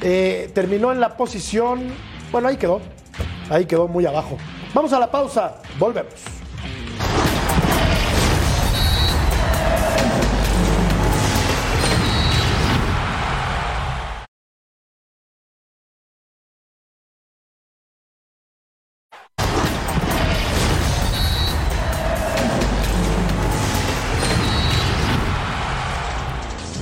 Eh, 0.02 0.52
terminó 0.54 0.92
en 0.92 1.00
la 1.00 1.18
posición. 1.18 1.88
Bueno, 2.32 2.50
ahí 2.50 2.58
quedó. 2.58 2.82
Ahí 3.50 3.66
quedó 3.66 3.88
muy 3.88 4.06
abajo. 4.06 4.38
Vamos 4.74 4.92
a 4.92 5.00
la 5.00 5.12
pausa. 5.12 5.62
Volvemos. 5.78 6.14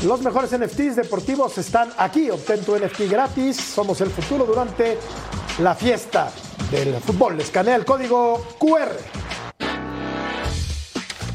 Los 0.05 0.21
mejores 0.21 0.57
NFTs 0.57 0.95
deportivos 0.95 1.57
están 1.57 1.91
aquí. 1.97 2.29
Obtén 2.29 2.63
tu 2.63 2.75
NFT 2.77 3.01
gratis. 3.09 3.57
Somos 3.57 3.99
el 3.99 4.09
futuro 4.09 4.45
durante 4.45 4.97
la 5.59 5.75
fiesta 5.75 6.31
del 6.71 6.95
fútbol. 7.01 7.39
Escanea 7.39 7.75
el 7.75 7.85
código 7.85 8.43
QR. 8.57 8.91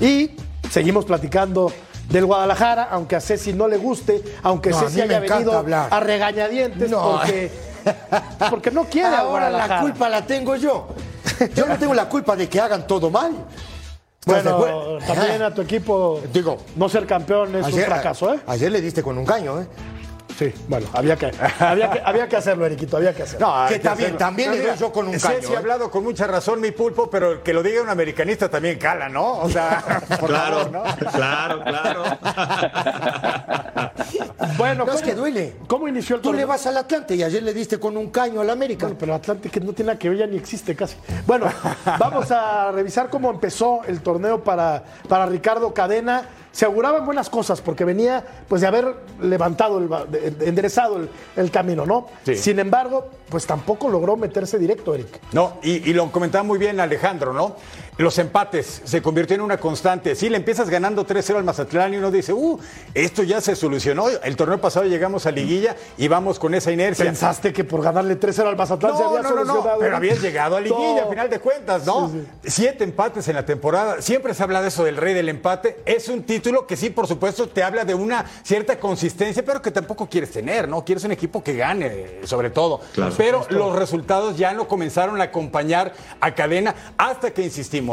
Y 0.00 0.30
seguimos 0.70 1.04
platicando 1.04 1.72
del 2.08 2.24
Guadalajara, 2.26 2.88
aunque 2.90 3.16
a 3.16 3.20
Ceci 3.20 3.52
no 3.52 3.68
le 3.68 3.76
guste, 3.76 4.22
aunque 4.42 4.70
No, 4.70 4.80
Ceci 4.80 5.00
haya 5.00 5.20
venido 5.20 5.56
hablar. 5.56 5.88
a 5.90 6.00
regañadientes 6.00 6.90
No. 6.90 7.12
porque, 7.12 7.50
porque 8.50 8.70
no 8.70 8.84
quiere 8.84 9.14
Ahora 9.14 9.50
la 9.50 9.80
culpa 9.80 10.08
la 10.08 10.24
tengo 10.24 10.56
yo. 10.56 10.88
Yo 11.54 11.66
no 11.66 11.76
tengo 11.78 11.94
la 11.94 12.08
culpa 12.08 12.34
de 12.36 12.48
que 12.48 12.60
hagan 12.60 12.86
todo 12.86 13.10
mal. 13.10 13.32
¿Estás 14.20 14.44
de 14.44 14.52
Bueno, 14.52 14.98
también 15.06 15.42
a 15.42 15.54
tu 15.54 15.62
equipo 15.62 16.20
Digo, 16.32 16.58
no 16.76 16.88
ser 16.88 17.06
campeón 17.06 17.54
es 17.56 17.66
un 17.66 17.80
fracaso, 17.80 18.34
¿eh? 18.34 18.40
Ayer 18.46 18.72
le 18.72 18.80
diste 18.80 19.02
con 19.02 19.16
un 19.18 19.24
caño, 19.24 19.60
¿eh? 19.60 19.66
Sí, 20.38 20.52
bueno, 20.68 20.86
había 20.92 21.16
que, 21.16 21.32
había 21.60 21.90
que, 21.90 22.02
había 22.04 22.28
que 22.28 22.36
hacerlo, 22.36 22.66
Eriquito, 22.66 22.98
había 22.98 23.14
que 23.14 23.22
hacerlo. 23.22 23.46
No, 23.46 23.66
Que 23.68 23.74
que 23.74 23.80
también- 23.80 24.08
hacerlo. 24.08 24.18
también 24.18 24.50
le 24.52 24.62
doy 24.66 24.76
yo 24.76 24.92
con 24.92 25.08
un 25.08 25.18
caño, 25.18 25.38
Sí, 25.40 25.46
ha 25.50 25.54
¿eh? 25.54 25.56
hablado 25.56 25.90
con 25.90 26.04
mucha 26.04 26.26
razón 26.26 26.60
mi 26.60 26.72
pulpo, 26.72 27.08
pero 27.08 27.42
que 27.42 27.54
lo 27.54 27.62
diga 27.62 27.80
un 27.82 27.88
americanista 27.88 28.50
también 28.50 28.78
cala, 28.78 29.08
¿no? 29.08 29.38
O 29.38 29.48
sea, 29.48 29.82
por 30.20 30.28
Claro, 30.28 30.56
favor, 30.58 30.72
¿no? 30.72 30.82
claro, 31.10 31.62
claro. 31.64 32.04
Bueno, 34.58 34.84
No, 34.84 34.92
es 34.92 35.00
¿cómo- 35.00 35.06
que 35.10 35.14
duele. 35.14 35.56
¿Cómo 35.66 35.88
inició 35.88 36.16
el 36.16 36.22
Tú 36.22 36.28
le 36.32 36.38
torneo? 36.40 36.48
vas 36.48 36.66
al 36.66 36.76
Atlante 36.76 37.14
y 37.14 37.22
ayer 37.22 37.42
le 37.42 37.52
diste 37.52 37.78
con 37.78 37.96
un 37.96 38.10
caño 38.10 38.40
al 38.40 38.50
América. 38.50 38.86
Bueno, 38.86 38.96
pero 38.98 39.14
Atlántico 39.14 39.60
no 39.60 39.72
tiene 39.72 39.88
nada 39.88 39.98
que 39.98 40.08
ver, 40.08 40.18
ya 40.18 40.26
ni 40.26 40.36
existe 40.36 40.74
casi. 40.76 40.96
Bueno, 41.26 41.46
vamos 41.98 42.30
a 42.30 42.70
revisar 42.72 43.08
cómo 43.10 43.30
empezó 43.30 43.80
el 43.86 44.00
torneo 44.00 44.42
para, 44.42 44.82
para 45.08 45.26
Ricardo 45.26 45.72
Cadena. 45.74 46.22
Se 46.56 46.64
auguraban 46.64 47.04
buenas 47.04 47.28
cosas 47.28 47.60
porque 47.60 47.84
venía 47.84 48.24
pues 48.48 48.62
de 48.62 48.66
haber 48.66 48.94
levantado, 49.20 49.76
el, 49.76 49.90
enderezado 50.40 50.96
el, 50.96 51.10
el 51.36 51.50
camino, 51.50 51.84
¿no? 51.84 52.06
Sí. 52.24 52.34
Sin 52.34 52.58
embargo, 52.58 53.10
pues 53.28 53.46
tampoco 53.46 53.90
logró 53.90 54.16
meterse 54.16 54.58
directo, 54.58 54.94
Eric. 54.94 55.20
No, 55.32 55.58
y, 55.62 55.90
y 55.90 55.92
lo 55.92 56.10
comentaba 56.10 56.44
muy 56.44 56.58
bien 56.58 56.80
Alejandro, 56.80 57.34
¿no? 57.34 57.56
Los 57.98 58.18
empates 58.18 58.82
se 58.84 59.00
convirtió 59.00 59.36
en 59.36 59.40
una 59.40 59.56
constante. 59.56 60.14
Si 60.14 60.28
le 60.28 60.36
empiezas 60.36 60.68
ganando 60.68 61.06
3-0 61.06 61.36
al 61.36 61.44
Mazatlán 61.44 61.94
y 61.94 61.96
uno 61.96 62.10
dice, 62.10 62.34
uh, 62.34 62.58
esto 62.92 63.22
ya 63.22 63.40
se 63.40 63.56
solucionó. 63.56 64.08
El 64.22 64.36
torneo 64.36 64.60
pasado 64.60 64.84
llegamos 64.84 65.24
a 65.24 65.30
liguilla 65.30 65.76
y 65.96 66.06
vamos 66.06 66.38
con 66.38 66.54
esa 66.54 66.70
inercia. 66.70 67.06
¿Pensaste 67.06 67.54
que 67.54 67.64
por 67.64 67.82
ganarle 67.82 68.20
3-0 68.20 68.48
al 68.48 68.56
Mazatlán 68.56 68.98
se 68.98 69.02
había 69.02 69.22
no, 69.22 69.30
no, 69.30 69.36
no, 69.36 69.46
solucionado? 69.46 69.78
pero 69.80 69.96
habías 69.96 70.20
llegado 70.20 70.56
a 70.56 70.60
liguilla, 70.60 71.00
No. 71.00 71.06
a 71.06 71.10
final 71.10 71.30
de 71.30 71.38
cuentas, 71.40 71.86
¿no? 71.86 72.10
Sí, 72.10 72.26
Siete 72.44 72.84
empates 72.84 73.28
en 73.28 73.34
la 73.34 73.46
temporada. 73.46 74.02
Siempre 74.02 74.34
se 74.34 74.42
habla 74.42 74.60
de 74.60 74.68
eso 74.68 74.84
del 74.84 74.98
rey 74.98 75.14
del 75.14 75.30
empate. 75.30 75.78
Es 75.86 76.08
un 76.08 76.22
título 76.24 76.66
que 76.66 76.76
sí, 76.76 76.90
por 76.90 77.06
supuesto, 77.06 77.48
te 77.48 77.62
habla 77.62 77.86
de 77.86 77.94
una 77.94 78.26
cierta 78.42 78.78
consistencia, 78.78 79.42
pero 79.42 79.62
que 79.62 79.70
tampoco 79.70 80.06
quieres 80.06 80.32
tener, 80.32 80.68
¿no? 80.68 80.84
Quieres 80.84 81.04
un 81.04 81.12
equipo 81.12 81.42
que 81.42 81.56
gane, 81.56 82.20
sobre 82.24 82.50
todo. 82.50 82.80
Claro. 82.92 83.14
pero 83.16 83.46
los 83.48 83.74
resultados 83.74 84.36
ya 84.36 84.52
no 84.52 84.68
comenzaron 84.68 85.18
a 85.20 85.24
acompañar 85.24 85.94
a 86.20 86.34
cadena 86.34 86.74
hasta 86.98 87.30
que 87.30 87.42
insistimos. 87.42 87.85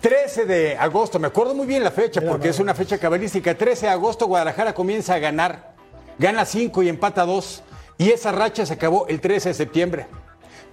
13 0.00 0.44
de 0.44 0.76
agosto, 0.76 1.18
me 1.18 1.26
acuerdo 1.28 1.54
muy 1.54 1.66
bien 1.66 1.82
la 1.82 1.90
fecha 1.90 2.20
porque 2.20 2.48
es 2.50 2.58
una 2.60 2.74
fecha 2.74 2.98
cabalística. 2.98 3.54
13 3.56 3.86
de 3.86 3.92
agosto, 3.92 4.26
Guadalajara 4.26 4.74
comienza 4.74 5.14
a 5.14 5.18
ganar. 5.18 5.74
Gana 6.18 6.44
5 6.44 6.82
y 6.82 6.88
empata 6.88 7.24
2. 7.24 7.62
Y 7.98 8.10
esa 8.10 8.32
racha 8.32 8.66
se 8.66 8.74
acabó 8.74 9.06
el 9.08 9.20
13 9.20 9.50
de 9.50 9.54
septiembre. 9.54 10.06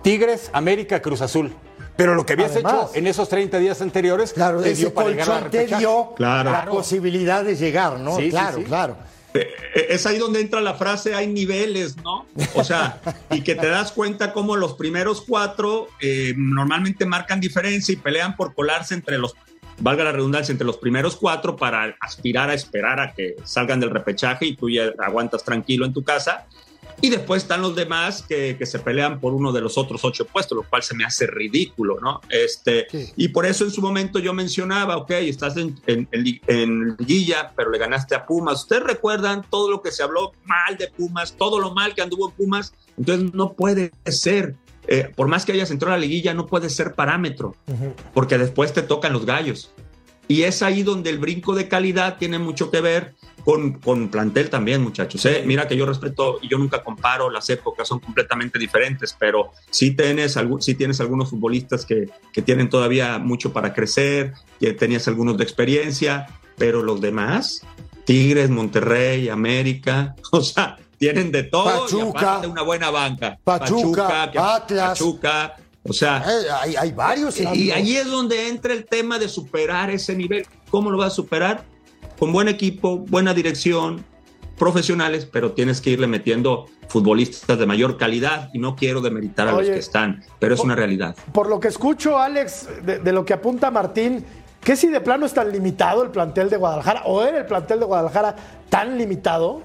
Tigres, 0.01 0.49
América, 0.53 1.01
Cruz 1.01 1.22
Azul. 1.22 1.53
Pero 1.95 2.16
lo 2.16 2.26
que 2.26 2.34
habías 2.34 2.51
Además. 2.51 2.74
hecho 2.74 2.89
en 2.95 3.07
esos 3.07 3.30
30 3.30 3.59
días 3.59 3.82
anteriores 3.82 4.34
Claro, 4.34 4.62
te 4.62 4.74
dio 4.74 4.93
para 4.93 5.09
llegar 5.09 5.49
te 5.51 5.68
dio 5.68 6.14
Claro. 6.16 6.49
la 6.51 6.66
posibilidad 6.66 7.43
de 7.43 7.55
llegar, 7.55 7.99
¿no? 7.99 8.16
Sí, 8.16 8.24
sí, 8.24 8.30
claro, 8.32 8.57
sí. 8.57 8.64
claro. 8.64 8.95
Eh, 9.34 9.88
Es 9.90 10.06
ahí 10.06 10.18
donde 10.18 10.42
entra 10.42 10.62
la 10.62 10.74
frase 10.74 11.16
hay 11.16 11.28
niveles, 11.28 11.98
¿no? 11.98 12.26
O 12.56 12.64
sea, 12.64 13.02
y 13.32 13.42
que 13.42 13.56
te 13.56 13.68
das 13.68 13.92
cuenta 13.92 14.34
cómo 14.34 14.56
los 14.56 14.74
primeros 14.74 15.22
cuatro 15.22 15.88
eh, 16.00 16.34
normalmente 16.36 17.06
marcan 17.06 17.40
diferencia 17.40 17.94
y 17.94 17.96
pelean 17.96 18.36
por 18.36 18.54
colarse 18.54 18.94
entre 18.94 19.18
los, 19.18 19.36
valga 19.80 20.04
la 20.04 20.12
redundancia, 20.12 20.52
entre 20.52 20.68
los 20.68 20.78
primeros 20.78 21.16
cuatro 21.16 21.56
para 21.56 21.96
aspirar 22.00 22.50
a 22.50 22.54
esperar 22.54 23.00
a 23.00 23.14
que 23.14 23.36
salgan 23.44 23.80
del 23.80 23.90
repechaje 23.90 24.46
y 24.46 24.56
tú 24.56 24.70
ya 24.70 24.92
aguantas 25.00 25.44
tranquilo 25.44 25.86
en 25.86 25.94
tu 25.94 26.04
casa. 26.04 26.46
Y 27.00 27.10
después 27.10 27.44
están 27.44 27.62
los 27.62 27.76
demás 27.76 28.24
que, 28.28 28.58
que 28.58 28.66
se 28.66 28.80
pelean 28.80 29.20
por 29.20 29.34
uno 29.34 29.52
de 29.52 29.62
los 29.62 29.78
otros 29.78 30.04
ocho 30.04 30.26
puestos, 30.26 30.56
lo 30.56 30.64
cual 30.64 30.84
se 30.84 30.96
me 30.96 31.06
hace 31.06 31.28
ridículo, 31.28 32.00
¿no? 32.02 32.22
Este, 32.30 32.88
Sí. 32.92 33.12
Y 33.16 33.28
por 33.30 33.46
eso 33.46 33.64
en 33.64 33.72
su 33.72 33.82
momento 33.82 34.20
yo 34.20 34.34
mencionaba, 34.34 34.98
ok, 34.98 35.12
estás 35.12 35.56
en, 35.58 35.80
en, 35.88 36.08
en 36.12 36.42
en 36.48 36.96
liguilla, 36.98 37.54
pero 37.56 37.72
le 37.72 37.78
ganaste 37.78 38.16
a 38.16 38.26
Pumas. 38.26 38.62
¿Ustedes 38.62 38.84
recuerdan 38.84 39.46
todo 39.50 39.70
lo 39.70 39.82
que 39.82 39.92
se 39.92 40.04
habló 40.04 40.32
mal 40.46 40.78
de 40.78 40.88
Pumas, 40.88 41.36
todo 41.38 41.60
lo 41.60 41.74
mal 41.74 41.94
que 41.94 42.02
anduvo 42.02 42.30
en 42.30 42.36
Pumas? 42.36 42.74
Entonces 42.98 43.34
no 43.34 43.54
puede 43.54 43.92
ser, 44.06 44.56
eh, 44.88 45.12
por 45.16 45.28
más 45.28 45.46
que 45.46 45.54
hayas 45.54 45.72
entrado 45.72 45.94
a 45.94 45.98
la 45.98 46.02
liguilla, 46.02 46.34
no 46.34 46.48
puede 46.48 46.70
ser 46.70 46.94
parámetro, 46.94 47.56
porque 48.14 48.38
después 48.38 48.74
te 48.74 48.82
tocan 48.82 49.14
los 49.14 49.26
gallos. 49.26 49.72
Y 50.32 50.44
es 50.44 50.62
ahí 50.64 50.82
donde 50.82 51.10
el 51.10 51.20
brinco 51.20 51.54
de 51.54 51.68
calidad 51.68 52.18
tiene 52.18 52.40
mucho 52.40 52.72
que 52.72 52.80
ver 52.80 53.16
con, 53.44 53.74
con 53.80 54.08
plantel 54.08 54.50
también, 54.50 54.82
muchachos. 54.82 55.26
¿eh? 55.26 55.44
Mira 55.46 55.68
que 55.68 55.76
yo 55.76 55.86
respeto 55.86 56.40
y 56.42 56.48
yo 56.48 56.58
nunca 56.58 56.82
comparo, 56.84 57.30
las 57.30 57.50
épocas 57.50 57.86
son 57.86 58.00
completamente 58.00 58.58
diferentes, 58.58 59.14
pero 59.20 59.52
sí 59.70 59.92
tienes, 59.92 60.38
sí 60.62 60.76
tienes 60.76 61.02
algunos 61.02 61.32
futbolistas 61.32 61.86
que, 61.86 62.10
que 62.32 62.42
tienen 62.42 62.70
todavía 62.70 63.18
mucho 63.20 63.52
para 63.52 63.74
crecer, 63.74 64.34
que 64.58 64.72
tenías 64.72 65.06
algunos 65.10 65.38
de 65.38 65.44
experiencia, 65.44 66.28
pero 66.58 66.82
los 66.82 67.02
demás, 67.02 67.64
Tigres, 68.06 68.50
Monterrey, 68.50 69.28
América, 69.28 70.16
o 70.32 70.40
sea, 70.42 70.78
tienen 70.98 71.32
de 71.32 71.44
todo 71.44 71.88
y 71.90 71.92
Pachuca. 71.92 72.20
aparte 72.20 72.48
una 72.48 72.62
buena 72.62 72.90
banca. 72.90 73.38
Pachuca, 73.44 74.30
que- 74.32 74.40
Atlas. 74.40 74.90
Pachuca, 75.00 75.56
o 75.84 75.94
sea, 75.94 76.24
Eh, 76.28 76.46
hay, 76.62 76.76
hay 76.76 76.92
varios. 76.92 77.40
y 77.40 77.44
equipos. 77.44 77.76
ahí 77.78 77.96
es 77.98 78.08
donde 78.10 78.48
entra 78.50 78.74
el 78.74 78.86
tema 78.86 79.18
de 79.20 79.28
superar 79.28 79.90
ese 79.90 80.16
nivel. 80.16 80.46
¿Cómo 80.70 80.90
lo 80.92 80.98
vas 80.98 81.14
a 81.14 81.16
superar? 81.16 81.64
Con 82.20 82.32
buen 82.32 82.48
equipo, 82.48 82.98
buena 83.00 83.34
dirección, 83.34 84.04
profesionales, 84.58 85.26
pero 85.32 85.54
tienes 85.54 85.82
que 85.82 85.90
irle 85.90 86.06
metiendo 86.08 86.68
futbolistas 86.88 87.58
de 87.58 87.66
mayor 87.66 87.98
calidad 87.98 88.50
y 88.54 88.60
no 88.60 88.76
quiero 88.76 89.02
demeritar 89.02 89.48
a 89.48 89.56
Oye, 89.56 89.68
los 89.68 89.74
que 89.74 89.80
están, 89.80 90.24
pero 90.40 90.54
es 90.54 90.60
una 90.60 90.76
realidad. 90.76 91.16
Por 91.34 91.48
lo 91.50 91.60
que 91.60 91.70
escucho, 91.70 92.20
Alex, 92.20 92.68
de, 92.84 93.00
de 93.00 93.12
lo 93.14 93.26
que 93.26 93.34
apunta 93.34 93.72
Martín, 93.72 94.24
que 94.64 94.76
si 94.76 94.88
de 94.90 95.02
plano 95.02 95.26
es 95.26 95.34
tan 95.34 95.52
limitado 95.52 96.04
el 96.04 96.12
plantel 96.12 96.50
de 96.52 96.58
Guadalajara, 96.58 97.04
o 97.06 97.24
era 97.24 97.40
el 97.40 97.46
plantel 97.48 97.80
de 97.80 97.86
Guadalajara 97.86 98.36
tan 98.70 98.98
limitado. 99.00 99.64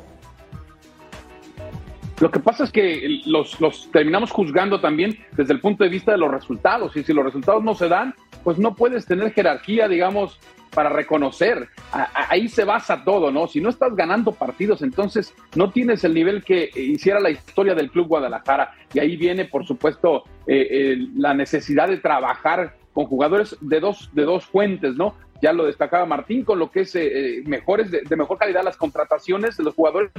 Lo 2.20 2.30
que 2.30 2.40
pasa 2.40 2.64
es 2.64 2.72
que 2.72 3.20
los, 3.26 3.58
terminamos 3.92 4.30
juzgando 4.30 4.80
también 4.80 5.18
desde 5.32 5.52
el 5.52 5.60
punto 5.60 5.84
de 5.84 5.90
vista 5.90 6.12
de 6.12 6.18
los 6.18 6.30
resultados. 6.30 6.96
Y 6.96 7.04
si 7.04 7.12
los 7.12 7.24
resultados 7.24 7.62
no 7.62 7.74
se 7.74 7.88
dan, 7.88 8.14
pues 8.42 8.58
no 8.58 8.74
puedes 8.74 9.04
tener 9.04 9.32
jerarquía, 9.32 9.86
digamos, 9.86 10.40
para 10.72 10.88
reconocer. 10.88 11.68
Ahí 11.90 12.48
se 12.48 12.64
basa 12.64 13.04
todo, 13.04 13.30
¿no? 13.30 13.46
Si 13.46 13.60
no 13.60 13.68
estás 13.68 13.94
ganando 13.94 14.32
partidos, 14.32 14.82
entonces 14.82 15.34
no 15.54 15.70
tienes 15.70 16.04
el 16.04 16.14
nivel 16.14 16.42
que 16.42 16.70
hiciera 16.74 17.20
la 17.20 17.30
historia 17.30 17.74
del 17.74 17.90
Club 17.90 18.08
Guadalajara. 18.08 18.72
Y 18.94 18.98
ahí 18.98 19.16
viene, 19.16 19.44
por 19.44 19.66
supuesto, 19.66 20.24
eh, 20.46 20.68
eh, 20.70 21.08
la 21.16 21.34
necesidad 21.34 21.88
de 21.88 21.98
trabajar 21.98 22.76
con 22.94 23.04
jugadores 23.04 23.58
de 23.60 23.78
dos, 23.78 24.08
de 24.14 24.24
dos 24.24 24.46
fuentes, 24.46 24.96
¿no? 24.96 25.14
Ya 25.42 25.52
lo 25.52 25.66
destacaba 25.66 26.06
Martín 26.06 26.44
con 26.44 26.58
lo 26.58 26.70
que 26.70 26.80
es 26.80 26.94
eh, 26.96 27.06
eh, 27.38 27.42
mejores, 27.44 27.90
de, 27.90 28.00
de 28.00 28.16
mejor 28.16 28.38
calidad 28.38 28.64
las 28.64 28.78
contrataciones 28.78 29.58
de 29.58 29.64
los 29.64 29.74
jugadores 29.74 30.12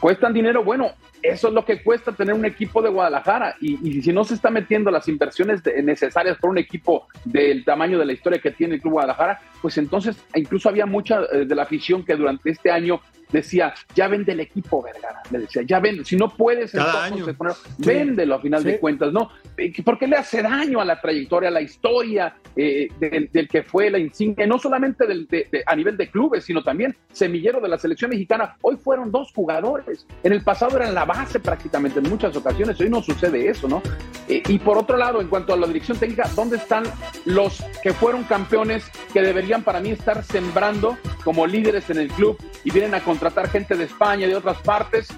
cuestan 0.00 0.32
dinero. 0.32 0.64
Bueno, 0.64 0.92
eso 1.22 1.48
es 1.48 1.54
lo 1.54 1.64
que 1.64 1.82
cuesta 1.82 2.12
tener 2.12 2.34
un 2.34 2.44
equipo 2.46 2.80
de 2.82 2.88
Guadalajara. 2.88 3.54
Y, 3.60 3.78
y 3.88 4.02
si 4.02 4.12
no 4.12 4.24
se 4.24 4.34
está 4.34 4.50
metiendo 4.50 4.90
las 4.90 5.06
inversiones 5.08 5.62
de- 5.62 5.82
necesarias 5.82 6.38
por 6.38 6.50
un 6.50 6.58
equipo 6.58 7.06
del 7.24 7.64
tamaño 7.64 7.98
de 7.98 8.06
la 8.06 8.12
historia 8.12 8.40
que 8.40 8.50
tiene 8.50 8.76
el 8.76 8.80
Club 8.80 8.94
Guadalajara, 8.94 9.40
pues 9.60 9.76
entonces 9.78 10.16
incluso 10.34 10.68
había 10.68 10.86
mucha 10.86 11.20
eh, 11.32 11.44
de 11.44 11.54
la 11.54 11.62
afición 11.62 12.04
que 12.04 12.16
durante 12.16 12.50
este 12.50 12.70
año 12.70 13.00
decía, 13.32 13.74
ya 13.94 14.08
vende 14.08 14.32
el 14.32 14.40
equipo, 14.40 14.82
Vergara. 14.82 15.22
Le 15.30 15.40
decía, 15.40 15.62
ya 15.62 15.80
vende. 15.80 16.04
Si 16.04 16.16
no 16.16 16.28
puedes, 16.28 16.72
Cada 16.72 17.08
entonces 17.08 17.36
año. 17.40 17.54
véndelo 17.78 18.34
a 18.36 18.40
final 18.40 18.62
Sí. 18.62 18.68
de 18.72 18.78
cuentas, 18.80 19.12
¿no? 19.12 19.30
Eh, 19.56 19.72
Porque 19.84 20.06
le 20.06 20.16
hace 20.16 20.42
daño 20.42 20.80
a 20.80 20.84
la 20.84 21.00
trayectoria, 21.00 21.48
a 21.48 21.52
la 21.52 21.60
historia 21.60 22.34
eh, 22.56 22.88
del, 22.98 23.30
del 23.32 23.48
que 23.48 23.62
fue 23.62 23.90
la 23.90 23.98
insignia, 23.98 24.46
no 24.46 24.58
solamente 24.58 25.06
del- 25.06 25.26
de- 25.28 25.46
de- 25.50 25.62
a 25.64 25.76
nivel 25.76 25.96
de 25.96 26.10
clubes, 26.10 26.44
sino 26.44 26.62
también 26.64 26.96
semillero 27.12 27.60
de 27.60 27.68
la 27.68 27.78
selección 27.78 28.10
mexicana. 28.10 28.56
Hoy 28.62 28.76
fueron 28.76 29.10
dos 29.12 29.32
jugadores. 29.32 30.04
En 30.24 30.32
el 30.32 30.42
pasado 30.42 30.76
eran 30.76 30.94
la 30.94 31.04
base 31.04 31.38
prácticamente 31.38 32.00
en 32.00 32.08
muchas 32.10 32.36
ocasiones. 32.36 32.80
Hoy 32.80 32.90
no 32.90 33.02
sucede 33.02 33.48
eso, 33.48 33.68
¿no? 33.68 33.82
Eh, 34.28 34.42
y 34.48 34.58
por 34.58 34.76
otro 34.78 34.96
lado, 34.96 35.20
en 35.20 35.28
cuanto 35.28 35.52
a 35.54 35.56
la 35.56 35.66
dirección 35.66 35.96
técnica, 35.98 36.28
¿dónde 36.34 36.56
están 36.56 36.84
los 37.24 37.62
que 37.82 37.92
fueron 37.92 38.24
campeones 38.24 38.90
que 39.12 39.22
deberían 39.22 39.62
para 39.62 39.80
mí 39.80 39.90
estar 39.90 40.22
sembrando 40.24 40.98
como 41.24 41.46
líderes 41.46 41.88
en 41.90 41.98
el 41.98 42.08
club 42.08 42.36
y 42.64 42.70
vienen 42.72 42.94
a 42.94 43.00
contratar 43.20 43.50
gente 43.50 43.76
de 43.76 43.84
España 43.84 44.26
de 44.26 44.34
otras 44.34 44.56
partes? 44.62 45.08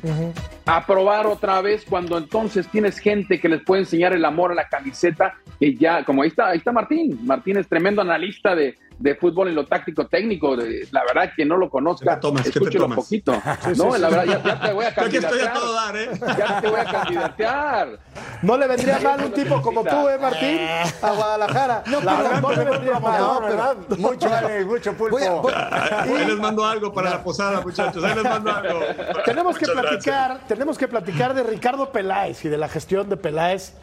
a 0.65 0.87
probar 0.87 1.27
otra 1.27 1.61
vez 1.61 1.85
cuando 1.89 2.19
entonces 2.19 2.69
tienes 2.69 2.99
gente 2.99 3.41
que 3.41 3.49
les 3.49 3.63
puede 3.63 3.83
enseñar 3.83 4.13
el 4.13 4.25
amor 4.25 4.53
a 4.53 4.55
la 4.55 4.69
camiseta 4.69 5.35
que 5.59 5.75
ya, 5.75 6.05
como 6.05 6.23
ahí 6.23 6.29
está, 6.29 6.51
ahí 6.51 6.59
está 6.59 6.73
Martín, 6.73 7.19
Martín 7.25 7.57
es 7.57 7.69
tremendo 7.69 8.01
analista 8.01 8.55
de, 8.55 8.77
de 9.03 9.15
fútbol 9.17 9.49
en 9.49 9.55
lo 9.57 9.67
táctico 9.67 10.07
técnico, 10.07 10.57
de- 10.57 10.87
la 10.93 11.03
verdad 11.05 11.33
que 11.35 11.45
no 11.45 11.57
lo 11.57 11.67
¿Qué 11.67 11.71
conozca, 11.73 12.21
escúchelo 12.45 12.85
tomas? 12.85 12.97
poquito, 12.99 13.33
no, 13.77 13.97
la 13.99 14.09
verdad 14.09 14.25
ya, 14.25 14.43
ya 14.45 14.61
te 14.61 14.73
voy 14.73 14.85
a 14.85 14.89
aquí 14.97 15.17
estoy 15.17 15.41
a 15.41 15.51
candidatear, 15.51 15.55
todo 15.55 15.73
dar, 15.75 15.97
¿eh? 15.97 16.11
ya 16.39 16.61
te 16.61 16.69
voy 16.69 16.81
a 16.81 16.85
candidatear, 16.85 17.89
No 18.43 18.57
le 18.57 18.67
vendría 18.67 18.99
mal 19.01 19.25
un 19.25 19.33
tipo 19.33 19.61
como 19.63 19.83
tú, 19.85 20.09
¿eh, 20.09 20.19
Martín? 20.21 20.59
A 21.03 21.11
Guadalajara. 21.13 21.83
La 21.87 21.99
verdad, 22.17 22.41
no 22.43 22.53
le 22.53 22.65
vendría 22.65 22.99
mal. 23.01 23.21
No, 23.21 23.41
¿no? 23.41 23.47
pero- 23.49 23.97
Mucho, 23.99 24.29
mucho 24.67 24.93
pulpo. 24.95 25.17
Voy 25.17 25.23
a- 25.27 25.31
voy- 25.35 25.53
Ahí 25.55 26.27
les 26.27 26.39
mando 26.39 26.65
algo 26.67 26.93
para 26.93 27.11
la 27.11 27.23
posada, 27.23 27.61
muchachos. 27.61 28.03
Ahí 28.03 28.15
les 28.15 28.25
mando 28.25 28.53
algo. 28.55 28.81
Tenemos 29.25 29.57
que 29.59 29.67
platicar, 29.67 30.41
tenemos 30.49 30.77
que 30.79 30.89
platicar 30.89 31.35
de 31.35 31.43
Ricardo 31.45 31.91
Peláez 31.93 32.45
y 32.45 32.49
de 32.49 32.59
la 32.59 32.69
gestión 32.69 33.09
de 33.09 33.17
Peláez 33.17 33.75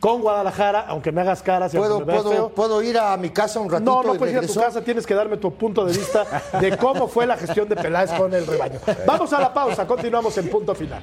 con 0.00 0.22
Guadalajara, 0.22 0.86
aunque 0.88 1.12
me 1.12 1.20
hagas 1.20 1.42
caras 1.42 1.72
¿Puedo, 1.72 2.04
puedo. 2.04 2.48
¿Puedo 2.48 2.82
ir 2.82 2.98
a 2.98 3.16
mi 3.18 3.30
casa 3.30 3.60
un 3.60 3.70
ratito 3.70 3.90
No, 3.90 4.02
no 4.02 4.14
y 4.14 4.18
puedes 4.18 4.34
ir 4.34 4.42
a 4.42 4.46
tu 4.46 4.54
casa, 4.54 4.82
tienes 4.82 5.06
que 5.06 5.14
darme 5.14 5.36
tu 5.36 5.52
punto 5.52 5.84
de 5.84 5.92
vista 5.92 6.24
de 6.58 6.76
cómo 6.78 7.06
fue 7.06 7.26
la 7.26 7.36
gestión 7.36 7.68
de 7.68 7.76
Peláez 7.76 8.10
con 8.12 8.32
el 8.32 8.46
rebaño. 8.46 8.80
Vamos 9.06 9.32
a 9.32 9.40
la 9.40 9.52
pausa, 9.52 9.86
continuamos 9.86 10.36
en 10.38 10.48
punto 10.48 10.74
final. 10.74 11.02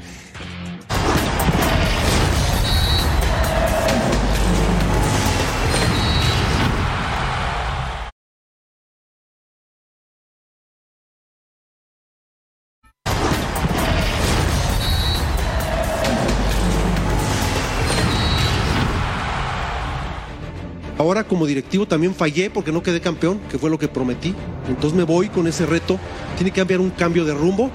Ahora 20.97 21.23
como 21.23 21.45
directivo 21.45 21.87
también 21.87 22.15
fallé 22.15 22.49
porque 22.49 22.71
no 22.71 22.81
quedé 22.81 22.99
campeón, 23.01 23.39
que 23.51 23.59
fue 23.59 23.69
lo 23.69 23.77
que 23.77 23.87
prometí. 23.87 24.33
Entonces 24.67 24.97
me 24.97 25.03
voy 25.03 25.29
con 25.29 25.47
ese 25.47 25.65
reto. 25.65 25.99
Tiene 26.35 26.51
que 26.51 26.61
haber 26.61 26.79
un 26.79 26.89
cambio 26.89 27.23
de 27.23 27.33
rumbo. 27.33 27.69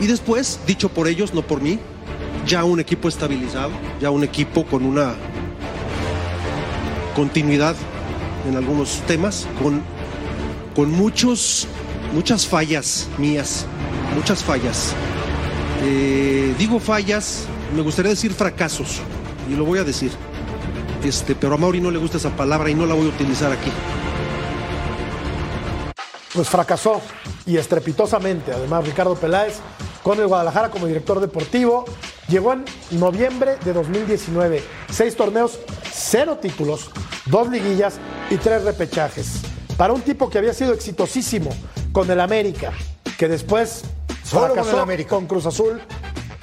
Y 0.00 0.06
después, 0.06 0.60
dicho 0.66 0.88
por 0.88 1.06
ellos, 1.06 1.32
no 1.32 1.42
por 1.42 1.62
mí, 1.62 1.78
ya 2.46 2.64
un 2.64 2.80
equipo 2.80 3.08
estabilizado, 3.08 3.70
ya 4.00 4.10
un 4.10 4.24
equipo 4.24 4.64
con 4.64 4.84
una 4.84 5.14
continuidad 7.14 7.74
en 8.48 8.56
algunos 8.56 9.00
temas, 9.06 9.46
con, 9.62 9.82
con 10.74 10.90
muchos, 10.92 11.66
muchas 12.12 12.46
fallas 12.46 13.08
mías, 13.16 13.64
muchas 14.14 14.44
fallas. 14.44 14.92
Eh, 15.82 16.54
digo 16.58 16.78
fallas, 16.78 17.46
me 17.74 17.82
gustaría 17.82 18.10
decir 18.10 18.32
fracasos, 18.32 19.00
y 19.50 19.54
lo 19.54 19.64
voy 19.64 19.78
a 19.78 19.84
decir. 19.84 20.10
Este, 21.06 21.36
pero 21.36 21.54
a 21.54 21.56
Mauri 21.56 21.80
no 21.80 21.92
le 21.92 21.98
gusta 21.98 22.16
esa 22.16 22.30
palabra 22.30 22.68
y 22.68 22.74
no 22.74 22.84
la 22.84 22.94
voy 22.94 23.06
a 23.06 23.10
utilizar 23.10 23.52
aquí. 23.52 23.70
Pues 26.34 26.48
fracasó 26.48 27.00
y 27.46 27.56
estrepitosamente, 27.56 28.52
además, 28.52 28.84
Ricardo 28.84 29.14
Peláez 29.14 29.60
con 30.02 30.18
el 30.18 30.26
Guadalajara 30.26 30.70
como 30.70 30.86
director 30.86 31.20
deportivo. 31.20 31.84
Llegó 32.28 32.52
en 32.52 32.64
noviembre 32.90 33.56
de 33.64 33.72
2019. 33.72 34.62
Seis 34.90 35.14
torneos, 35.14 35.60
cero 35.92 36.38
títulos, 36.42 36.90
dos 37.26 37.48
liguillas 37.50 37.98
y 38.30 38.36
tres 38.36 38.64
repechajes. 38.64 39.42
Para 39.76 39.92
un 39.92 40.00
tipo 40.00 40.28
que 40.28 40.38
había 40.38 40.54
sido 40.54 40.72
exitosísimo 40.72 41.50
con 41.92 42.10
el 42.10 42.20
América, 42.20 42.72
que 43.16 43.28
después 43.28 43.84
Solo 44.24 44.48
con 44.48 44.56
fracasó 44.56 44.76
el 44.76 44.82
América. 44.82 45.10
con 45.10 45.26
Cruz 45.26 45.46
Azul, 45.46 45.80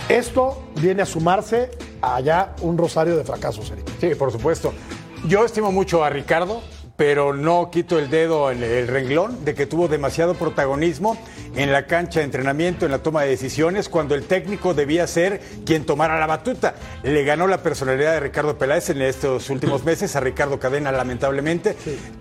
esto 0.07 0.64
viene 0.76 1.01
a 1.01 1.05
sumarse 1.05 1.72
a 2.04 2.20
ya 2.20 2.54
un 2.62 2.78
rosario 2.78 3.16
de 3.16 3.24
fracasos, 3.24 3.72
Eric. 3.72 3.86
Sí, 3.99 4.14
por 4.16 4.32
supuesto. 4.32 4.74
Yo 5.26 5.45
estimo 5.45 5.72
mucho 5.72 6.04
a 6.04 6.10
Ricardo, 6.10 6.62
pero 6.97 7.34
no 7.34 7.72
quito 7.72 7.97
el 7.97 8.10
dedo 8.10 8.51
en 8.51 8.62
el 8.62 8.89
renglón 8.89 9.45
de 9.45 9.56
que 9.56 9.66
tuvo 9.66 9.88
demasiado 9.88 10.34
protagonismo 10.34 11.18
en 11.56 11.72
la 11.72 11.88
cancha 11.88 12.20
de 12.20 12.26
entrenamiento, 12.26 12.86
en 12.86 12.91
la 12.91 12.99
toma 12.99 13.24
de 13.24 13.30
decisiones, 13.30 13.88
cuando 13.88 14.16
el 14.16 14.24
técnico 14.24 14.74
debía 14.74 15.08
ser 15.08 15.39
quien 15.66 15.86
tomara 15.86 16.20
la 16.20 16.28
batuta. 16.28 16.76
Le 17.04 17.24
ganó 17.24 17.47
la 17.47 17.64
personalidad 17.64 18.14
de 18.14 18.20
Ricardo 18.20 18.58
Peláez 18.58 18.89
en 18.89 19.01
estos 19.01 19.49
últimos 19.49 19.86
meses, 19.86 20.16
a 20.18 20.20
Ricardo 20.20 20.60
Cadena 20.60 20.91
lamentablemente. 20.91 21.78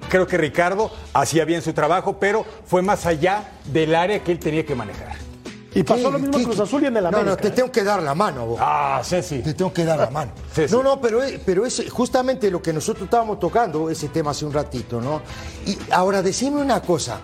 Creo 0.09 0.29
que 0.29 0.39
Ricardo 0.39 0.93
hacía 1.13 1.45
bien 1.45 1.61
su 1.61 1.73
trabajo, 1.73 2.21
pero 2.21 2.47
fue 2.67 2.83
más 2.83 3.05
allá 3.05 3.51
del 3.65 3.97
área 3.97 4.23
que 4.23 4.31
él 4.31 4.39
tenía 4.39 4.65
que 4.65 4.77
manejar. 4.77 5.32
Y 5.75 5.83
pasó 5.85 6.05
¿Qué- 6.05 6.11
lo 6.11 6.19
mismo 6.19 6.37
en 6.39 6.45
Cruz 6.45 6.61
Azul 6.61 6.83
y 6.83 6.87
en 6.87 6.97
el 6.97 7.03
No, 7.05 7.09
América. 7.09 7.31
no, 7.31 7.37
te 7.37 7.49
¿eh? 7.49 7.51
tengo 7.53 7.73
que 7.73 7.83
dar 7.83 8.03
la 8.03 8.15
mano, 8.15 8.47
vos. 8.47 8.59
Ah, 8.61 9.01
Ceci. 9.05 9.39
Te 9.41 9.55
tengo 9.55 9.73
que 9.73 9.85
dar 9.85 9.99
la 9.99 10.11
mano. 10.11 10.33
Sí, 10.55 10.69
sí. 10.69 10.75
No, 10.75 10.83
no, 10.83 11.01
pero, 11.01 11.23
es- 11.23 11.41
pero 11.47 11.65
es 11.65 11.83
justamente 11.91 12.51
lo 12.51 12.61
que 12.61 12.73
nosotros 12.73 13.05
estábamos 13.05 13.41
tocando, 13.41 13.89
ese 13.89 14.09
tema 14.09 14.33
hace 14.33 14.45
un 14.45 14.53
ratito, 14.53 15.01
¿no? 15.01 15.23
Y 15.67 15.79
ahora, 15.91 16.21
decime 16.23 16.61
una 16.61 16.83
cosa, 16.83 17.21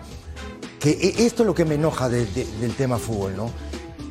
que 0.80 0.90
e- 0.90 1.26
esto 1.26 1.42
es 1.42 1.46
lo 1.46 1.54
que 1.54 1.64
me 1.66 1.74
enoja 1.74 2.08
de- 2.08 2.24
de- 2.26 2.46
del 2.60 2.74
tema 2.74 2.96
fútbol, 2.98 3.36
¿no? 3.36 3.50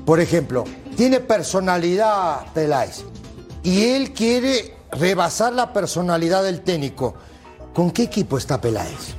Por 0.05 0.19
ejemplo, 0.19 0.63
tiene 0.95 1.19
personalidad 1.19 2.45
Peláez 2.53 3.03
y 3.63 3.85
él 3.89 4.13
quiere 4.13 4.75
rebasar 4.91 5.51
la 5.53 5.73
personalidad 5.73 6.43
del 6.43 6.61
técnico. 6.61 7.15
¿Con 7.73 7.91
qué 7.91 8.03
equipo 8.03 8.37
está 8.37 8.61
Peláez? 8.61 9.15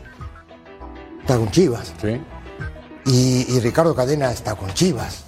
Está 1.21 1.37
con 1.37 1.51
Chivas. 1.51 1.93
Sí. 2.01 2.21
Y, 3.09 3.47
y 3.49 3.61
Ricardo 3.61 3.95
Cadena 3.95 4.31
está 4.31 4.55
con 4.55 4.73
Chivas. 4.75 5.25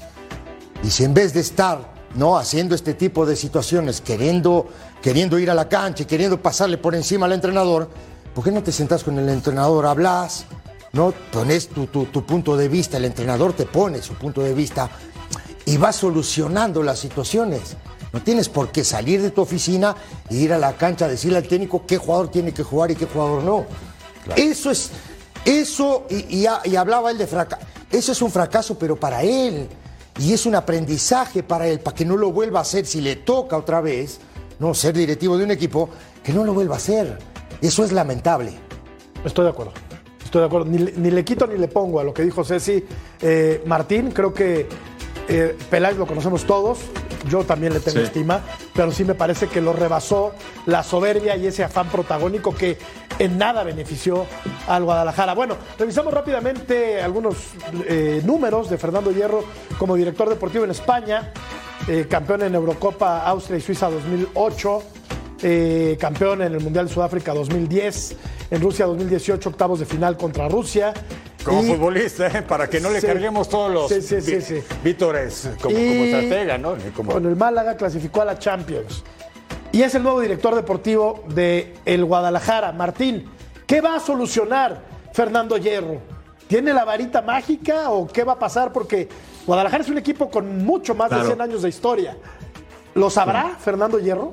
Y 0.85 0.91
si 0.91 1.05
en 1.05 1.15
vez 1.15 1.33
de 1.33 1.41
estar 1.41 1.93
¿no? 2.15 2.37
haciendo 2.37 2.75
este 2.75 2.95
tipo 2.95 3.25
de 3.27 3.37
situaciones, 3.37 4.01
queriendo, 4.01 4.69
queriendo 5.03 5.39
ir 5.39 5.51
a 5.51 5.55
la 5.55 5.69
cancha 5.69 6.03
y 6.03 6.07
queriendo 6.07 6.41
pasarle 6.43 6.79
por 6.79 6.95
encima 6.95 7.27
al 7.27 7.33
entrenador, 7.33 7.89
¿por 8.35 8.45
qué 8.45 8.51
no 8.51 8.63
te 8.63 8.73
sentás 8.73 9.03
con 9.05 9.19
el 9.19 9.29
entrenador, 9.29 9.87
hablas, 9.87 10.45
¿no? 10.93 11.13
pones 11.33 11.69
tu, 11.69 11.87
tu- 11.87 12.07
tu 12.07 12.25
punto 12.27 12.57
de 12.57 12.69
vista, 12.69 12.97
el 12.99 13.05
entrenador 13.07 13.53
te 13.55 13.67
pone 13.67 14.03
su 14.03 14.15
punto 14.15 14.43
de 14.43 14.55
vista 14.55 14.91
y 15.65 15.77
vas 15.77 15.97
solucionando 15.97 16.83
las 16.83 16.99
situaciones? 16.99 17.77
No 18.13 18.21
tienes 18.23 18.49
por 18.49 18.73
qué 18.73 18.83
salir 18.83 19.23
de 19.23 19.31
tu 19.31 19.41
oficina 19.43 19.95
e 20.29 20.35
ir 20.35 20.53
a 20.53 20.59
la 20.59 20.73
cancha 20.77 21.05
a 21.05 21.09
decirle 21.09 21.39
al 21.39 21.47
técnico 21.47 21.85
qué 21.87 21.97
jugador 21.97 22.29
tiene 22.31 22.53
que 22.53 22.65
jugar 22.65 22.91
y 22.91 22.97
qué 22.97 23.07
jugador 23.07 23.45
no. 23.45 23.65
Eso 24.37 24.71
es, 24.71 24.91
eso, 25.45 26.07
y, 26.11 26.39
y 26.39 26.47
ha- 26.47 26.61
y 26.65 26.77
hablaba 26.77 27.11
él 27.11 27.19
de 27.19 27.27
fracaso, 27.27 27.63
eso 27.91 28.13
es 28.13 28.23
un 28.23 28.31
fracaso, 28.31 28.79
pero 28.79 28.97
para 28.97 29.23
él, 29.23 29.69
y 30.19 30.33
es 30.33 30.47
un 30.47 30.55
aprendizaje 30.55 31.43
para 31.43 31.67
él, 31.67 31.81
para 31.81 31.95
que 31.97 32.05
no 32.05 32.17
lo 32.17 32.31
vuelva 32.33 32.59
a 32.61 32.63
hacer 32.63 32.87
si 32.87 33.01
le 33.01 33.17
toca 33.17 33.57
otra 33.57 33.81
vez, 33.81 34.19
no 34.59 34.75
ser 34.75 34.95
directivo 34.95 35.39
de 35.39 35.45
un 35.45 35.51
equipo, 35.51 35.89
que 36.23 36.33
no 36.33 36.45
lo 36.45 36.53
vuelva 36.53 36.75
a 36.75 36.79
hacer. 36.79 37.19
Eso 37.63 37.83
es 37.85 37.93
lamentable. 37.93 38.53
Estoy 39.25 39.45
de 39.45 39.51
acuerdo. 39.51 39.73
Estoy 40.25 40.41
de 40.43 40.47
acuerdo. 40.47 40.67
Ni, 40.67 40.79
le- 40.79 40.93
ni 40.93 41.11
le 41.11 41.25
quito 41.25 41.47
ni 41.47 41.59
le 41.59 41.69
pongo 41.69 41.99
a 42.01 42.05
lo 42.05 42.13
que 42.13 42.23
dijo 42.23 42.45
Ceci. 42.45 42.85
Eh, 43.23 43.63
Martín, 43.67 44.11
creo 44.13 44.33
que 44.35 44.69
eh, 45.31 45.57
Peláez 45.71 45.97
lo 45.97 46.07
conocemos 46.07 46.45
todos. 46.45 46.79
Yo 47.29 47.45
también 47.45 47.73
le 47.73 47.81
tengo 47.81 47.99
Sí. 47.99 48.05
estima, 48.05 48.41
pero 48.75 48.91
sí 48.91 49.05
me 49.05 49.15
parece 49.15 49.47
que 49.47 49.61
lo 49.61 49.73
rebasó 49.73 50.33
la 50.67 50.83
soberbia 50.83 51.37
y 51.37 51.47
ese 51.47 51.63
afán 51.63 51.89
protagónico 51.89 52.55
que 52.55 52.79
en 53.19 53.39
nada 53.39 53.63
benefició 53.63 54.27
al 54.67 54.85
Guadalajara. 54.85 55.35
Bueno, 55.35 55.57
revisamos 55.79 56.13
rápidamente 56.13 57.01
algunos 57.03 57.37
eh, 57.87 58.23
números 58.25 58.71
de 58.71 58.79
Fernando 58.79 59.13
Hierro 59.13 59.45
como 59.79 59.95
director 59.97 60.29
deportivo 60.29 60.65
en 60.65 60.71
España, 60.71 61.33
eh, 61.87 62.07
campeón 62.09 62.43
en 62.43 62.55
Eurocopa 62.55 63.25
Austria 63.27 63.59
y 63.59 63.61
Suiza 63.61 63.91
2008 63.91 64.83
eh, 65.43 65.97
campeón 65.99 66.43
en 66.43 66.53
el 66.53 66.61
Mundial 66.61 66.87
de 66.87 66.93
Sudáfrica 66.93 67.33
2010, 67.33 68.17
en 68.51 68.61
Rusia 68.61 68.85
2018 68.85 69.49
octavos 69.49 69.81
de 69.81 69.87
final 69.87 70.17
contra 70.19 70.49
Rusia. 70.49 70.93
Como 71.45 71.63
Y- 71.63 71.67
futbolista, 71.69 72.27
¿eh? 72.27 72.43
para 72.43 72.69
que 72.69 72.81
no 72.81 72.91
le 72.91 73.01
Sí. 73.01 73.07
carguemos 73.07 73.49
todos 73.49 73.73
los 73.73 73.89
Sí, 73.89 74.03
sí, 74.03 74.21
sí, 74.21 74.35
vi- 74.37 74.41
sí. 74.43 74.63
vítores 74.85 75.49
como, 75.63 75.79
y 75.79 75.89
como 75.89 76.05
estratega, 76.05 76.59
¿no? 76.59 76.75
Como- 76.95 77.13
Con 77.13 77.25
el 77.27 77.37
Málaga 77.37 77.77
clasificó 77.77 78.21
a 78.23 78.27
la 78.27 78.39
Champions. 78.39 79.03
Y 79.73 79.83
es 79.83 79.95
el 79.95 80.03
nuevo 80.03 80.21
director 80.21 80.55
deportivo 80.55 81.25
de 81.29 81.75
el 81.87 82.05
Guadalajara. 82.05 82.73
Martín, 82.73 83.31
¿qué 83.67 83.81
va 83.81 83.97
a 83.97 84.01
solucionar 84.01 84.83
Fernando 85.13 85.57
Hierro? 85.57 85.99
¿Tiene 86.49 86.75
la 86.75 86.85
varita 86.85 87.23
mágica 87.23 87.91
o 87.91 88.07
qué 88.09 88.25
va 88.25 88.33
a 88.33 88.39
pasar? 88.39 88.73
Porque 88.73 89.09
Guadalajara 89.47 89.85
es 89.85 89.89
un 89.91 89.99
equipo 89.99 90.29
con 90.29 90.65
mucho 90.65 90.95
más 90.95 91.09
de 91.11 91.17
Claro. 91.17 91.29
100 91.31 91.41
años 91.41 91.63
de 91.63 91.69
historia. 91.69 92.17
¿Lo 92.95 93.09
sabrá 93.09 93.57
Fernando 93.61 93.99
Hierro? 94.01 94.33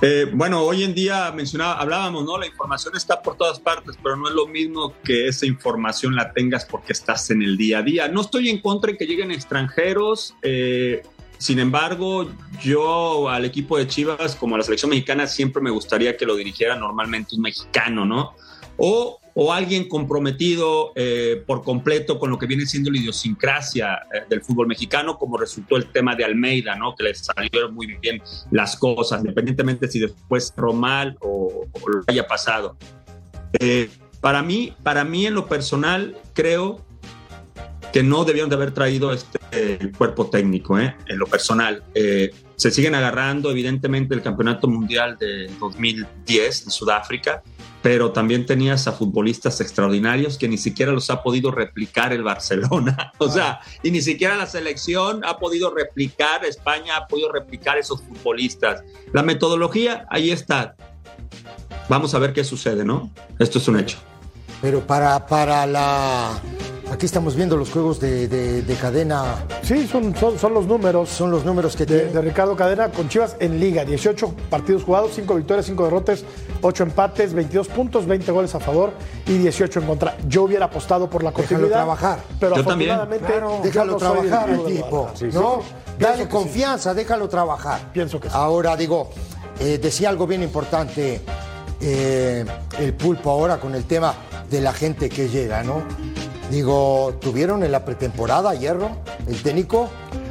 Eh, 0.00 0.26
bueno, 0.32 0.62
hoy 0.62 0.82
en 0.82 0.94
día 0.94 1.32
mencionaba, 1.32 1.80
hablábamos, 1.80 2.24
¿no? 2.24 2.36
La 2.36 2.46
información 2.46 2.96
está 2.96 3.22
por 3.22 3.36
todas 3.36 3.60
partes, 3.60 3.96
pero 4.02 4.16
no 4.16 4.28
es 4.28 4.34
lo 4.34 4.46
mismo 4.46 4.92
que 5.04 5.28
esa 5.28 5.46
información 5.46 6.14
la 6.14 6.32
tengas 6.32 6.64
porque 6.64 6.92
estás 6.92 7.30
en 7.30 7.42
el 7.42 7.56
día 7.56 7.78
a 7.78 7.82
día. 7.82 8.08
No 8.08 8.20
estoy 8.20 8.48
en 8.48 8.60
contra 8.60 8.92
de 8.92 8.98
que 8.98 9.06
lleguen 9.06 9.30
extranjeros. 9.30 10.34
eh, 10.42 11.02
sin 11.38 11.58
embargo, 11.58 12.30
yo 12.62 13.28
al 13.28 13.44
equipo 13.44 13.76
de 13.76 13.86
Chivas, 13.86 14.36
como 14.36 14.54
a 14.54 14.58
la 14.58 14.64
selección 14.64 14.90
mexicana, 14.90 15.26
siempre 15.26 15.60
me 15.60 15.70
gustaría 15.70 16.16
que 16.16 16.24
lo 16.24 16.36
dirigiera 16.36 16.76
normalmente 16.76 17.34
un 17.34 17.42
mexicano, 17.42 18.06
¿no? 18.06 18.34
O, 18.78 19.20
o 19.34 19.52
alguien 19.52 19.88
comprometido 19.88 20.92
eh, 20.94 21.42
por 21.44 21.62
completo 21.62 22.18
con 22.18 22.30
lo 22.30 22.38
que 22.38 22.46
viene 22.46 22.66
siendo 22.66 22.90
la 22.90 22.98
idiosincrasia 22.98 23.94
eh, 24.14 24.22
del 24.28 24.40
fútbol 24.42 24.68
mexicano, 24.68 25.18
como 25.18 25.36
resultó 25.36 25.76
el 25.76 25.90
tema 25.90 26.14
de 26.14 26.24
Almeida, 26.24 26.76
¿no? 26.76 26.94
Que 26.94 27.02
le 27.04 27.14
salieron 27.14 27.74
muy 27.74 27.98
bien 28.00 28.22
las 28.52 28.76
cosas, 28.76 29.20
independientemente 29.20 29.88
si 29.88 29.98
después 29.98 30.52
cerró 30.54 30.72
mal 30.72 31.16
o, 31.20 31.66
o 31.72 31.88
lo 31.88 32.04
haya 32.06 32.26
pasado. 32.26 32.76
Eh, 33.58 33.90
para 34.20 34.42
mí, 34.42 34.72
para 34.84 35.04
mí 35.04 35.26
en 35.26 35.34
lo 35.34 35.46
personal, 35.46 36.16
creo 36.32 36.84
que 37.92 38.02
no 38.04 38.24
debieron 38.24 38.50
de 38.50 38.56
haber 38.56 38.72
traído 38.72 39.12
este 39.12 39.92
cuerpo 39.96 40.26
técnico, 40.30 40.78
en 40.78 40.94
lo 41.10 41.26
personal. 41.26 41.84
Se 42.56 42.70
siguen 42.72 42.96
agarrando, 42.96 43.52
evidentemente, 43.52 44.14
el 44.14 44.22
Campeonato 44.22 44.66
Mundial 44.66 45.16
de 45.18 45.48
2010 45.60 46.64
en 46.64 46.70
Sudáfrica, 46.70 47.44
pero 47.84 48.12
también 48.12 48.46
tenías 48.46 48.88
a 48.88 48.92
futbolistas 48.92 49.60
extraordinarios 49.60 50.38
que 50.38 50.48
ni 50.48 50.56
siquiera 50.56 50.90
los 50.90 51.10
ha 51.10 51.22
podido 51.22 51.50
replicar 51.50 52.14
el 52.14 52.22
Barcelona. 52.22 53.12
O 53.18 53.28
sea, 53.30 53.60
y 53.82 53.90
ni 53.90 54.00
siquiera 54.00 54.36
la 54.36 54.46
selección 54.46 55.22
ha 55.24 55.38
podido 55.38 55.72
replicar, 55.74 56.44
España 56.46 56.96
ha 56.96 57.06
podido 57.06 57.30
replicar 57.30 57.76
esos 57.76 58.00
futbolistas. 58.02 58.82
La 59.12 59.22
metodología, 59.22 60.06
ahí 60.10 60.30
está. 60.30 60.76
Vamos 61.90 62.14
a 62.14 62.18
ver 62.18 62.32
qué 62.32 62.42
sucede, 62.42 62.86
¿no? 62.86 63.10
Esto 63.38 63.58
es 63.58 63.68
un 63.68 63.78
hecho. 63.78 63.98
Pero 64.62 64.80
para, 64.86 65.26
para 65.26 65.66
la... 65.66 66.40
Aquí 66.94 67.06
estamos 67.06 67.34
viendo 67.34 67.56
los 67.56 67.70
juegos 67.70 67.98
de, 67.98 68.28
de- 68.28 68.62
de 68.62 68.74
cadena, 68.76 69.46
Sí, 69.64 69.88
son, 69.88 70.14
son, 70.14 70.38
son 70.38 70.54
los 70.54 70.66
números. 70.66 71.08
son 71.08 71.28
los 71.32 71.44
números 71.44 71.74
que 71.74 71.84
de, 71.86 71.96
tiene. 72.02 72.12
de 72.12 72.20
Ricardo 72.20 72.54
Cadena 72.54 72.88
con 72.90 73.08
Chivas 73.08 73.34
en 73.40 73.58
Liga. 73.58 73.84
18 73.84 74.32
partidos 74.48 74.84
jugados, 74.84 75.10
5 75.16 75.34
victorias, 75.34 75.66
5 75.66 75.82
derrotas, 75.84 76.24
8 76.62 76.82
empates, 76.84 77.34
22 77.34 77.66
puntos, 77.66 78.06
20 78.06 78.30
goles 78.30 78.54
a 78.54 78.60
favor 78.60 78.92
y 79.26 79.38
18 79.38 79.80
en 79.80 79.86
contra. 79.86 80.16
Yo 80.28 80.44
hubiera 80.44 80.66
apostado 80.66 81.10
por 81.10 81.24
la 81.24 81.30
Déjalo 81.30 81.48
continuidad. 81.48 81.76
trabajar. 81.78 82.18
Pero 82.38 82.54
Yo 82.56 82.64
también. 82.64 82.90
afortunadamente 82.92 83.32
Claro, 83.32 83.56
yo 83.58 83.62
déjalo 83.64 83.92
no 83.92 83.98
trabajar 83.98 84.50
del 84.50 84.64
tipo, 84.76 84.88
Guadalajara. 84.90 85.32
¿no? 85.32 85.62
Dale 85.98 86.22
sí. 86.22 86.28
confianza, 86.28 86.94
déjalo 86.94 87.28
trabajar. 87.28 87.92
Pienso 87.92 88.20
que 88.20 88.28
sí. 88.28 88.34
Ahora 88.36 88.76
digo, 88.76 89.10
eh, 89.58 89.78
decía 89.82 90.10
algo 90.10 90.28
bien 90.28 90.44
importante 90.44 91.20
eh, 91.80 92.44
el 92.78 92.94
pulpo 92.94 93.32
ahora 93.32 93.56
con 93.58 93.74
el 93.74 93.82
tema 93.84 94.14
de 94.48 94.60
la 94.60 94.72
gente 94.72 95.08
que 95.08 95.28
llega, 95.28 95.64
¿no? 95.64 95.82
Digo, 96.54 97.16
¿tuvieron 97.20 97.64
en 97.64 97.72
la 97.72 97.84
pretemporada 97.84 98.54
Hierro, 98.54 98.90
el 99.26 99.42
técnico? 99.42 99.88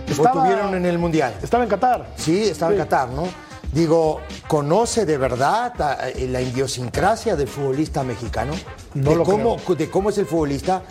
Estaba- 0.07 0.30
¿O 0.32 0.34
tuvieron 0.45 0.74
en 0.74 0.86
el 0.86 0.97
Mundial? 0.97 1.34
Estaba 1.43 1.63
en 1.65 1.69
Qatar. 1.69 2.13
Sí, 2.15 2.43
estaba 2.43 2.71
en. 2.71 2.78
Qatar, 2.78 3.09
¿no? 3.09 3.24
Digo, 3.74 4.21
¿conoce 4.47 5.05
de 5.05 5.17
verdad 5.17 5.74
la 6.30 6.39
idiosincrasia 6.41 7.36
del 7.36 7.49
futbolista 7.49 8.03
mexicano? 8.03 8.53
No 8.93 9.09
de 9.09 9.15
lo 9.17 9.24
cómo, 9.26 9.57
de 9.78 9.89
cómo 9.89 10.11
es 10.11 10.17
el 10.17 10.26
futbolista, 10.26 10.84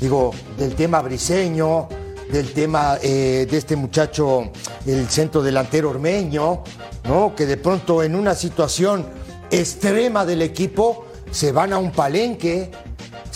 digo, 0.00 0.30
del 0.56 0.76
tema 0.76 1.02
briseño, 1.02 1.88
del 2.30 2.52
tema 2.52 2.96
eh, 3.02 3.44
de 3.50 3.56
este 3.58 3.74
muchacho, 3.74 4.50
el 4.86 5.08
centro 5.08 5.42
delantero 5.42 5.90
ormeño, 5.90 6.62
¿no? 7.08 7.34
Que 7.34 7.44
de 7.46 7.56
pronto 7.56 8.04
en 8.04 8.14
una 8.14 8.36
situación 8.36 9.04
extrema 9.50 10.24
del 10.24 10.42
equipo 10.42 11.06
se 11.32 11.50
van 11.50 11.72
a 11.72 11.78
un 11.78 11.90
palenque. 11.90 12.70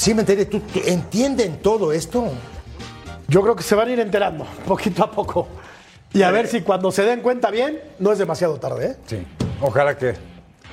¿Sí 0.00 0.14
me 0.14 0.20
enteré? 0.20 0.46
¿Tú, 0.46 0.60
tú- 0.60 0.80
entienden 0.86 1.58
todo 1.58 1.92
esto? 1.92 2.26
Yo 3.28 3.42
creo 3.42 3.54
que 3.54 3.62
se 3.62 3.74
van 3.74 3.88
a 3.88 3.92
ir 3.92 4.00
enterando 4.00 4.46
poquito 4.66 5.04
a 5.04 5.10
poco. 5.10 5.46
Y 6.14 6.22
a 6.22 6.30
ver 6.30 6.46
si 6.46 6.62
cuando 6.62 6.90
se 6.90 7.02
den 7.02 7.20
cuenta 7.20 7.50
bien, 7.50 7.78
no 7.98 8.10
es 8.10 8.16
demasiado 8.18 8.56
tarde. 8.58 8.92
¿eh? 8.92 8.96
Sí. 9.06 9.26
Ojalá 9.60 9.98
que, 9.98 10.14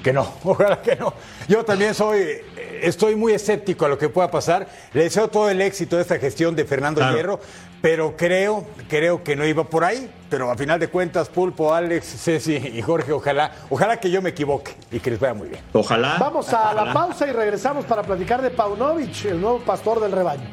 que 0.01 0.13
no, 0.13 0.31
ojalá 0.45 0.81
que 0.81 0.95
no. 0.95 1.13
Yo 1.49 1.65
también 1.65 1.93
soy, 1.93 2.37
estoy 2.81 3.15
muy 3.15 3.33
escéptico 3.33 3.85
a 3.85 3.89
lo 3.89 3.97
que 3.97 4.09
pueda 4.09 4.29
pasar. 4.31 4.67
Le 4.93 5.03
deseo 5.03 5.27
todo 5.27 5.49
el 5.49 5.61
éxito 5.61 5.95
de 5.95 6.01
esta 6.03 6.17
gestión 6.19 6.55
de 6.55 6.65
Fernando 6.65 6.99
Claro. 6.99 7.15
Hierro, 7.15 7.39
pero 7.81 8.15
creo, 8.17 8.65
creo 8.89 9.23
que 9.23 9.35
no 9.35 9.45
iba 9.45 9.63
por 9.63 9.83
ahí. 9.83 10.09
Pero 10.29 10.51
a 10.51 10.57
final 10.57 10.79
de 10.79 10.89
cuentas, 10.89 11.29
Pulpo, 11.29 11.73
Alex, 11.73 12.05
Ceci 12.05 12.55
y 12.55 12.81
Jorge, 12.81 13.13
ojalá, 13.13 13.51
ojalá 13.69 13.97
que 13.97 14.11
yo 14.11 14.21
me 14.21 14.31
equivoque 14.31 14.73
y 14.91 14.99
que 14.99 15.11
les 15.11 15.19
vaya 15.19 15.33
muy 15.33 15.47
bien. 15.47 15.61
Ojalá. 15.73 16.17
Vamos 16.19 16.51
a 16.53 16.73
la 16.73 16.91
pausa 16.91 17.27
y 17.27 17.31
regresamos 17.31 17.85
para 17.85 18.03
platicar 18.03 18.41
de 18.41 18.49
Paunovic, 18.49 19.25
el 19.25 19.39
nuevo 19.39 19.59
pastor 19.59 20.01
del 20.01 20.11
rebaño. 20.11 20.49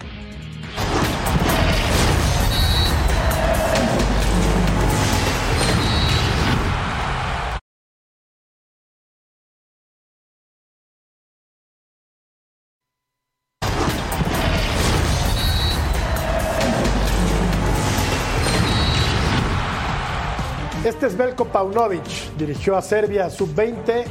Este 21.04 21.12
es 21.12 21.18
Belko 21.18 21.44
Paunovic, 21.44 22.02
dirigió 22.38 22.78
a 22.78 22.80
Serbia 22.80 23.28
sub-20, 23.28 24.04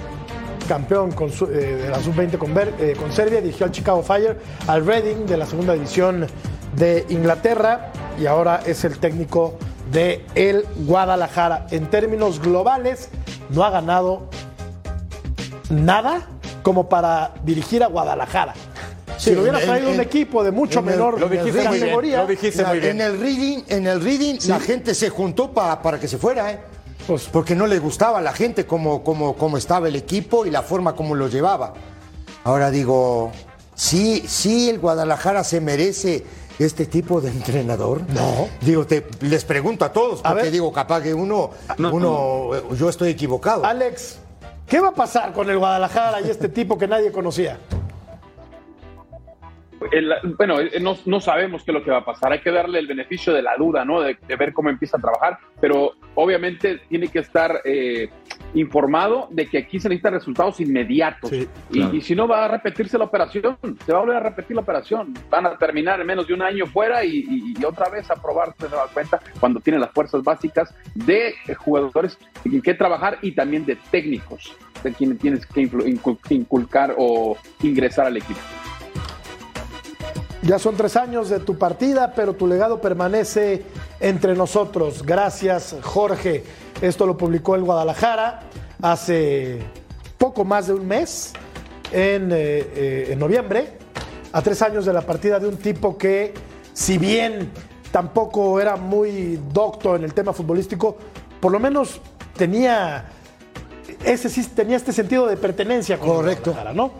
campeón 0.68 1.12
con 1.12 1.32
su- 1.32 1.46
eh, 1.48 1.76
de 1.82 1.90
la 1.90 2.00
sub-20 2.00 2.38
con, 2.38 2.54
Ver- 2.54 2.76
eh, 2.80 2.96
con 2.96 3.12
Serbia, 3.12 3.42
dirigió 3.42 3.66
al 3.66 3.72
Chicago 3.72 4.04
Fire, 4.04 4.38
al 4.68 4.86
Reading 4.86 5.26
de 5.26 5.36
la 5.38 5.48
segunda 5.48 5.74
división 5.74 6.28
de 6.76 7.04
Inglaterra 7.10 7.92
y 8.22 8.28
ahora 8.28 8.62
es 8.64 8.84
el 8.84 9.00
técnico 9.00 9.56
de 9.92 10.24
el 10.36 10.68
Guadalajara. 10.86 11.66
En 11.72 11.90
términos 11.90 12.40
globales, 12.40 13.10
no 13.50 13.64
ha 13.64 13.72
ganado 13.72 14.30
nada 15.72 16.28
como 16.62 16.90
para 16.90 17.32
dirigir 17.44 17.82
a 17.84 17.88
Guadalajara. 17.88 18.54
Si 19.18 19.32
Sí, 19.32 19.36
lo 19.36 19.42
hubiera 19.42 19.60
en- 19.62 19.66
traído 19.66 19.88
un 19.90 19.96
en- 19.96 20.02
equipo 20.02 20.44
de 20.44 20.52
mucho 20.52 20.78
en 20.78 20.86
el- 20.90 20.92
menor 20.92 21.20
lo 21.20 21.28
dijiste 21.28 21.52
muy 21.64 21.68
bien, 21.70 21.80
categoría, 21.80 22.22
lo 22.22 22.28
dijiste 22.28 22.64
muy 22.66 22.80
bien. 22.80 22.92
En 22.92 23.02
el 23.02 23.20
reading, 23.20 23.64
en 23.68 23.88
el 23.88 24.00
reading 24.00 24.36
la 24.48 24.60
gente 24.60 24.94
se 24.94 25.10
juntó 25.10 25.52
pa- 25.52 25.82
para 25.82 26.00
que 26.00 26.08
se 26.08 26.20
fuera, 26.20 26.52
¿eh? 26.52 26.60
Pues- 27.08 27.30
porque 27.32 27.56
no 27.56 27.68
le 27.68 27.80
gustaba 27.80 28.20
a 28.20 28.22
la 28.22 28.34
gente 28.34 28.66
cómo, 28.66 29.04
cómo, 29.04 29.36
cómo 29.36 29.58
estaba 29.58 29.88
el 29.88 29.96
equipo 29.96 30.46
y 30.46 30.52
la 30.52 30.62
forma 30.62 30.96
como 30.96 31.16
lo 31.16 31.28
llevaba. 31.28 31.74
Ahora 32.46 32.72
digo, 32.72 33.32
sí, 33.76 34.24
sí, 34.28 34.70
el 34.70 34.80
Guadalajara 34.80 35.44
se 35.44 35.62
merece 35.62 36.24
este 36.60 36.86
tipo 36.86 37.20
de 37.22 37.30
entrenador. 37.32 38.02
No. 38.10 38.48
Digo, 38.62 38.86
te, 38.86 39.06
les 39.22 39.44
pregunto 39.46 39.86
a 39.86 39.92
todos, 39.92 40.20
A 40.24 40.30
porque 40.30 40.44
ver. 40.44 40.52
digo, 40.52 40.72
capaz 40.72 41.02
que 41.02 41.14
uno, 41.14 41.50
uno, 41.78 42.50
eh, 42.56 42.64
yo 42.78 42.90
estoy 42.90 43.10
equivocado. 43.12 43.66
Alex, 43.66 44.18
¿qué 44.68 44.80
va 44.80 44.90
a 44.90 44.94
pasar 44.94 45.34
con 45.34 45.50
el 45.50 45.58
Guadalajara 45.58 46.22
y 46.22 46.30
este 46.30 46.50
tipo 46.50 46.78
que 46.78 46.88
nadie 46.88 47.12
conocía? 47.12 47.60
El- 49.92 50.14
bueno, 50.38 50.60
eh, 50.60 50.80
no, 50.82 50.98
no 51.06 51.20
sabemos 51.20 51.64
qué 51.64 51.72
es 51.72 51.76
lo 51.76 51.84
que 51.84 51.92
va 51.92 51.98
a 52.00 52.06
pasar. 52.06 52.32
Hay 52.32 52.40
que 52.40 52.52
darle 52.52 52.80
el 52.80 52.88
beneficio 52.88 53.34
de 53.34 53.42
la 53.42 53.56
duda, 53.58 53.84
¿no? 53.86 54.02
De, 54.02 54.18
de 54.28 54.36
ver 54.36 54.54
cómo 54.54 54.70
empieza 54.70 54.98
a 54.98 55.02
trabajar. 55.02 55.38
Pero 55.60 55.94
obviamente 56.16 56.82
tiene 56.90 57.08
que 57.08 57.20
estar 57.20 57.62
eh, 57.66 58.10
informado 58.54 59.28
de 59.32 59.48
que 59.48 59.58
aquí 59.58 59.80
se 59.80 59.90
necesitan 59.90 60.14
resultados 60.14 60.60
inmediatos. 60.60 61.30
Sí, 61.30 61.48
y, 61.72 61.80
claro. 61.80 61.96
y 61.96 62.02
si 62.02 62.16
no, 62.16 62.28
va 62.28 62.46
a 62.46 62.48
repetirse 62.48 62.98
la 62.98 63.06
operación. 63.06 63.58
Se 63.86 63.92
va 63.92 64.00
a 64.00 64.02
volver 64.02 64.18
a 64.18 64.22
repetir 64.22 64.56
la 64.56 64.62
operación. 64.62 65.14
Van 65.30 65.46
a 65.46 65.58
terminar 65.58 66.00
en 66.02 66.08
menos 66.08 66.28
de 66.28 66.34
un 66.34 66.42
año 66.42 66.66
fuera 66.68 67.04
y, 67.04 67.18
y- 67.30 67.54
y 67.60 67.66
otra 67.66 67.90
vez 67.90 68.10
a 68.12 68.16
probar 68.16 68.54
de 68.58 68.68
cuenta 68.94 69.20
cuando 69.40 69.60
tienen 69.60 69.82
las 69.82 69.92
fuerzas 69.92 70.24
básicas 70.24 70.74
de 70.96 71.34
jugadores 71.58 72.18
en 72.46 72.62
que 72.62 72.74
trabajar 72.74 73.18
y 73.22 73.32
también 73.32 73.66
de 73.66 73.76
técnicos 73.92 74.56
de 74.84 74.92
quienes 74.92 75.18
tienes 75.20 75.46
que 75.46 75.70
inculcar 76.30 76.94
o 76.98 77.38
ingresar 77.62 78.08
al 78.08 78.18
equipo. 78.18 78.40
Ya 80.44 80.60
son 80.60 80.76
tres 80.76 80.98
años 80.98 81.30
de 81.30 81.40
tu 81.40 81.58
partida, 81.58 82.14
pero 82.14 82.34
tu 82.34 82.48
legado 82.48 82.82
permanece 82.82 83.64
entre 84.02 84.36
nosotros. 84.36 85.04
Gracias, 85.04 85.74
Jorge. 85.82 86.44
Esto 86.82 87.06
lo 87.06 87.16
publicó 87.16 87.56
el 87.56 87.64
Guadalajara 87.64 88.42
hace 88.82 89.60
poco 90.18 90.44
más 90.44 90.68
de 90.68 90.74
un 90.74 90.86
mes, 90.86 91.32
en, 91.94 92.30
eh, 92.32 92.36
eh, 92.36 93.08
en 93.12 93.20
noviembre, 93.20 93.78
a 94.34 94.42
tres 94.42 94.62
años 94.62 94.86
de 94.86 94.92
la 94.92 95.02
partida 95.02 95.40
de 95.40 95.48
un 95.48 95.56
tipo 95.56 95.98
que, 95.98 96.34
si 96.74 96.98
bien 96.98 97.50
tampoco 97.94 98.60
era 98.60 98.76
muy 98.76 99.40
docto 99.54 99.96
en 99.96 100.04
el 100.04 100.14
tema 100.14 100.34
futbolístico, 100.34 100.98
por 101.40 101.54
lo 101.54 101.60
menos 101.60 102.02
tenía, 102.36 103.06
ese 104.04 104.44
tenía 104.50 104.76
este 104.76 104.92
sentido 104.92 105.26
de 105.28 105.38
pertenencia 105.38 105.98
con 105.98 106.10
Correcto. 106.10 106.52
Guadalajara, 106.52 106.74
¿no? 106.74 106.92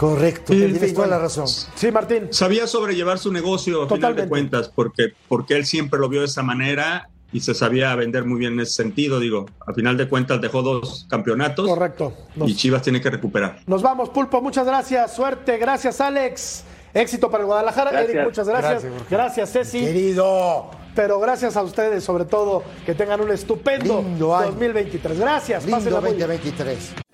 Correcto, 0.00 0.54
Sí, 0.54 0.58
tienes 0.60 0.80
sí, 0.80 0.94
toda 0.94 1.06
la 1.08 1.18
razón. 1.18 1.46
Sí, 1.46 1.92
Martín. 1.92 2.28
Sabía 2.30 2.66
sobrellevar 2.66 3.18
su 3.18 3.30
negocio 3.30 3.82
a 3.82 3.88
final 3.88 4.16
de 4.16 4.26
cuentas, 4.28 4.70
porque, 4.74 5.12
porque 5.28 5.56
él 5.56 5.66
siempre 5.66 6.00
lo 6.00 6.08
vio 6.08 6.20
de 6.20 6.26
esa 6.26 6.42
manera 6.42 7.10
y 7.32 7.40
se 7.40 7.52
sabía 7.52 7.94
vender 7.96 8.24
muy 8.24 8.38
bien 8.38 8.54
en 8.54 8.60
ese 8.60 8.72
sentido. 8.72 9.20
Digo, 9.20 9.44
a 9.66 9.74
final 9.74 9.98
de 9.98 10.08
cuentas 10.08 10.40
dejó 10.40 10.62
dos 10.62 11.06
campeonatos 11.10 11.68
Correcto. 11.68 12.14
Nos- 12.34 12.48
y 12.48 12.56
Chivas 12.56 12.80
tiene 12.80 13.02
que 13.02 13.10
recuperar. 13.10 13.60
Nos 13.66 13.82
vamos, 13.82 14.08
Pulpo. 14.08 14.40
Muchas 14.40 14.64
gracias. 14.64 15.14
Suerte. 15.14 15.58
Gracias, 15.58 16.00
Alex. 16.00 16.64
Éxito 16.94 17.30
para 17.30 17.42
el 17.42 17.46
Guadalajara. 17.48 17.90
Gracias. 17.90 18.14
Eric, 18.14 18.24
muchas 18.24 18.48
gracias. 18.48 18.82
Gracias, 18.82 19.10
Gracias. 19.10 19.52
Ceci. 19.52 19.80
Querido, 19.84 20.70
Pero 20.94 21.20
gracias 21.20 21.58
a 21.58 21.62
ustedes, 21.62 22.02
sobre 22.02 22.24
todo, 22.24 22.64
que 22.86 22.94
tengan 22.94 23.20
un 23.20 23.30
estupendo 23.32 24.00
Lindo 24.02 24.34
año. 24.34 24.46
2023. 24.46 25.20
Gracias. 25.20 25.64
lindo 25.64 25.76
pásenla 25.76 26.00
muy 26.00 26.14
bien. 26.14 26.20
2023. 26.26 27.09